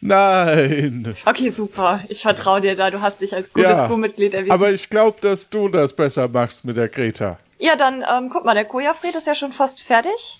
Nein. 0.03 1.15
Okay, 1.25 1.51
super. 1.51 2.01
Ich 2.09 2.21
vertraue 2.21 2.59
dir 2.61 2.75
da. 2.75 2.89
Du 2.89 3.01
hast 3.01 3.21
dich 3.21 3.35
als 3.35 3.53
gutes 3.53 3.77
Ja, 3.77 3.87
Crewmitglied 3.87 4.33
erwiesen. 4.33 4.51
Aber 4.51 4.71
ich 4.71 4.89
glaube, 4.89 5.19
dass 5.21 5.49
du 5.49 5.69
das 5.69 5.93
besser 5.93 6.27
machst 6.27 6.65
mit 6.65 6.75
der 6.77 6.89
Greta. 6.89 7.37
ja, 7.59 7.75
dann, 7.75 8.03
ähm, 8.11 8.29
guck 8.31 8.43
mal, 8.43 8.55
der 8.55 8.65
Kojafried 8.65 9.13
ist 9.15 9.27
ja 9.27 9.35
schon 9.35 9.53
fast 9.53 9.83
fertig. 9.83 10.39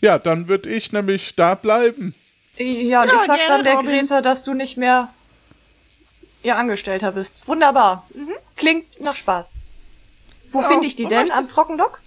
Ja, 0.00 0.18
dann 0.18 0.46
würde 0.48 0.68
ich 0.70 0.92
nämlich 0.92 1.34
da 1.34 1.54
bleiben. 1.56 2.14
Ja, 2.58 3.02
und 3.02 3.08
Ja, 3.08 3.14
ich 3.14 3.26
sag 3.26 3.36
gerne, 3.38 3.48
dann 3.48 3.64
der 3.64 3.74
Robin. 3.74 3.90
Greta, 3.90 4.20
dass 4.20 4.44
du 4.44 4.54
nicht 4.54 4.76
mehr 4.76 5.08
ihr 6.44 6.56
Angestellter 6.56 7.12
bist. 7.12 7.46
Wunderbar. 7.48 8.06
Mhm. 8.14 8.30
Klingt 8.56 9.00
nach 9.00 9.16
Spaß. 9.16 9.52
Wo 10.50 10.62
So, 10.62 10.68
finde 10.68 10.86
ich 10.86 10.94
die 10.96 11.06
denn? 11.06 11.30
Am 11.32 11.48
Trockendock? 11.48 11.98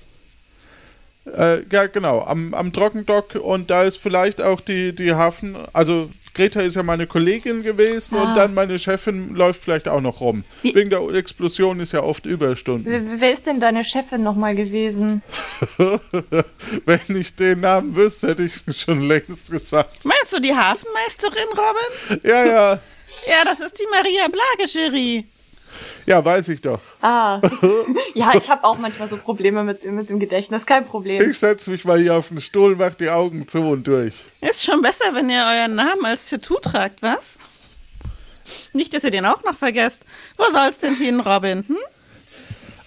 Äh, 1.26 1.63
ja, 1.71 1.88
genau, 1.88 2.21
am, 2.23 2.53
am 2.53 2.71
Trockendock 2.71 3.36
und 3.36 3.69
da 3.71 3.84
ist 3.84 3.97
vielleicht 3.97 4.41
auch 4.41 4.61
die, 4.61 4.93
die 4.93 5.13
Hafen, 5.13 5.55
also 5.73 6.09
Greta 6.36 6.59
ist 6.61 6.76
ja 6.76 6.84
meine 6.84 7.07
Kollegin 7.07 7.63
gewesen 7.63 8.15
und 8.17 8.36
dann 8.36 8.53
meine 8.53 8.78
Chefin 8.78 9.34
läuft 9.36 9.63
vielleicht 9.63 9.88
auch 9.88 10.01
noch 10.01 10.19
rum. 10.19 10.43
Ah. 10.47 10.55
Wie- 10.63 10.76
Wegen 10.76 10.89
der 10.89 10.99
Explosion 11.13 11.80
ist 11.80 11.93
ja 11.93 12.03
oft 12.03 12.26
Überstunden. 12.26 12.91
Wer 12.91 13.21
wer 13.21 13.32
ist 13.34 13.47
denn 13.47 13.59
deine 13.61 13.84
Chefin 13.86 14.21
nochmal 14.21 14.53
gewesen? 14.53 15.21
Wenn 16.86 16.99
ich 17.17 17.36
den 17.36 17.61
Namen 17.61 17.95
wüsste, 17.95 18.30
hätte 18.30 18.43
ich 18.43 18.61
schon 18.78 19.01
längst 19.07 19.49
gesagt. 19.51 20.05
Meinst 20.05 20.34
du 20.34 20.39
die 20.41 20.53
Hafenmeisterin, 20.55 21.47
Robin? 21.51 22.19
Ja, 22.30 22.45
ja, 22.45 22.71
Ja, 23.28 23.45
das 23.45 23.59
ist 23.61 23.80
die 23.80 23.88
Maria 23.91 24.28
Blagescheri. 24.28 25.26
Ja, 26.05 26.23
weiß 26.23 26.49
ich 26.49 26.61
doch. 26.61 26.80
Ah. 27.01 27.41
ja, 28.13 28.34
ich 28.36 28.49
habe 28.49 28.63
auch 28.63 28.78
manchmal 28.78 29.07
so 29.07 29.17
Probleme 29.17 29.63
mit, 29.63 29.84
mit 29.86 30.09
dem 30.09 30.19
Gedächtnis. 30.19 30.65
Kein 30.65 30.86
Problem. 30.86 31.30
Ich 31.30 31.39
setze 31.39 31.71
mich 31.71 31.86
mal 31.86 31.99
hier 31.99 32.15
auf 32.15 32.30
den 32.30 32.41
Stuhl, 32.41 32.76
mach 32.76 32.95
die 32.95 33.09
Augen 33.09 33.47
zu 33.47 33.59
und 33.61 33.88
durch. 33.88 34.13
Ist 34.41 34.63
schon 34.63 34.82
besser, 34.82 35.13
wenn 35.13 35.30
ihr 35.30 35.43
euren 35.43 35.76
Namen 35.76 36.05
als 36.05 36.30
Tattoo 36.30 36.59
tragt, 36.59 37.01
was? 37.01 37.36
Nicht, 38.73 38.93
dass 38.93 39.03
ihr 39.03 39.11
den 39.11 39.26
auch 39.26 39.43
noch 39.43 39.57
vergesst. 39.57 40.03
Wo 40.38 40.45
soll's 40.51 40.78
denn 40.78 40.95
hin, 40.95 41.19
Robin? 41.19 41.65
Hm? 41.67 41.78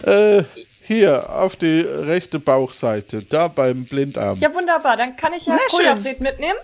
Äh, 0.05 0.43
hier, 0.83 1.29
auf 1.29 1.55
die 1.55 1.81
rechte 1.81 2.39
Bauchseite, 2.39 3.23
da 3.23 3.47
beim 3.47 3.85
Blindarm. 3.85 4.39
Ja, 4.39 4.53
wunderbar. 4.53 4.97
Dann 4.97 5.15
kann 5.15 5.33
ich 5.33 5.45
ja. 5.45 5.57
Kojafried 5.69 6.21
mitnehmen. 6.21 6.57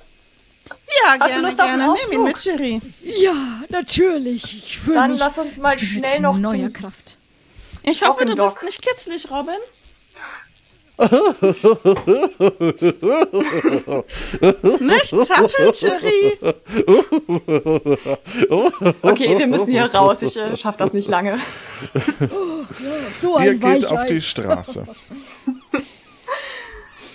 Ja, 0.69 1.17
Hast 1.19 1.31
du 1.31 1.33
gerne, 1.41 1.47
Lust 1.47 1.61
auf 1.61 1.67
einen 1.67 1.79
gerne. 1.79 1.93
Nimm 2.09 2.21
ihn 2.27 2.33
Ausflug? 2.33 2.59
mit. 2.61 3.17
Ja, 3.17 3.33
natürlich. 3.69 4.79
Dann 4.87 5.11
mich 5.11 5.19
lass 5.19 5.37
uns 5.37 5.57
mal 5.57 5.77
schnell 5.77 6.19
noch 6.21 6.37
neuer 6.37 6.65
zum 6.65 6.73
Kraft. 6.73 7.17
Ich 7.83 8.01
hoffe, 8.01 8.25
du 8.25 8.35
Trockendock. 8.35 8.59
bist 8.61 8.63
nicht 8.63 8.81
kitzlig, 8.81 9.29
Robin. 9.29 9.55
nicht 14.79 15.09
zappeln, 15.27 15.73
Cherie. 15.73 16.37
Okay, 19.01 19.37
wir 19.37 19.47
müssen 19.47 19.71
hier 19.71 19.93
raus. 19.93 20.21
Ich 20.21 20.37
äh, 20.37 20.55
schaff 20.55 20.77
das 20.77 20.93
nicht 20.93 21.09
lange. 21.09 21.37
So 23.21 23.37
Ihr 23.39 23.51
ein 23.51 23.59
geht 23.59 23.85
auf 23.85 23.99
Weichei. 23.99 24.05
die 24.07 24.21
Straße. 24.21 24.85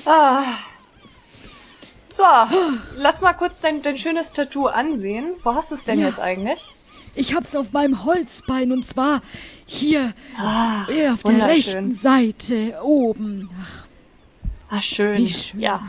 So, 2.12 2.24
lass 2.96 3.20
mal 3.20 3.32
kurz 3.34 3.60
dein, 3.60 3.82
dein 3.82 3.96
schönes 3.96 4.32
Tattoo 4.32 4.66
ansehen. 4.66 5.34
Wo 5.44 5.54
hast 5.54 5.70
du 5.70 5.74
es 5.76 5.84
denn 5.84 6.00
Ja. 6.00 6.08
jetzt 6.08 6.18
eigentlich? 6.20 6.74
Ich 7.14 7.34
hab's 7.34 7.56
auf 7.56 7.72
meinem 7.72 8.04
Holzbein 8.04 8.72
und 8.72 8.86
zwar 8.86 9.22
hier 9.66 10.12
äh, 10.88 11.08
auf 11.10 11.22
der 11.22 11.46
rechten 11.46 11.92
Seite 11.94 12.78
oben. 12.82 13.50
Ah, 14.68 14.80
schön. 14.82 15.18
Wie 15.18 15.28
schön. 15.28 15.60
Ja. 15.60 15.82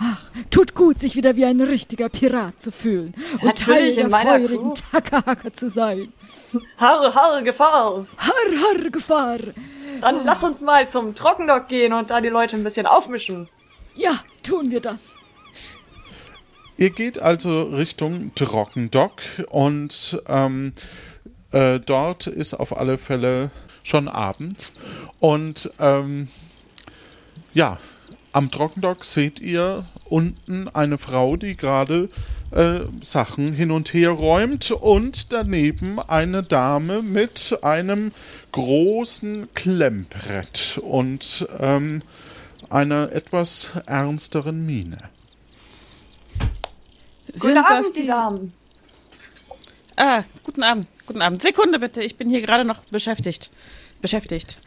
Ach, 0.00 0.20
tut 0.50 0.74
gut, 0.76 1.00
sich 1.00 1.16
wieder 1.16 1.34
wie 1.34 1.44
ein 1.44 1.60
richtiger 1.60 2.08
Pirat 2.08 2.60
zu 2.60 2.70
fühlen 2.70 3.14
und 3.34 3.42
Natürlich, 3.44 3.66
Teil 3.66 3.88
in 3.88 3.94
der 3.96 4.08
meiner 4.08 4.38
feurigen. 4.38 4.74
Takahaka 4.92 5.52
zu 5.52 5.68
sein. 5.68 6.12
Harre, 6.76 7.12
harre, 7.12 7.42
Gefahr. 7.42 8.06
Har, 8.16 8.32
har, 8.62 8.90
Gefahr. 8.90 9.38
Dann 10.00 10.24
lass 10.24 10.44
uns 10.44 10.62
mal 10.62 10.86
zum 10.86 11.16
Trockendock 11.16 11.66
gehen 11.66 11.92
und 11.92 12.10
da 12.10 12.20
die 12.20 12.28
Leute 12.28 12.56
ein 12.56 12.62
bisschen 12.62 12.86
aufmischen. 12.86 13.48
Ja, 13.96 14.20
tun 14.44 14.70
wir 14.70 14.80
das. 14.80 14.98
Ihr 16.78 16.90
geht 16.90 17.18
also 17.18 17.64
Richtung 17.64 18.30
Trockendock 18.36 19.20
und 19.50 20.22
ähm, 20.28 20.72
äh, 21.50 21.80
dort 21.80 22.28
ist 22.28 22.54
auf 22.54 22.78
alle 22.78 22.98
Fälle 22.98 23.50
schon 23.82 24.06
Abend. 24.06 24.72
Und 25.18 25.72
ähm, 25.80 26.28
ja, 27.52 27.78
am 28.30 28.52
Trockendock 28.52 29.04
seht 29.04 29.40
ihr 29.40 29.86
unten 30.04 30.68
eine 30.68 30.98
Frau, 30.98 31.36
die 31.36 31.56
gerade 31.56 32.10
äh, 32.52 32.82
Sachen 33.00 33.54
hin 33.54 33.72
und 33.72 33.92
her 33.92 34.10
räumt 34.10 34.70
und 34.70 35.32
daneben 35.32 35.98
eine 35.98 36.44
Dame 36.44 37.02
mit 37.02 37.58
einem 37.62 38.12
großen 38.52 39.48
Klemmbrett 39.52 40.78
und 40.80 41.44
ähm, 41.58 42.02
einer 42.70 43.10
etwas 43.10 43.72
ernsteren 43.86 44.64
Miene. 44.64 44.98
Sind 47.34 47.40
Guten 47.40 47.54
das 47.54 47.66
Abend, 47.66 47.96
die 47.96 48.00
die 48.02 48.06
Damen. 48.06 48.52
Ah, 49.96 50.22
guten 50.44 50.62
Abend, 50.62 50.86
guten 51.06 51.22
Abend. 51.22 51.42
Sekunde 51.42 51.78
bitte, 51.78 52.02
ich 52.02 52.16
bin 52.16 52.30
hier 52.30 52.40
gerade 52.40 52.64
noch 52.64 52.78
beschäftigt. 52.84 53.50
Beschäftigt. 54.00 54.58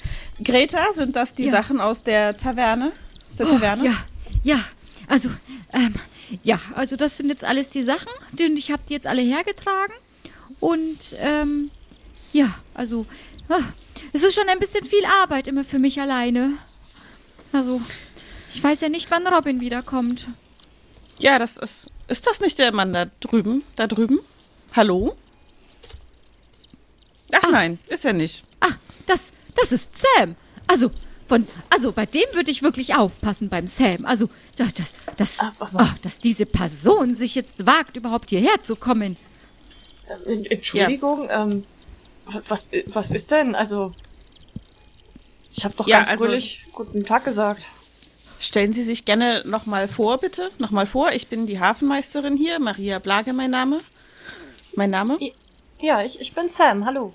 Greta, 0.43 0.91
sind 0.93 1.15
das 1.15 1.33
die 1.33 1.45
Ja. 1.45 1.51
Sachen 1.51 1.79
aus 1.79 2.03
der 2.03 2.37
Taverne? 2.37 2.91
Aus 3.29 3.37
der 3.37 3.47
Taverne? 3.47 3.85
Ja, 3.85 3.95
ja, 4.43 4.59
also, 5.07 5.29
ähm, 5.71 5.93
ja, 6.43 6.59
also 6.75 6.97
das 6.97 7.17
sind 7.17 7.29
jetzt 7.29 7.43
alles 7.45 7.69
die 7.69 7.83
Sachen, 7.83 8.09
die 8.33 8.43
ich 8.43 8.71
habe 8.71 8.83
die 8.89 8.93
jetzt 8.93 9.07
alle 9.07 9.21
hergetragen. 9.21 9.93
Und, 10.59 11.15
ähm, 11.19 11.71
ja, 12.33 12.49
also, 12.73 13.05
ah, 13.49 13.59
es 14.13 14.23
ist 14.23 14.35
schon 14.35 14.49
ein 14.49 14.59
bisschen 14.59 14.85
viel 14.85 15.05
Arbeit 15.05 15.47
immer 15.47 15.63
für 15.63 15.79
mich 15.79 15.99
alleine. 16.01 16.57
Also, 17.53 17.81
ich 18.53 18.61
weiß 18.61 18.81
ja 18.81 18.89
nicht, 18.89 19.09
wann 19.11 19.25
Robin 19.27 19.61
wiederkommt. 19.61 20.27
Ja, 21.19 21.39
das 21.39 21.57
ist. 21.57 21.89
Ist 22.11 22.27
das 22.27 22.41
nicht 22.41 22.59
der 22.59 22.73
Mann 22.73 22.91
da 22.91 23.05
drüben? 23.21 23.63
Da 23.77 23.87
drüben? 23.87 24.19
Hallo? 24.73 25.15
Ach 27.31 27.49
nein, 27.49 27.79
ist 27.87 28.03
er 28.03 28.11
nicht. 28.11 28.43
Ah, 28.59 28.73
das, 29.05 29.31
das 29.55 29.71
ist 29.71 29.95
Sam. 29.95 30.35
Also, 30.67 30.91
von, 31.29 31.47
also 31.69 31.93
bei 31.93 32.05
dem 32.05 32.25
würde 32.33 32.51
ich 32.51 32.63
wirklich 32.63 32.95
aufpassen 32.95 33.47
beim 33.47 33.65
Sam. 33.65 34.05
Also, 34.05 34.29
das, 34.57 34.73
das, 34.73 34.91
das, 35.15 35.37
oh, 35.73 35.87
dass 36.03 36.19
diese 36.19 36.45
Person 36.45 37.15
sich 37.15 37.33
jetzt 37.33 37.65
wagt, 37.65 37.95
überhaupt 37.95 38.29
hierher 38.29 38.61
zu 38.61 38.75
kommen. 38.75 39.15
Äh, 40.25 40.47
Entschuldigung, 40.49 41.29
ähm, 41.31 41.63
was, 42.49 42.71
was 42.87 43.11
ist 43.11 43.31
denn? 43.31 43.55
Also, 43.55 43.93
ich 45.49 45.63
habe 45.63 45.75
doch 45.77 45.87
Ja, 45.87 45.99
ganz 45.99 46.09
also- 46.09 46.25
fröhlich 46.25 46.65
guten 46.73 47.05
Tag 47.05 47.23
gesagt. 47.23 47.69
Stellen 48.41 48.73
Sie 48.73 48.81
sich 48.81 49.05
gerne 49.05 49.43
nochmal 49.45 49.87
vor, 49.87 50.17
bitte. 50.17 50.49
Nochmal 50.57 50.87
vor. 50.87 51.11
Ich 51.11 51.27
bin 51.27 51.45
die 51.45 51.59
Hafenmeisterin 51.59 52.35
hier. 52.35 52.59
Maria 52.59 52.97
Blage, 52.97 53.33
mein 53.33 53.51
Name. 53.51 53.81
Mein 54.75 54.89
Name? 54.89 55.19
Ja, 55.79 56.01
ich, 56.01 56.19
ich 56.19 56.33
bin 56.33 56.47
Sam, 56.47 56.85
hallo. 56.85 57.13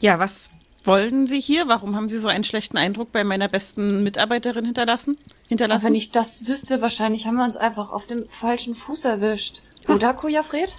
Ja, 0.00 0.18
was 0.18 0.50
wollen 0.84 1.26
Sie 1.26 1.40
hier? 1.40 1.66
Warum 1.66 1.96
haben 1.96 2.10
Sie 2.10 2.18
so 2.18 2.28
einen 2.28 2.44
schlechten 2.44 2.76
Eindruck 2.76 3.10
bei 3.10 3.24
meiner 3.24 3.48
besten 3.48 4.02
Mitarbeiterin 4.02 4.66
hinterlassen? 4.66 5.16
Hinterlassen? 5.48 5.86
Aber 5.86 5.88
wenn 5.88 5.94
ich 5.94 6.10
das 6.10 6.46
wüsste, 6.46 6.82
wahrscheinlich 6.82 7.26
haben 7.26 7.36
wir 7.36 7.44
uns 7.44 7.56
einfach 7.56 7.92
auf 7.92 8.06
dem 8.06 8.28
falschen 8.28 8.74
Fuß 8.74 9.06
erwischt. 9.06 9.62
Oder, 9.88 10.12
Kujafred? 10.12 10.76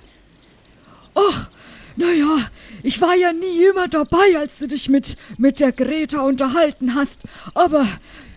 Ach, 1.16 1.50
naja, 1.96 2.50
ich 2.84 3.02
war 3.02 3.16
ja 3.16 3.34
nie 3.34 3.66
immer 3.66 3.88
dabei, 3.88 4.38
als 4.38 4.60
du 4.60 4.68
dich 4.68 4.90
mit, 4.90 5.18
mit 5.38 5.60
der 5.60 5.72
Greta 5.72 6.22
unterhalten 6.22 6.96
hast. 6.96 7.24
Aber 7.54 7.88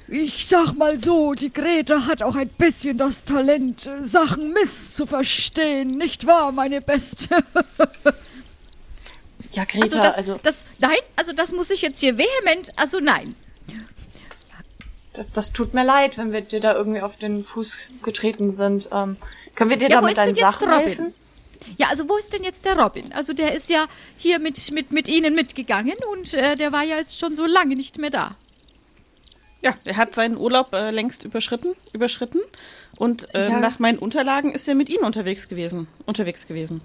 ich 0.09 0.47
sag 0.47 0.75
mal 0.75 0.99
so, 0.99 1.35
die 1.35 1.53
Greta 1.53 2.07
hat 2.07 2.23
auch 2.23 2.37
ein 2.37 2.49
bisschen 2.49 2.99
das 2.99 3.25
Talent, 3.25 3.87
äh, 3.87 4.05
Sachen 4.05 4.53
misszuverstehen, 4.53 5.97
nicht 5.97 6.27
wahr, 6.27 6.53
meine 6.53 6.81
Beste? 6.81 7.29
Ja, 9.53 9.65
Greta, 9.65 9.83
Also 9.85 9.99
das, 9.99 10.15
also, 10.17 10.37
das, 10.43 10.65
nein, 10.79 10.99
also 11.17 11.33
das 11.33 11.53
muss 11.53 11.71
ich 11.71 11.81
jetzt 11.81 12.01
hier 12.01 12.19
vehement, 12.19 12.73
also 12.77 13.01
nein. 13.01 13.35
das, 15.15 15.31
das 15.31 15.53
tut 15.53 15.75
mir 15.75 15.85
leid, 15.85 16.19
wenn 16.19 16.33
wir 16.33 16.41
dir 16.43 16.61
da 16.61 16.75
irgendwie 16.75 17.01
auf 17.01 17.17
den 17.17 17.45
Fuß 17.45 17.79
getreten 18.03 18.51
sind. 18.51 18.89
Ähm, 18.93 19.17
können 19.55 19.71
wir 19.71 19.77
dir 19.77 19.89
Ja, 19.89 20.01
da 20.01 20.07
mit 20.07 20.17
deinen 20.17 20.35
Sachen 20.35 20.71
helfen? 20.71 21.15
Ja, 21.77 21.89
also 21.89 22.09
wo 22.09 22.17
ist 22.17 22.33
denn 22.33 22.43
jetzt 22.45 22.65
der 22.65 22.79
Robin? 22.79 23.13
Also 23.13 23.33
der 23.33 23.55
ist 23.55 23.71
ja 23.71 23.87
hier 24.19 24.39
mit, 24.39 24.71
mit, 24.71 24.93
mit 24.93 25.09
Ihnen 25.09 25.35
mitgegangen 25.35 25.97
und 26.13 26.35
äh, 26.35 26.57
der 26.57 26.73
war 26.73 26.83
ja 26.85 26.97
jetzt 26.97 27.19
schon 27.19 27.35
so 27.35 27.47
lange 27.47 27.77
nicht 27.77 27.99
mehr 27.99 28.11
da. 28.11 28.37
ja, 29.63 29.75
er 29.85 29.97
hat 29.97 30.15
seinen 30.15 30.37
Urlaub 30.37 30.73
äh, 30.75 30.91
längst 30.91 31.25
überschritten, 31.25 31.75
überschritten. 31.93 32.41
Und 32.97 33.35
äh, 33.35 33.49
Ja. 33.49 33.61
nach 33.61 33.79
meinen 33.79 33.99
Unterlagen 33.99 34.53
ist 34.53 34.69
er 34.69 34.75
mit 34.75 34.89
Ihnen 34.89 35.05
unterwegs 35.05 35.49
gewesen. 35.49 35.89
Unterwegs 36.07 36.47
gewesen. 36.47 36.81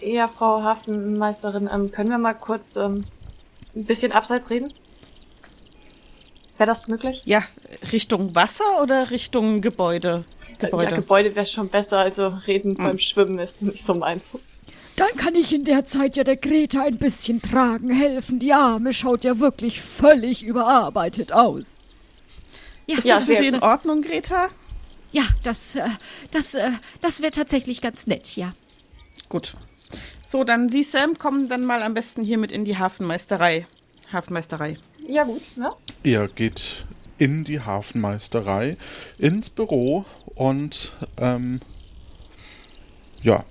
Ja, 0.00 0.28
Frau 0.28 0.62
Hafenmeisterin, 0.62 1.68
ähm, 1.72 1.90
können 1.90 2.10
wir 2.10 2.18
mal 2.18 2.34
kurz 2.34 2.76
ähm, 2.76 3.04
ein 3.74 3.84
bisschen 3.84 4.12
abseits 4.12 4.50
reden? 4.50 4.72
Wäre 6.60 6.68
das 6.68 6.88
möglich? 6.88 7.22
Ja, 7.24 7.42
Richtung 7.90 8.34
Wasser 8.34 8.82
oder 8.82 9.10
Richtung 9.10 9.62
Gebäude? 9.62 10.24
Gebäude. 10.58 10.90
Ja, 10.90 10.96
Gebäude 10.96 11.34
wäre 11.34 11.46
schon 11.46 11.70
besser, 11.70 12.00
also 12.00 12.34
reden 12.46 12.74
beim 12.74 12.98
Schwimmen 12.98 13.38
ist 13.38 13.62
nicht 13.62 13.82
so 13.82 13.94
meins. 13.94 14.36
Dann 14.96 15.08
kann 15.16 15.34
ich 15.36 15.54
in 15.54 15.64
der 15.64 15.86
Zeit 15.86 16.18
ja 16.18 16.22
der 16.24 16.36
Greta 16.36 16.82
ein 16.82 16.98
bisschen 16.98 17.40
tragen 17.40 17.88
helfen. 17.88 18.40
Die 18.40 18.52
Arme 18.52 18.92
schaut 18.92 19.24
ja 19.24 19.38
wirklich 19.38 19.80
völlig 19.80 20.42
überarbeitet 20.42 21.32
aus. 21.32 21.78
Ja, 22.86 22.98
ist 22.98 23.04
Ja, 23.06 23.14
das 23.14 23.26
Sie 23.26 23.46
in 23.46 23.54
das- 23.54 23.62
Ordnung, 23.62 24.02
Greta? 24.02 24.48
Ja, 25.12 25.22
das, 25.42 25.76
äh, 25.76 25.88
das, 26.30 26.54
äh, 26.54 26.72
das 27.00 27.22
wäre 27.22 27.30
tatsächlich 27.30 27.80
ganz 27.80 28.06
nett, 28.06 28.36
ja. 28.36 28.52
Gut. 29.30 29.54
So, 30.26 30.44
dann 30.44 30.68
Sie, 30.68 30.82
Sam, 30.82 31.16
kommen 31.18 31.48
dann 31.48 31.64
mal 31.64 31.82
am 31.82 31.94
besten 31.94 32.22
hier 32.22 32.36
mit 32.36 32.52
in 32.52 32.66
die 32.66 32.76
Hafenmeisterei. 32.76 33.66
Hafenmeisterei. 34.12 34.76
Ja, 35.08 35.24
gut, 35.24 35.42
ne? 35.56 35.72
Ihr 36.02 36.28
geht 36.28 36.84
in 37.18 37.44
die 37.44 37.60
Hafenmeisterei, 37.60 38.76
ins 39.18 39.50
Büro 39.50 40.04
und 40.34 40.92
ähm, 41.18 41.60
ja, 43.22 43.44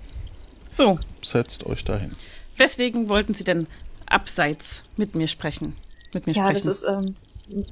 So, 0.68 0.98
setzt 1.22 1.66
euch 1.66 1.84
dahin. 1.84 2.10
weswegen 2.56 3.08
wollten 3.08 3.34
Sie 3.34 3.44
denn 3.44 3.66
abseits 4.06 4.82
mit 4.96 5.14
mir 5.14 5.28
sprechen? 5.28 5.76
Mit 6.12 6.26
mir 6.26 6.32
Ja, 6.32 6.48
sprechen. 6.48 6.66
das 6.66 6.78
ist 6.78 6.84
ähm, 6.84 7.14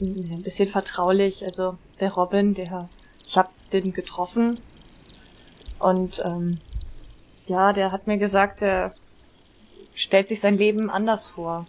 ein 0.01 0.43
bisschen 0.43 0.69
vertraulich. 0.69 1.45
Also 1.45 1.77
der 1.99 2.13
Robin, 2.13 2.55
der, 2.55 2.89
ich 3.27 3.37
habe 3.37 3.49
den 3.73 3.93
getroffen 3.93 4.59
und 5.81 6.23
ähm, 6.25 6.59
ja, 7.47 7.73
der 7.73 7.91
hat 7.93 8.07
mir 8.07 8.19
gesagt, 8.19 8.63
er 8.63 8.95
stellt 9.95 10.29
sich 10.29 10.39
sein 10.39 10.57
Leben 10.59 10.91
anders 10.91 11.27
vor. 11.29 11.67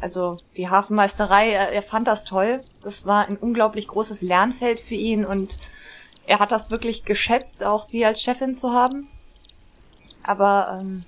Also 0.00 0.38
die 0.56 0.68
Hafenmeisterei, 0.68 1.50
er, 1.50 1.70
er 1.70 1.82
fand 1.82 2.06
das 2.06 2.24
toll. 2.24 2.60
Das 2.82 3.04
war 3.04 3.26
ein 3.26 3.36
unglaublich 3.36 3.88
großes 3.88 4.22
Lernfeld 4.22 4.80
für 4.80 4.94
ihn 4.94 5.24
und 5.24 5.58
er 6.26 6.38
hat 6.38 6.52
das 6.52 6.70
wirklich 6.70 7.04
geschätzt, 7.04 7.64
auch 7.64 7.82
sie 7.82 8.04
als 8.04 8.22
Chefin 8.22 8.54
zu 8.54 8.72
haben. 8.72 9.08
Aber 10.22 10.78
ähm, 10.80 11.04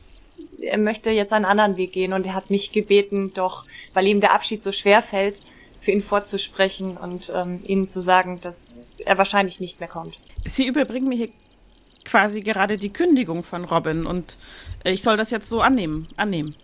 er 0.61 0.78
möchte 0.78 1.11
jetzt 1.11 1.32
einen 1.32 1.45
anderen 1.45 1.76
Weg 1.76 1.93
gehen 1.93 2.12
und 2.12 2.26
er 2.26 2.34
hat 2.34 2.51
mich 2.51 2.72
gebeten, 2.72 3.32
doch, 3.34 3.64
weil 3.95 4.07
ihm 4.07 4.20
der 4.20 4.32
Abschied 4.32 4.62
so 4.62 4.72
schwer 4.72 5.03
fällt, 5.03 5.43
für 5.80 5.91
ihn 5.93 6.03
vorzusprechen 6.03 6.97
und 6.97 7.32
ähm, 7.34 7.62
ihnen 7.66 7.86
zu 7.86 8.01
sagen, 8.01 8.41
dass 8.41 8.76
er 8.99 9.18
wahrscheinlich 9.18 9.61
nicht 9.61 9.80
mehr 9.80 9.88
kommt. 9.88 10.18
Sie 10.45 10.66
überbringen 10.66 11.09
mir 11.09 11.16
hier 11.16 11.28
quasi 12.05 12.41
gerade 12.41 12.78
die 12.78 12.93
Kündigung 12.93 13.43
von 13.43 13.64
Robin 13.64 14.07
und 14.07 14.36
äh, 14.84 14.91
ich 14.91 15.03
soll 15.03 15.16
das 15.16 15.30
jetzt 15.30 15.49
so 15.49 15.61
annehmen. 15.61 16.09
Annehmen. 16.16 16.55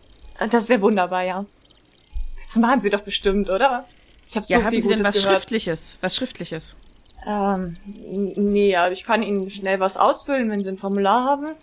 Das 0.50 0.68
wäre 0.68 0.82
wunderbar, 0.82 1.22
ja. 1.22 1.46
Das 2.46 2.56
machen 2.56 2.80
Sie 2.80 2.90
doch 2.90 3.00
bestimmt, 3.02 3.50
oder? 3.50 3.84
Ich 4.28 4.36
habe 4.36 4.46
Ja, 4.48 4.58
so 4.58 4.64
haben 4.64 4.70
viel 4.70 4.82
Sie 4.82 4.88
denn 4.88 4.98
Gutes 4.98 5.08
was 5.16 5.22
gehört. 5.22 5.36
Schriftliches? 5.38 5.98
Was 6.00 6.16
Schriftliches? 6.16 6.76
Ähm, 7.26 7.76
nee, 8.36 8.70
ja, 8.70 8.88
ich 8.90 9.04
kann 9.04 9.22
Ihnen 9.22 9.50
schnell 9.50 9.80
was 9.80 9.96
ausfüllen, 9.96 10.50
wenn 10.50 10.62
Sie 10.62 10.70
ein 10.70 10.78
Formular 10.78 11.24
haben. 11.24 11.54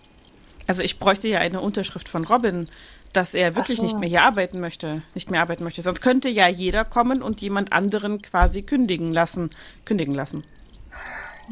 Also 0.68 0.82
ich 0.82 1.00
bräuchte 1.00 1.28
ja 1.28 1.40
eine 1.40 1.62
Unterschrift 1.62 2.10
von 2.10 2.26
Robin, 2.26 2.70
dass 3.14 3.34
er 3.34 3.56
wirklich 3.56 3.78
so. 3.78 3.84
nicht 3.84 4.00
mehr 4.00 4.10
hier 4.10 4.24
arbeiten 4.24 4.60
möchte, 4.60 5.02
nicht 5.14 5.30
mehr 5.30 5.42
arbeiten 5.42 5.64
möchte. 5.64 5.82
Sonst 5.82 6.02
könnte 6.02 6.30
ja 6.30 6.48
jeder 6.48 6.84
kommen 6.84 7.22
und 7.22 7.42
jemand 7.42 7.72
anderen 7.72 8.22
quasi 8.22 8.64
kündigen 8.64 9.12
lassen, 9.12 9.52
kündigen 9.86 10.16
lassen. 10.16 10.44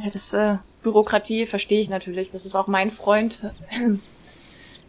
Ja, 0.03 0.09
das 0.09 0.34
äh, 0.34 0.57
Bürokratie 0.82 1.45
verstehe 1.45 1.82
ich 1.82 1.89
natürlich. 1.89 2.29
Das 2.29 2.45
ist 2.45 2.55
auch 2.55 2.67
mein 2.67 2.91
Freund. 2.91 3.51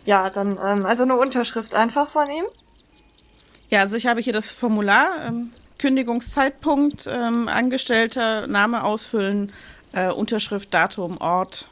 Ja, 0.05 0.31
dann 0.31 0.59
ähm, 0.61 0.85
also 0.85 1.05
eine 1.05 1.15
Unterschrift 1.15 1.77
einfach 1.77 2.09
von 2.09 2.29
ihm. 2.29 2.45
Ja, 3.73 3.81
also 3.81 3.97
ich 3.97 4.07
habe 4.07 4.21
hier 4.21 4.35
das 4.35 4.51
Formular, 4.51 5.25
ähm, 5.27 5.51
Kündigungszeitpunkt, 5.79 7.07
ähm, 7.09 7.49
Angestellter, 7.49 8.47
Name 8.47 8.85
ausfüllen, 8.85 9.51
äh, 9.95 10.11
Unterschrift, 10.11 10.75
Datum, 10.75 11.17
Ort. 11.17 11.69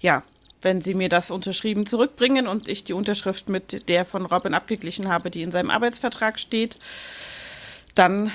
Ja, 0.00 0.22
wenn 0.62 0.80
Sie 0.82 0.94
mir 0.94 1.08
das 1.08 1.32
unterschrieben 1.32 1.84
zurückbringen 1.84 2.46
und 2.46 2.68
ich 2.68 2.84
die 2.84 2.92
Unterschrift 2.92 3.48
mit 3.48 3.88
der 3.88 4.04
von 4.04 4.24
Robin 4.24 4.54
abgeglichen 4.54 5.08
habe, 5.08 5.32
die 5.32 5.42
in 5.42 5.50
seinem 5.50 5.70
Arbeitsvertrag 5.70 6.38
steht, 6.38 6.78
dann 7.96 8.30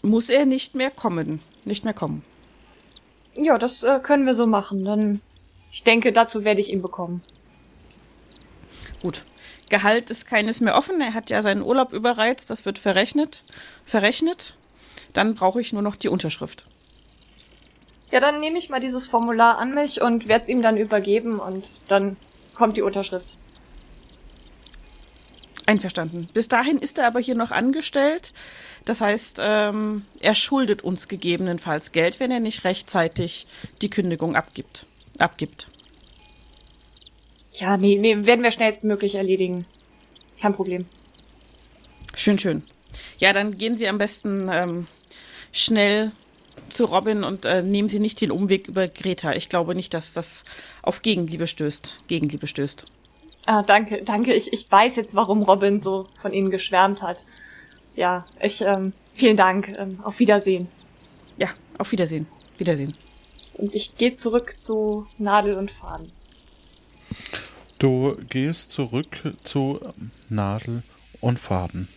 muss 0.00 0.30
er 0.30 0.46
nicht 0.46 0.74
mehr 0.74 0.90
kommen. 0.90 1.42
Nicht 1.66 1.84
mehr 1.84 1.92
kommen. 1.92 2.24
Ja, 3.34 3.58
das 3.58 3.82
äh, 3.82 4.00
können 4.02 4.24
wir 4.24 4.34
so 4.34 4.46
machen. 4.46 4.86
Dann, 4.86 5.20
ich 5.70 5.84
denke, 5.84 6.14
dazu 6.14 6.44
werde 6.44 6.62
ich 6.62 6.72
ihn 6.72 6.80
bekommen. 6.80 7.20
Gut. 9.02 9.26
Gehalt 9.68 10.10
ist 10.10 10.26
keines 10.26 10.60
mehr 10.60 10.76
offen. 10.76 11.00
Er 11.00 11.14
hat 11.14 11.30
ja 11.30 11.42
seinen 11.42 11.62
Urlaub 11.62 11.92
überreizt. 11.92 12.50
Das 12.50 12.64
wird 12.64 12.78
verrechnet. 12.78 13.44
Verrechnet. 13.84 14.54
Dann 15.12 15.34
brauche 15.34 15.60
ich 15.60 15.72
nur 15.72 15.82
noch 15.82 15.96
die 15.96 16.08
Unterschrift. 16.08 16.64
Ja, 18.12 18.20
dann 18.20 18.38
nehme 18.38 18.58
ich 18.58 18.68
mal 18.68 18.80
dieses 18.80 19.06
Formular 19.06 19.58
an 19.58 19.74
mich 19.74 20.00
und 20.00 20.28
werde 20.28 20.42
es 20.42 20.48
ihm 20.48 20.62
dann 20.62 20.76
übergeben 20.76 21.40
und 21.40 21.72
dann 21.88 22.16
kommt 22.54 22.76
die 22.76 22.82
Unterschrift. 22.82 23.36
Einverstanden. 25.66 26.28
Bis 26.32 26.46
dahin 26.48 26.78
ist 26.78 26.98
er 26.98 27.08
aber 27.08 27.18
hier 27.18 27.34
noch 27.34 27.50
angestellt. 27.50 28.32
Das 28.84 29.00
heißt, 29.00 29.38
ähm, 29.42 30.04
er 30.20 30.36
schuldet 30.36 30.82
uns 30.82 31.08
gegebenenfalls 31.08 31.90
Geld, 31.90 32.20
wenn 32.20 32.30
er 32.30 32.38
nicht 32.38 32.62
rechtzeitig 32.62 33.48
die 33.82 33.90
Kündigung 33.90 34.36
abgibt. 34.36 34.86
Abgibt. 35.18 35.68
Ja, 37.58 37.76
nee, 37.76 37.96
nee, 37.96 38.26
werden 38.26 38.42
wir 38.42 38.50
schnellstmöglich 38.50 39.14
erledigen. 39.14 39.64
Kein 40.40 40.54
Problem. 40.54 40.86
Schön, 42.14 42.38
schön. 42.38 42.62
Ja, 43.18 43.32
dann 43.32 43.56
gehen 43.56 43.76
Sie 43.76 43.88
am 43.88 43.98
besten 43.98 44.48
ähm, 44.52 44.86
schnell 45.52 46.12
zu 46.68 46.84
Robin 46.84 47.24
und 47.24 47.44
äh, 47.44 47.62
nehmen 47.62 47.88
Sie 47.88 47.98
nicht 47.98 48.20
den 48.20 48.30
Umweg 48.30 48.68
über 48.68 48.88
Greta. 48.88 49.32
Ich 49.32 49.48
glaube 49.48 49.74
nicht, 49.74 49.94
dass 49.94 50.12
das 50.12 50.44
auf 50.82 51.02
Gegenliebe 51.02 51.46
stößt. 51.46 51.98
Gegenliebe 52.08 52.46
stößt. 52.46 52.86
Ah, 53.46 53.62
danke, 53.62 54.02
danke. 54.02 54.34
Ich, 54.34 54.52
ich 54.52 54.70
weiß 54.70 54.96
jetzt, 54.96 55.14
warum 55.14 55.42
Robin 55.42 55.78
so 55.80 56.08
von 56.20 56.32
Ihnen 56.32 56.50
geschwärmt 56.50 57.02
hat. 57.02 57.26
Ja, 57.94 58.26
ich, 58.40 58.60
ähm, 58.62 58.92
vielen 59.14 59.36
Dank. 59.36 59.68
Ähm, 59.78 60.00
auf 60.02 60.18
Wiedersehen. 60.18 60.68
Ja, 61.38 61.48
auf 61.78 61.92
Wiedersehen. 61.92 62.26
Wiedersehen. 62.58 62.94
Und 63.54 63.74
ich 63.74 63.96
gehe 63.96 64.14
zurück 64.14 64.56
zu 64.58 65.06
Nadel 65.18 65.54
und 65.54 65.70
Faden. 65.70 66.10
Du 67.78 68.16
gehst 68.30 68.72
zurück 68.72 69.34
zu 69.42 69.80
Nadel 70.30 70.82
und 71.20 71.38
Faden. 71.38 71.88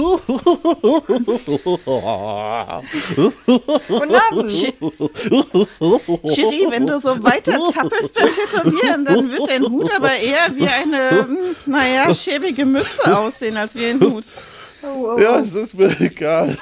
Abend. 4.15 4.51
Cherie, 6.25 6.67
wenn 6.69 6.85
du 6.87 6.99
so 6.99 7.23
weiter 7.23 7.59
zappelst 7.71 8.13
beim 8.13 8.27
Tätowieren, 8.27 9.05
dann 9.05 9.31
wird 9.31 9.49
dein 9.49 9.63
Hut 9.63 9.91
aber 9.95 10.15
eher 10.15 10.55
wie 10.55 10.67
eine, 10.67 11.25
hm, 11.25 11.37
naja, 11.65 12.13
schäbige 12.13 12.65
Mütze 12.65 13.17
aussehen, 13.17 13.57
als 13.57 13.73
wie 13.75 13.85
ein 13.85 13.99
Hut. 13.99 14.25
Ja, 15.17 15.39
es 15.39 15.55
ist 15.55 15.75
mir 15.75 15.95
egal. 16.01 16.57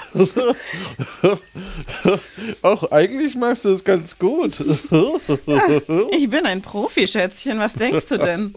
Auch 2.62 2.92
eigentlich 2.92 3.36
machst 3.36 3.66
du 3.66 3.70
es 3.70 3.84
ganz 3.84 4.18
gut. 4.18 4.60
Ich 6.12 6.30
bin 6.30 6.46
ein 6.46 6.62
Profi, 6.62 7.08
Schätzchen, 7.08 7.60
was 7.60 7.74
denkst 7.74 8.06
du 8.10 8.18
denn? 8.18 8.54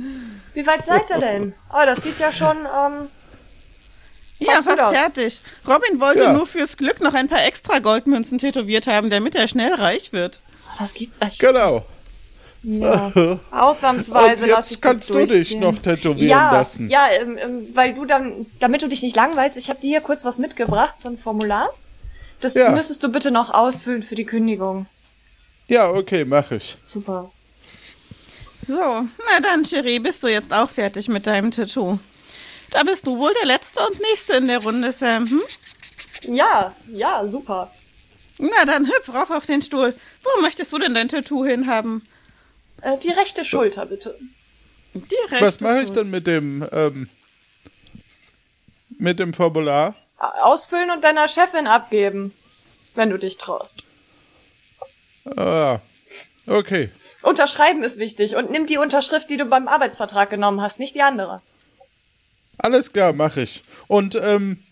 Wie 0.55 0.67
weit 0.67 0.85
seid 0.87 1.11
ihr 1.11 1.19
denn? 1.19 1.55
Oh, 1.73 1.85
das 1.85 2.03
sieht 2.03 2.19
ja 2.19 2.33
schon, 2.33 2.57
ähm, 2.59 3.09
Ja, 4.39 4.63
Fast 4.63 4.81
aus. 4.81 4.91
fertig. 4.95 5.41
Robin 5.67 6.01
wollte 6.01 6.25
Ja. 6.25 6.33
nur 6.33 6.47
fürs 6.47 6.77
Glück 6.77 7.01
noch 7.01 7.15
ein 7.15 7.29
paar 7.29 7.45
extra 7.45 7.79
Goldmünzen 7.79 8.39
tätowiert 8.39 8.87
haben, 8.87 9.11
damit 9.11 9.35
er 9.35 9.49
schnell 9.49 9.75
reich 9.75 10.13
wird. 10.13 10.41
das 10.79 10.93
geht's. 10.95 11.17
ach, 11.21 11.31
Genau. 11.39 11.85
Ja. 12.65 13.07
Und 13.15 13.41
Ausnahmsweise 13.53 14.47
lasse 14.47 14.71
jetzt 14.71 14.73
ich 14.73 14.81
kannst 14.81 15.11
das 15.11 15.17
du 15.17 15.27
dich 15.27 15.57
noch 15.57 15.79
tätowieren 15.79 16.29
ja, 16.29 16.53
lassen. 16.53 16.89
Ja, 16.89 17.09
ähm, 17.11 17.39
ähm, 17.39 17.69
weil 17.75 17.95
du 17.95 18.05
dann, 18.05 18.47
damit 18.61 18.83
du 18.83 18.89
dich 18.89 19.03
nicht 19.03 19.15
langweilst, 19.17 19.57
ich 19.57 19.69
habe 19.69 19.81
dir 19.81 19.89
hier 19.89 20.01
kurz 20.01 20.25
was 20.25 20.39
mitgebracht, 20.39 20.95
so 20.99 21.09
ein 21.09 21.19
Formular. 21.19 21.69
Das 22.41 22.55
Ja. 22.55 22.71
müsstest 22.71 23.03
du 23.03 23.09
bitte 23.09 23.31
noch 23.31 23.53
ausfüllen 23.55 24.03
für 24.03 24.15
die 24.15 24.25
Kündigung. 24.25 24.87
Ja, 25.69 25.91
okay, 25.91 26.25
mach 26.25 26.51
ich. 26.51 26.77
Super. 26.83 27.31
So, 28.67 28.75
na 28.75 29.41
dann, 29.43 29.65
Cherie, 29.65 29.99
bist 29.99 30.23
du 30.23 30.29
jetzt 30.29 30.53
auch 30.53 30.71
fertig 30.71 31.09
mit 31.09 31.27
deinem 31.27 31.51
Tattoo? 31.51 31.99
Da 32.71 32.83
bist 32.83 33.07
du 33.07 33.19
wohl 33.19 33.33
der 33.41 33.47
Letzte 33.47 33.81
und 33.87 34.01
Nächste 34.01 34.35
in 34.35 34.47
der 34.47 34.63
Runde, 34.63 34.91
Sam. 34.91 35.27
Hm? 35.27 35.43
Ja, 36.35 36.75
ja, 36.89 37.27
super. 37.27 37.71
Na 38.39 38.65
dann 38.65 38.87
hüpf 38.87 39.13
rauf 39.13 39.31
auf 39.31 39.47
den 39.47 39.63
Stuhl. 39.63 39.95
Wo 40.23 40.41
möchtest 40.41 40.73
du 40.73 40.79
denn 40.79 40.95
dein 40.95 41.09
Tattoo 41.09 41.45
hinhaben? 41.45 42.03
Äh, 42.85 42.99
die 42.99 43.11
rechte 43.11 43.45
Schulter, 43.45 43.87
bitte. 43.87 44.17
Direkt. 44.93 45.43
Was 45.43 45.61
mache 45.61 45.83
ich 45.83 45.91
denn 45.91 46.11
mit 46.11 46.27
dem, 46.27 46.67
ähm, 46.71 47.09
mit 48.99 49.19
dem 49.19 49.33
Formular? 49.33 49.95
Ausfüllen 50.43 50.91
und 50.91 51.03
deiner 51.03 51.27
Chefin 51.27 51.67
abgeben, 51.67 52.33
wenn 52.95 53.11
du 53.11 53.19
dich 53.19 53.39
traust. 53.39 53.83
Ah, 55.37 55.81
okay. 56.47 56.91
Unterschreiben 57.23 57.83
ist 57.83 57.99
wichtig 57.99 58.37
und 58.37 58.51
nimm 58.51 58.67
die 58.67 58.77
Unterschrift, 58.77 59.31
die 59.31 59.39
du 59.39 59.47
beim 59.47 59.67
Arbeitsvertrag 59.67 60.31
genommen 60.31 60.61
hast, 60.61 60.79
nicht 60.79 60.95
die 60.95 61.03
andere. 61.03 61.41
Alles 62.59 62.93
klar, 62.93 63.15
mache 63.15 63.41
ich. 63.41 63.63
Und, 63.89 64.15
ähm, 64.15 64.63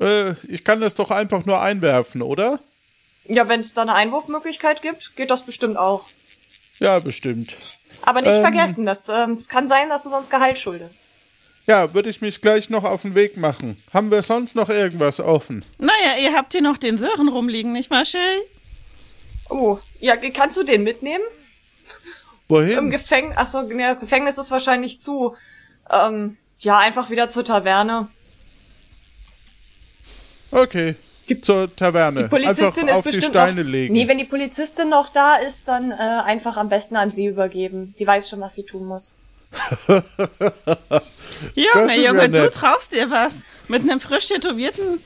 äh, 0.00 0.32
ich 0.46 0.64
kann 0.64 0.80
das 0.80 0.94
doch 0.94 1.10
einfach 1.10 1.44
nur 1.44 1.60
einwerfen, 1.60 2.22
oder? 2.22 2.60
Ja, 3.24 3.48
wenn 3.48 3.60
es 3.60 3.74
da 3.74 3.82
eine 3.82 3.94
Einwurfmöglichkeit 3.94 4.82
gibt, 4.82 5.16
geht 5.16 5.30
das 5.30 5.44
bestimmt 5.44 5.76
auch. 5.76 6.06
Ja, 6.78 6.98
bestimmt. 6.98 7.54
Aber 8.02 8.22
nicht 8.22 8.32
Ähm. 8.34 8.40
vergessen, 8.42 8.86
das, 8.86 9.08
ähm, 9.08 9.32
es 9.32 9.48
kann 9.48 9.68
sein, 9.68 9.88
dass 9.88 10.04
du 10.04 10.10
sonst 10.10 10.30
Gehalt 10.30 10.58
schuldest. 10.58 11.06
Ja, 11.66 11.92
würde 11.92 12.08
ich 12.08 12.22
mich 12.22 12.40
gleich 12.40 12.70
noch 12.70 12.84
auf 12.84 13.02
den 13.02 13.14
Weg 13.14 13.36
machen. 13.36 13.76
Haben 13.92 14.10
wir 14.10 14.22
sonst 14.22 14.54
noch 14.54 14.70
irgendwas 14.70 15.20
offen? 15.20 15.64
Naja, 15.78 16.16
ihr 16.22 16.34
habt 16.34 16.52
hier 16.52 16.62
noch 16.62 16.78
den 16.78 16.96
Sören 16.96 17.28
rumliegen, 17.28 17.72
nicht 17.72 17.90
wahr, 17.90 18.04
Cherie? 18.06 18.40
Oh, 19.50 19.78
ja, 20.00 20.16
kannst 20.16 20.56
du 20.56 20.62
den 20.62 20.82
mitnehmen? 20.82 21.24
Im 22.48 22.54
Wohin? 22.54 22.90
Gefängnis, 22.90 23.36
achso, 23.36 23.62
nee, 23.62 23.82
das 23.82 24.00
Gefängnis 24.00 24.38
ist 24.38 24.50
wahrscheinlich 24.50 25.00
zu. 25.00 25.36
Ähm, 25.90 26.38
ja, 26.58 26.78
einfach 26.78 27.10
wieder 27.10 27.28
zur 27.28 27.44
Taverne. 27.44 28.08
Okay. 30.50 30.94
Zur 31.36 31.74
Taverne. 31.74 32.24
Die 32.24 32.28
Polizistin 32.28 32.88
einfach 32.88 32.92
ist 32.92 32.96
auf 32.98 33.04
die 33.04 33.08
bestimmt 33.10 33.34
Steine 33.34 33.64
noch, 33.64 33.70
legen. 33.70 33.94
Nee, 33.94 34.08
wenn 34.08 34.18
die 34.18 34.24
Polizistin 34.24 34.88
noch 34.88 35.12
da 35.12 35.36
ist, 35.36 35.68
dann 35.68 35.90
äh, 35.90 35.94
einfach 35.94 36.56
am 36.56 36.68
besten 36.68 36.96
an 36.96 37.10
sie 37.10 37.26
übergeben. 37.26 37.94
Die 37.98 38.06
weiß 38.06 38.28
schon, 38.28 38.40
was 38.40 38.54
sie 38.54 38.64
tun 38.64 38.86
muss. 38.86 39.14
Junge, 41.54 41.86
ist 41.86 41.96
ja 41.96 42.12
Junge, 42.12 42.28
du 42.28 42.50
traust 42.50 42.92
dir 42.92 43.10
was. 43.10 43.44
Mit 43.68 43.82
einem 43.82 44.00
frisch 44.00 44.28
tätowierten 44.28 45.00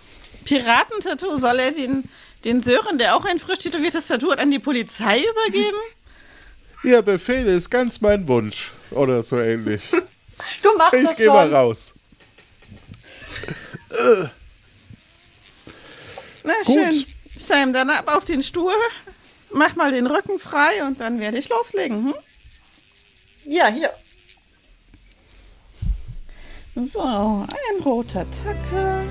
Piratentattoo 0.45 1.37
soll 1.37 1.59
er 1.61 1.70
den, 1.73 2.05
den 2.45 2.62
Sören, 2.62 2.99
der 2.99 3.16
auch 3.16 3.25
ein 3.25 3.39
frisch 3.39 3.61
tätowiertes 3.61 4.09
Tattoo 4.09 4.33
hat, 4.33 4.39
an 4.41 4.51
die 4.51 4.59
Polizei 4.59 5.20
übergeben? 5.20 5.77
Ihr 6.85 7.03
Befehl 7.03 7.47
ist 7.47 7.70
ganz 7.70 8.01
mein 8.01 8.27
Wunsch. 8.27 8.73
Oder 8.91 9.23
so 9.23 9.39
ähnlich. 9.39 9.83
Du 10.61 10.77
machst 10.77 10.95
Ich 10.95 11.07
das 11.07 11.16
gehe 11.18 11.29
mal 11.29 11.47
schon. 11.47 11.55
raus. 11.55 11.95
Na 16.45 16.55
Gut. 16.64 16.74
schön. 16.74 17.05
Sam, 17.38 17.72
dann 17.72 17.90
ab 17.90 18.14
auf 18.14 18.24
den 18.24 18.43
Stuhl. 18.43 18.74
Mach 19.53 19.76
mal 19.76 19.93
den 19.93 20.07
Rücken 20.07 20.38
frei 20.38 20.84
und 20.84 21.01
dann 21.01 21.20
werde 21.20 21.38
ich 21.38 21.49
loslegen. 21.49 22.07
Hm? 22.07 22.14
Ja, 23.45 23.66
hier. 23.68 23.90
So, 26.74 27.03
ein 27.03 27.82
roter 27.84 28.24
Tacker. 28.30 29.05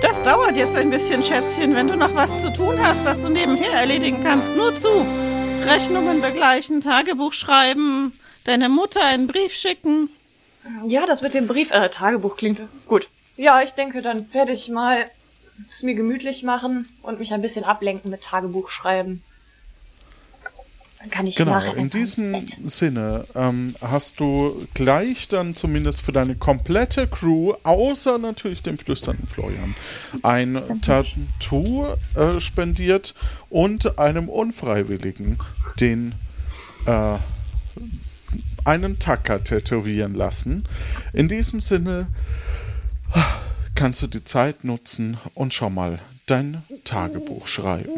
Das 0.00 0.22
dauert 0.22 0.56
jetzt 0.56 0.76
ein 0.76 0.90
bisschen, 0.90 1.24
Schätzchen, 1.24 1.74
wenn 1.74 1.88
du 1.88 1.96
noch 1.96 2.14
was 2.14 2.40
zu 2.40 2.52
tun 2.52 2.80
hast, 2.80 3.04
das 3.04 3.22
du 3.22 3.28
nebenher 3.28 3.72
erledigen 3.72 4.22
kannst. 4.22 4.54
Nur 4.54 4.74
zu. 4.74 4.88
Rechnungen 5.66 6.20
begleichen, 6.20 6.80
Tagebuch 6.80 7.32
schreiben, 7.32 8.12
deiner 8.44 8.68
Mutter 8.68 9.04
einen 9.04 9.26
Brief 9.26 9.52
schicken. 9.52 10.08
Ja, 10.86 11.06
das 11.06 11.22
mit 11.22 11.34
dem 11.34 11.46
Brief, 11.46 11.70
äh, 11.70 11.88
Tagebuch 11.88 12.36
klingt 12.36 12.60
gut. 12.86 13.08
Ja, 13.36 13.62
ich 13.62 13.70
denke, 13.70 14.02
dann 14.02 14.32
werde 14.34 14.52
ich 14.52 14.68
mal 14.68 15.06
es 15.70 15.82
mir 15.82 15.94
gemütlich 15.94 16.42
machen 16.42 16.88
und 17.02 17.18
mich 17.18 17.32
ein 17.32 17.42
bisschen 17.42 17.64
ablenken 17.64 18.10
mit 18.10 18.22
Tagebuch 18.22 18.70
schreiben. 18.70 19.22
Dann 21.00 21.10
kann 21.10 21.26
ich 21.26 21.36
Genau, 21.36 21.52
nachher 21.52 21.76
in 21.76 21.88
diesem. 21.88 22.46
Sinne 22.66 23.24
ähm, 23.34 23.74
hast 23.80 24.20
du 24.20 24.66
gleich 24.74 25.28
dann 25.28 25.56
zumindest 25.56 26.02
für 26.02 26.12
deine 26.12 26.34
komplette 26.34 27.06
Crew, 27.06 27.54
außer 27.62 28.18
natürlich 28.18 28.62
dem 28.62 28.76
flüsternden 28.78 29.26
Florian, 29.26 29.74
ein 30.22 30.62
Tattoo 30.82 31.86
äh, 32.16 32.38
spendiert 32.38 33.14
und 33.48 33.98
einem 33.98 34.28
Unfreiwilligen 34.28 35.38
den 35.80 36.14
äh, 36.84 37.16
einen 38.64 38.98
Tacker 38.98 39.42
tätowieren 39.42 40.14
lassen. 40.14 40.64
In 41.12 41.28
diesem 41.28 41.60
Sinne 41.60 42.06
kannst 43.74 44.02
du 44.02 44.06
die 44.06 44.24
Zeit 44.24 44.64
nutzen 44.64 45.16
und 45.34 45.54
schon 45.54 45.74
mal 45.74 45.98
dein 46.26 46.62
Tagebuch 46.84 47.46
schreiben. 47.46 47.90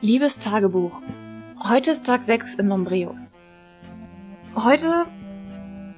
Liebes 0.00 0.38
Tagebuch. 0.38 1.00
Heute 1.66 1.92
ist 1.92 2.04
Tag 2.04 2.22
6 2.22 2.56
in 2.56 2.68
Lombrio. 2.68 3.16
Heute 4.54 5.06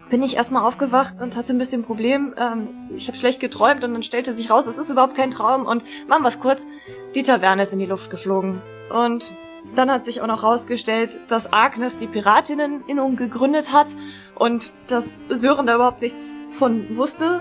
bin 0.09 0.22
ich 0.22 0.37
erstmal 0.37 0.64
aufgewacht 0.64 1.20
und 1.20 1.37
hatte 1.37 1.53
ein 1.53 1.59
bisschen 1.59 1.82
Problem. 1.82 2.34
Ähm, 2.39 2.68
ich 2.95 3.09
habe 3.09 3.18
schlecht 3.18 3.41
geträumt 3.41 3.82
und 3.82 3.93
dann 3.93 4.03
stellte 4.03 4.32
sich 4.32 4.51
raus, 4.51 4.66
es 4.66 4.78
ist 4.78 4.91
überhaupt 4.91 5.16
kein 5.16 5.30
Traum 5.30 5.66
und 5.66 5.84
machen 6.07 6.22
wir's 6.22 6.39
kurz, 6.39 6.66
die 7.14 7.22
Taverne 7.22 7.64
ist 7.64 7.72
in 7.72 7.80
die 7.80 7.87
Luft 7.87 8.11
geflogen. 8.11 8.61
Und 8.91 9.34
dann 9.75 9.91
hat 9.91 10.05
sich 10.05 10.21
auch 10.21 10.27
noch 10.27 10.43
rausgestellt, 10.43 11.21
dass 11.29 11.53
Agnes 11.53 11.99
die 11.99 12.07
Piratinneninnung 12.07 13.17
gegründet 13.17 13.73
hat 13.73 13.95
und 14.35 14.73
dass 14.87 15.19
Sören 15.29 15.67
da 15.67 15.75
überhaupt 15.75 16.03
nichts 16.03 16.45
von 16.51 16.97
wusste. 16.97 17.41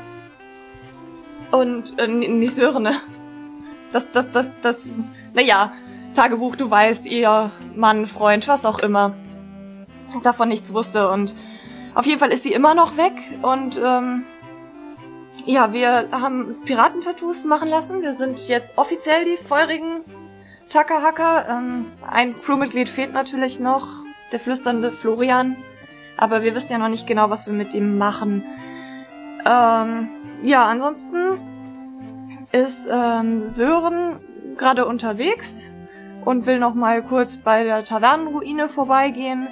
Und, 1.51 1.97
äh, 1.99 2.07
nicht 2.07 2.53
Sören, 2.53 2.83
ne? 2.83 2.95
Das, 3.91 4.11
das, 4.11 4.31
das, 4.31 4.55
das, 4.61 4.91
naja, 5.33 5.71
Tagebuch, 6.15 6.55
du 6.55 6.69
weißt, 6.69 7.05
ihr 7.05 7.51
Mann, 7.75 8.05
Freund, 8.07 8.47
was 8.47 8.65
auch 8.65 8.79
immer, 8.79 9.13
davon 10.23 10.49
nichts 10.49 10.73
wusste. 10.73 11.09
Und 11.09 11.35
auf 11.93 12.05
jeden 12.05 12.19
Fall 12.19 12.31
ist 12.31 12.43
sie 12.43 12.53
immer 12.53 12.73
noch 12.73 12.97
weg. 12.97 13.13
Und 13.41 13.79
ähm, 13.81 14.23
ja, 15.45 15.73
wir 15.73 16.07
haben 16.11 16.55
Piratentattoos 16.65 17.45
machen 17.45 17.69
lassen. 17.69 18.01
Wir 18.01 18.13
sind 18.15 18.47
jetzt 18.47 18.77
offiziell 18.77 19.25
die 19.25 19.37
feurigen 19.37 20.01
Tackerhacker. 20.69 21.47
Ähm, 21.49 21.91
ein 22.07 22.39
Crewmitglied 22.39 22.89
fehlt 22.89 23.13
natürlich 23.13 23.59
noch, 23.59 23.87
der 24.31 24.39
flüsternde 24.39 24.91
Florian. 24.91 25.55
Aber 26.17 26.43
wir 26.43 26.55
wissen 26.55 26.71
ja 26.71 26.77
noch 26.77 26.89
nicht 26.89 27.07
genau, 27.07 27.29
was 27.29 27.45
wir 27.45 27.53
mit 27.53 27.73
ihm 27.73 27.97
machen. 27.97 28.43
Ähm, 29.45 30.09
ja, 30.43 30.65
ansonsten 30.65 31.39
ist 32.51 32.87
ähm, 32.91 33.47
Sören 33.47 34.19
gerade 34.57 34.85
unterwegs 34.85 35.71
und 36.23 36.45
will 36.45 36.59
noch 36.59 36.73
mal 36.73 37.03
kurz 37.03 37.37
bei 37.37 37.63
der 37.63 37.83
Tavernenruine 37.83 38.69
vorbeigehen. 38.69 39.47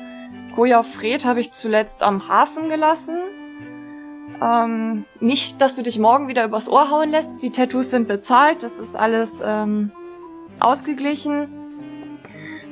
Koja 0.55 0.84
Fred 0.84 1.26
habe 1.26 1.39
ich 1.39 1.51
zuletzt 1.51 2.03
am 2.03 2.28
Hafen 2.28 2.70
gelassen. 2.70 3.18
Ähm, 4.41 5.05
nicht, 5.20 5.61
dass 5.61 5.76
du 5.76 5.84
dich 5.84 5.99
morgen 5.99 6.28
wieder 6.28 6.45
übers 6.45 6.70
Ohr 6.70 6.89
hauen 6.89 7.09
lässt. 7.09 7.41
Die 7.41 7.51
Tattoos 7.51 7.91
sind 7.91 8.07
bezahlt, 8.07 8.64
das 8.64 8.80
ist 8.80 8.95
alles 8.95 9.41
ähm, 9.45 9.91
ausgeglichen. 10.59 11.47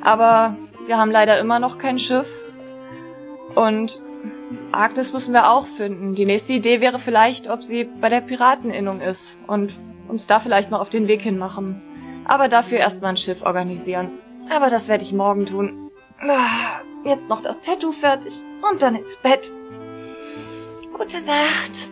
Aber 0.03 0.55
wir 0.87 0.97
haben 0.97 1.11
leider 1.11 1.39
immer 1.39 1.59
noch 1.59 1.77
kein 1.77 1.99
Schiff. 1.99 2.43
Und 3.55 4.01
Agnes 4.71 5.13
müssen 5.13 5.33
wir 5.33 5.51
auch 5.51 5.65
finden. 5.65 6.15
Die 6.15 6.25
nächste 6.25 6.53
Idee 6.53 6.81
wäre 6.81 6.99
vielleicht, 6.99 7.49
ob 7.49 7.63
sie 7.63 7.83
bei 7.83 8.09
der 8.09 8.21
Pirateninnung 8.21 9.01
ist 9.01 9.37
und 9.47 9.73
uns 10.07 10.27
da 10.27 10.39
vielleicht 10.39 10.71
mal 10.71 10.79
auf 10.79 10.89
den 10.89 11.07
Weg 11.07 11.21
hin 11.21 11.37
machen. 11.37 11.81
Aber 12.25 12.47
dafür 12.47 12.79
erstmal 12.79 13.11
ein 13.11 13.17
Schiff 13.17 13.43
organisieren. 13.43 14.09
Aber 14.49 14.69
das 14.69 14.87
werde 14.87 15.03
ich 15.03 15.13
morgen 15.13 15.45
tun. 15.45 15.91
Ah, 16.19 16.81
Jetzt 17.03 17.29
noch 17.29 17.41
das 17.41 17.61
Tattoo 17.61 17.91
fertig 17.91 18.43
und 18.69 18.81
dann 18.83 18.95
ins 18.95 19.17
Bett. 19.17 19.51
Gute 20.93 21.25
Nacht. 21.25 21.89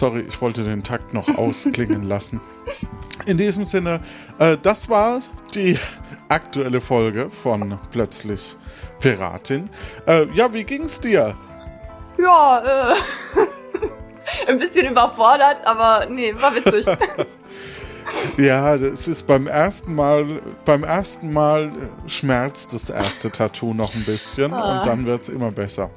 Sorry, 0.00 0.24
ich 0.26 0.40
wollte 0.40 0.62
den 0.62 0.82
Takt 0.82 1.12
noch 1.12 1.28
ausklingen 1.36 2.04
lassen. 2.04 2.40
In 3.26 3.36
diesem 3.36 3.66
Sinne, 3.66 4.00
äh, 4.38 4.56
das 4.56 4.88
war 4.88 5.20
die 5.54 5.78
aktuelle 6.30 6.80
Folge 6.80 7.28
von 7.28 7.78
Plötzlich 7.90 8.56
Piratin. 8.98 9.68
Äh, 10.06 10.24
ja, 10.32 10.50
wie 10.54 10.64
ging's 10.64 11.02
dir? 11.02 11.34
Ja, 12.16 12.92
äh, 12.92 12.94
ein 14.48 14.58
bisschen 14.58 14.86
überfordert, 14.86 15.60
aber 15.66 16.06
nee, 16.06 16.34
war 16.34 16.54
witzig. 16.54 16.86
Ja, 18.38 18.76
das 18.76 19.06
ist 19.06 19.28
beim 19.28 19.46
ersten 19.46 19.94
Mal, 19.94 20.40
beim 20.64 20.82
ersten 20.82 21.32
Mal 21.32 21.70
schmerzt 22.08 22.74
das 22.74 22.90
erste 22.90 23.30
Tattoo 23.30 23.72
noch 23.72 23.94
ein 23.94 24.04
bisschen 24.04 24.52
und 24.52 24.84
dann 24.84 25.06
wird's 25.06 25.28
immer 25.28 25.52
besser. 25.52 25.90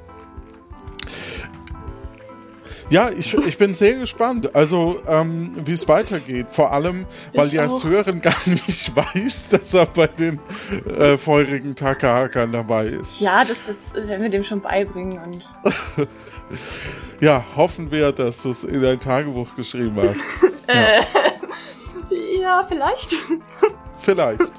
Ja, 2.90 3.10
ich, 3.10 3.34
ich 3.34 3.58
bin 3.58 3.74
sehr 3.74 3.94
gespannt, 3.94 4.54
also 4.54 5.00
ähm, 5.06 5.56
wie 5.64 5.72
es 5.72 5.88
weitergeht. 5.88 6.46
Vor 6.50 6.72
allem, 6.72 7.06
weil 7.34 7.46
Ich 7.46 7.52
ja 7.54 7.66
auch. 7.66 7.68
Sören 7.78 8.20
gar 8.20 8.34
nicht 8.46 8.94
weiß, 8.94 9.48
dass 9.48 9.74
er 9.74 9.86
bei 9.86 10.06
den 10.06 10.38
äh, 10.98 11.16
feurigen 11.16 11.74
Takahakern 11.74 12.52
dabei 12.52 12.86
ist. 12.86 13.20
ja, 13.20 13.44
das, 13.44 13.58
das 13.66 13.94
werden 14.06 14.22
wir 14.22 14.28
dem 14.28 14.44
schon 14.44 14.60
beibringen 14.60 15.18
und 15.18 15.44
Ja, 17.20 17.44
hoffen 17.56 17.90
wir, 17.90 18.12
dass 18.12 18.42
du 18.42 18.50
es 18.50 18.64
in 18.64 18.82
dein 18.82 19.00
Tagebuch 19.00 19.56
geschrieben 19.56 19.96
hast. 19.96 20.20
ja, 22.40 22.64
vielleicht. 22.68 23.16
Vielleicht. 24.04 24.52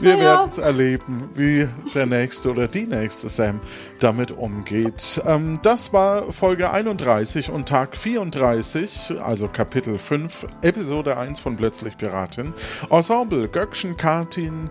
Wir 0.00 0.14
Naja. 0.16 0.24
werden 0.24 0.48
es 0.48 0.58
erleben, 0.58 1.28
wie 1.34 1.68
der 1.94 2.06
nächste 2.06 2.50
oder 2.50 2.66
die 2.68 2.86
nächste 2.86 3.28
Sam 3.28 3.60
damit 4.00 4.30
umgeht. 4.30 5.20
Ähm, 5.26 5.58
das 5.62 5.92
war 5.92 6.32
Folge 6.32 6.70
31 6.70 7.50
und 7.50 7.68
Tag 7.68 7.96
34, 7.96 9.14
also 9.22 9.48
Kapitel 9.48 9.98
5, 9.98 10.46
Episode 10.62 11.16
1 11.18 11.38
von 11.38 11.56
Plötzlich 11.56 11.96
Piratin. 11.98 12.54
Ensemble 12.90 13.48
Göckchen, 13.48 13.96
Kartin. 13.96 14.70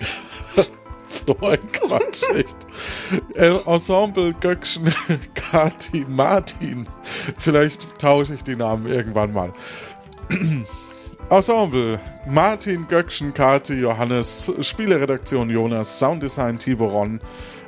so 1.08 1.36
ein 1.40 1.72
Quatsch, 1.72 2.22
echt. 2.34 2.56
Äh, 3.34 3.52
Ensemble 3.66 4.34
Göckchen, 4.34 4.92
Kati, 5.34 6.04
Martin. 6.08 6.86
Vielleicht 7.38 7.98
tausche 8.00 8.34
ich 8.34 8.42
die 8.42 8.56
Namen 8.56 8.86
irgendwann 8.86 9.32
mal. 9.32 9.52
Ensemble: 11.30 12.00
Martin, 12.26 12.86
Göckchen, 12.88 13.34
Kati, 13.34 13.74
Johannes, 13.74 14.52
Spieleredaktion 14.60 15.50
Jonas, 15.50 15.98
Sounddesign 15.98 16.58
Tiboron, 16.58 17.20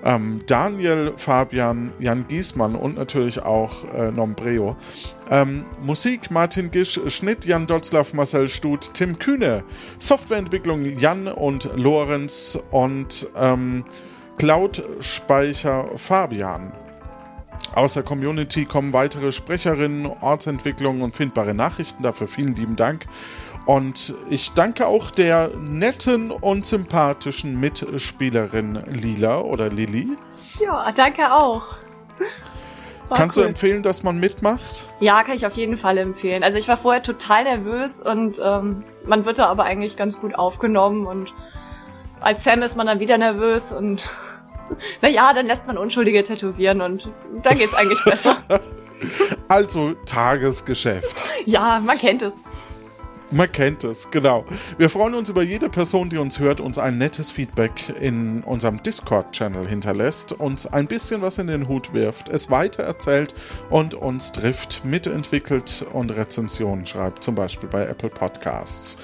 ähm, 0.05 0.39
Daniel, 0.47 1.13
Fabian, 1.17 1.93
Jan 1.99 2.27
Giesmann 2.27 2.75
und 2.75 2.97
natürlich 2.97 3.43
auch 3.43 3.85
äh, 3.93 4.11
Nombreo. 4.11 4.77
Ähm, 5.31 5.65
Musik 5.83 6.31
Martin 6.31 6.71
Gisch, 6.71 6.99
Schnitt 7.09 7.45
Jan 7.45 7.67
Dotzlaff, 7.67 8.15
Marcel 8.15 8.49
Stut, 8.49 8.95
Tim 8.95 9.19
Kühne, 9.19 9.63
Softwareentwicklung 9.99 10.99
Jan 10.99 11.29
und 11.29 11.71
Lorenz 11.77 12.59
und 12.71 13.29
ähm, 13.37 13.85
Cloud-Speicher 14.39 15.87
Fabian. 15.97 16.73
Aus 17.75 17.95
der 17.95 18.03
Community 18.03 18.65
kommen 18.65 18.93
weitere 18.93 19.31
Sprecherinnen, 19.31 20.07
Ortsentwicklungen 20.21 21.03
und 21.03 21.15
findbare 21.15 21.55
Nachrichten. 21.55 22.03
Dafür 22.03 22.27
vielen 22.27 22.57
lieben 22.57 22.77
Dank. 22.77 23.07
Und 23.65 24.15
ich 24.29 24.53
danke 24.53 24.87
auch 24.87 25.11
der 25.11 25.51
netten 25.57 26.33
und 26.33 26.67
sympathischen 26.67 27.61
Mitspielerin 27.61 28.83
Lila 28.91 29.41
oder 29.41 29.69
Lilly. 29.69 30.17
Ja, 30.59 30.91
danke 30.93 31.33
auch. 31.33 31.77
War 33.09 33.19
Kannst 33.19 33.37
cool. 33.37 33.45
du 33.45 33.49
empfehlen, 33.49 33.83
dass 33.83 34.03
man 34.03 34.19
mitmacht? 34.19 34.89
Ja, 35.01 35.23
kann 35.23 35.35
ich 35.37 35.47
auf 35.47 35.57
jeden 35.57 35.77
Fall 35.77 35.99
empfehlen. 35.99 36.43
Also 36.43 36.59
ich 36.59 36.69
war 36.69 36.77
vorher 36.77 37.03
total 37.03 37.45
nervös 37.45 38.01
und 38.01 38.41
ähm, 38.45 38.85
man 39.05 39.25
wird 39.25 39.39
da 39.39 39.47
aber 39.47 39.65
eigentlich 39.65 39.97
ganz 39.97 40.21
gut 40.21 40.35
aufgenommen 40.35 41.07
und 41.07 41.33
als 42.21 42.45
Sam 42.45 42.63
ist 42.63 42.77
man 42.77 42.87
dann 42.87 43.01
wieder 43.01 43.19
nervös 43.19 43.73
und 43.73 44.09
naja, 45.03 45.33
dann 45.33 45.47
lässt 45.47 45.67
man 45.67 45.79
Unschuldige 45.79 46.23
tätowieren 46.23 46.81
und 46.81 47.09
dann 47.43 47.57
geht's 47.57 47.75
eigentlich 47.75 48.03
besser. 48.05 48.37
Also 49.49 49.95
Tagesgeschäft. 50.05 51.33
ja, 51.47 51.81
man 51.83 51.97
kennt 51.97 52.21
es. 52.21 52.43
Man 53.33 53.51
kennt 53.51 53.85
es, 53.85 54.11
genau. 54.11 54.45
Wir 54.77 54.91
freuen 54.91 55.15
uns 55.15 55.29
über 55.29 55.43
jede 55.43 55.69
Person, 55.69 56.11
die 56.11 56.19
uns 56.19 56.41
hört, 56.41 56.59
uns 56.59 56.79
ein 56.79 56.99
nettes 56.99 57.31
Feedback 57.31 57.95
in 58.01 58.43
unserem 58.43 58.83
Discord-Channel 58.83 59.69
hinterlässt, 59.69 60.33
uns 60.33 60.67
ein 60.67 60.89
bisschen 60.89 61.23
was 61.23 61.39
in 61.39 61.47
den 61.47 61.69
Hut 61.69 61.95
wirft, 61.95 62.29
es 62.29 62.51
weitererzählt 62.51 63.35
und 63.71 63.95
uns 63.95 64.33
trifft, 64.33 64.85
mitentwickelt 64.85 65.87
und 65.93 66.11
Rezensionen 66.11 66.87
schreibt, 66.87 67.23
zum 67.23 67.37
Beispiel 67.37 67.69
bei 67.69 67.87
Apple 67.87 68.11
Podcasts. 68.11 68.99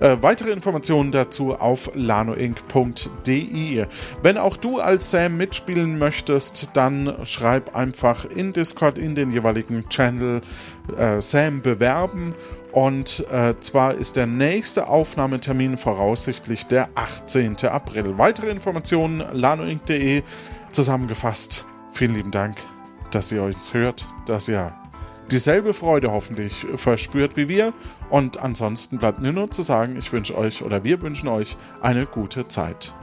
Äh, 0.00 0.16
weitere 0.20 0.50
Informationen 0.50 1.10
dazu 1.12 1.54
auf 1.54 1.90
lanoinc.de. 1.94 3.86
Wenn 4.22 4.38
auch 4.38 4.56
du 4.56 4.78
als 4.78 5.10
Sam 5.10 5.36
mitspielen 5.36 5.98
möchtest, 5.98 6.70
dann 6.74 7.14
schreib 7.24 7.74
einfach 7.74 8.24
in 8.24 8.52
Discord 8.52 8.96
in 8.96 9.14
den 9.14 9.32
jeweiligen 9.32 9.88
Channel 9.88 10.40
äh, 10.96 11.20
Sam 11.20 11.62
bewerben. 11.62 12.34
Und 12.72 13.26
äh, 13.32 13.54
zwar 13.58 13.94
ist 13.94 14.16
der 14.16 14.26
nächste 14.26 14.88
Aufnahmetermin 14.88 15.78
voraussichtlich 15.78 16.66
der 16.66 16.88
18. 16.94 17.56
April. 17.64 18.18
Weitere 18.18 18.50
Informationen 18.50 19.24
lanoinc.de 19.32 20.22
zusammengefasst. 20.70 21.64
Vielen 21.90 22.14
lieben 22.14 22.30
Dank, 22.30 22.56
dass 23.10 23.32
ihr 23.32 23.42
uns 23.42 23.74
hört, 23.74 24.06
dass 24.26 24.48
ihr 24.48 24.72
dieselbe 25.30 25.74
Freude 25.74 26.10
hoffentlich 26.10 26.66
verspürt 26.76 27.36
wie 27.36 27.48
wir. 27.48 27.72
Und 28.10 28.38
ansonsten 28.38 28.98
bleibt 28.98 29.20
mir 29.20 29.32
nur 29.32 29.50
zu 29.50 29.62
sagen, 29.62 29.96
ich 29.96 30.12
wünsche 30.12 30.36
euch 30.36 30.62
oder 30.62 30.84
wir 30.84 31.00
wünschen 31.02 31.28
euch 31.28 31.56
eine 31.80 32.06
gute 32.06 32.48
Zeit. 32.48 32.94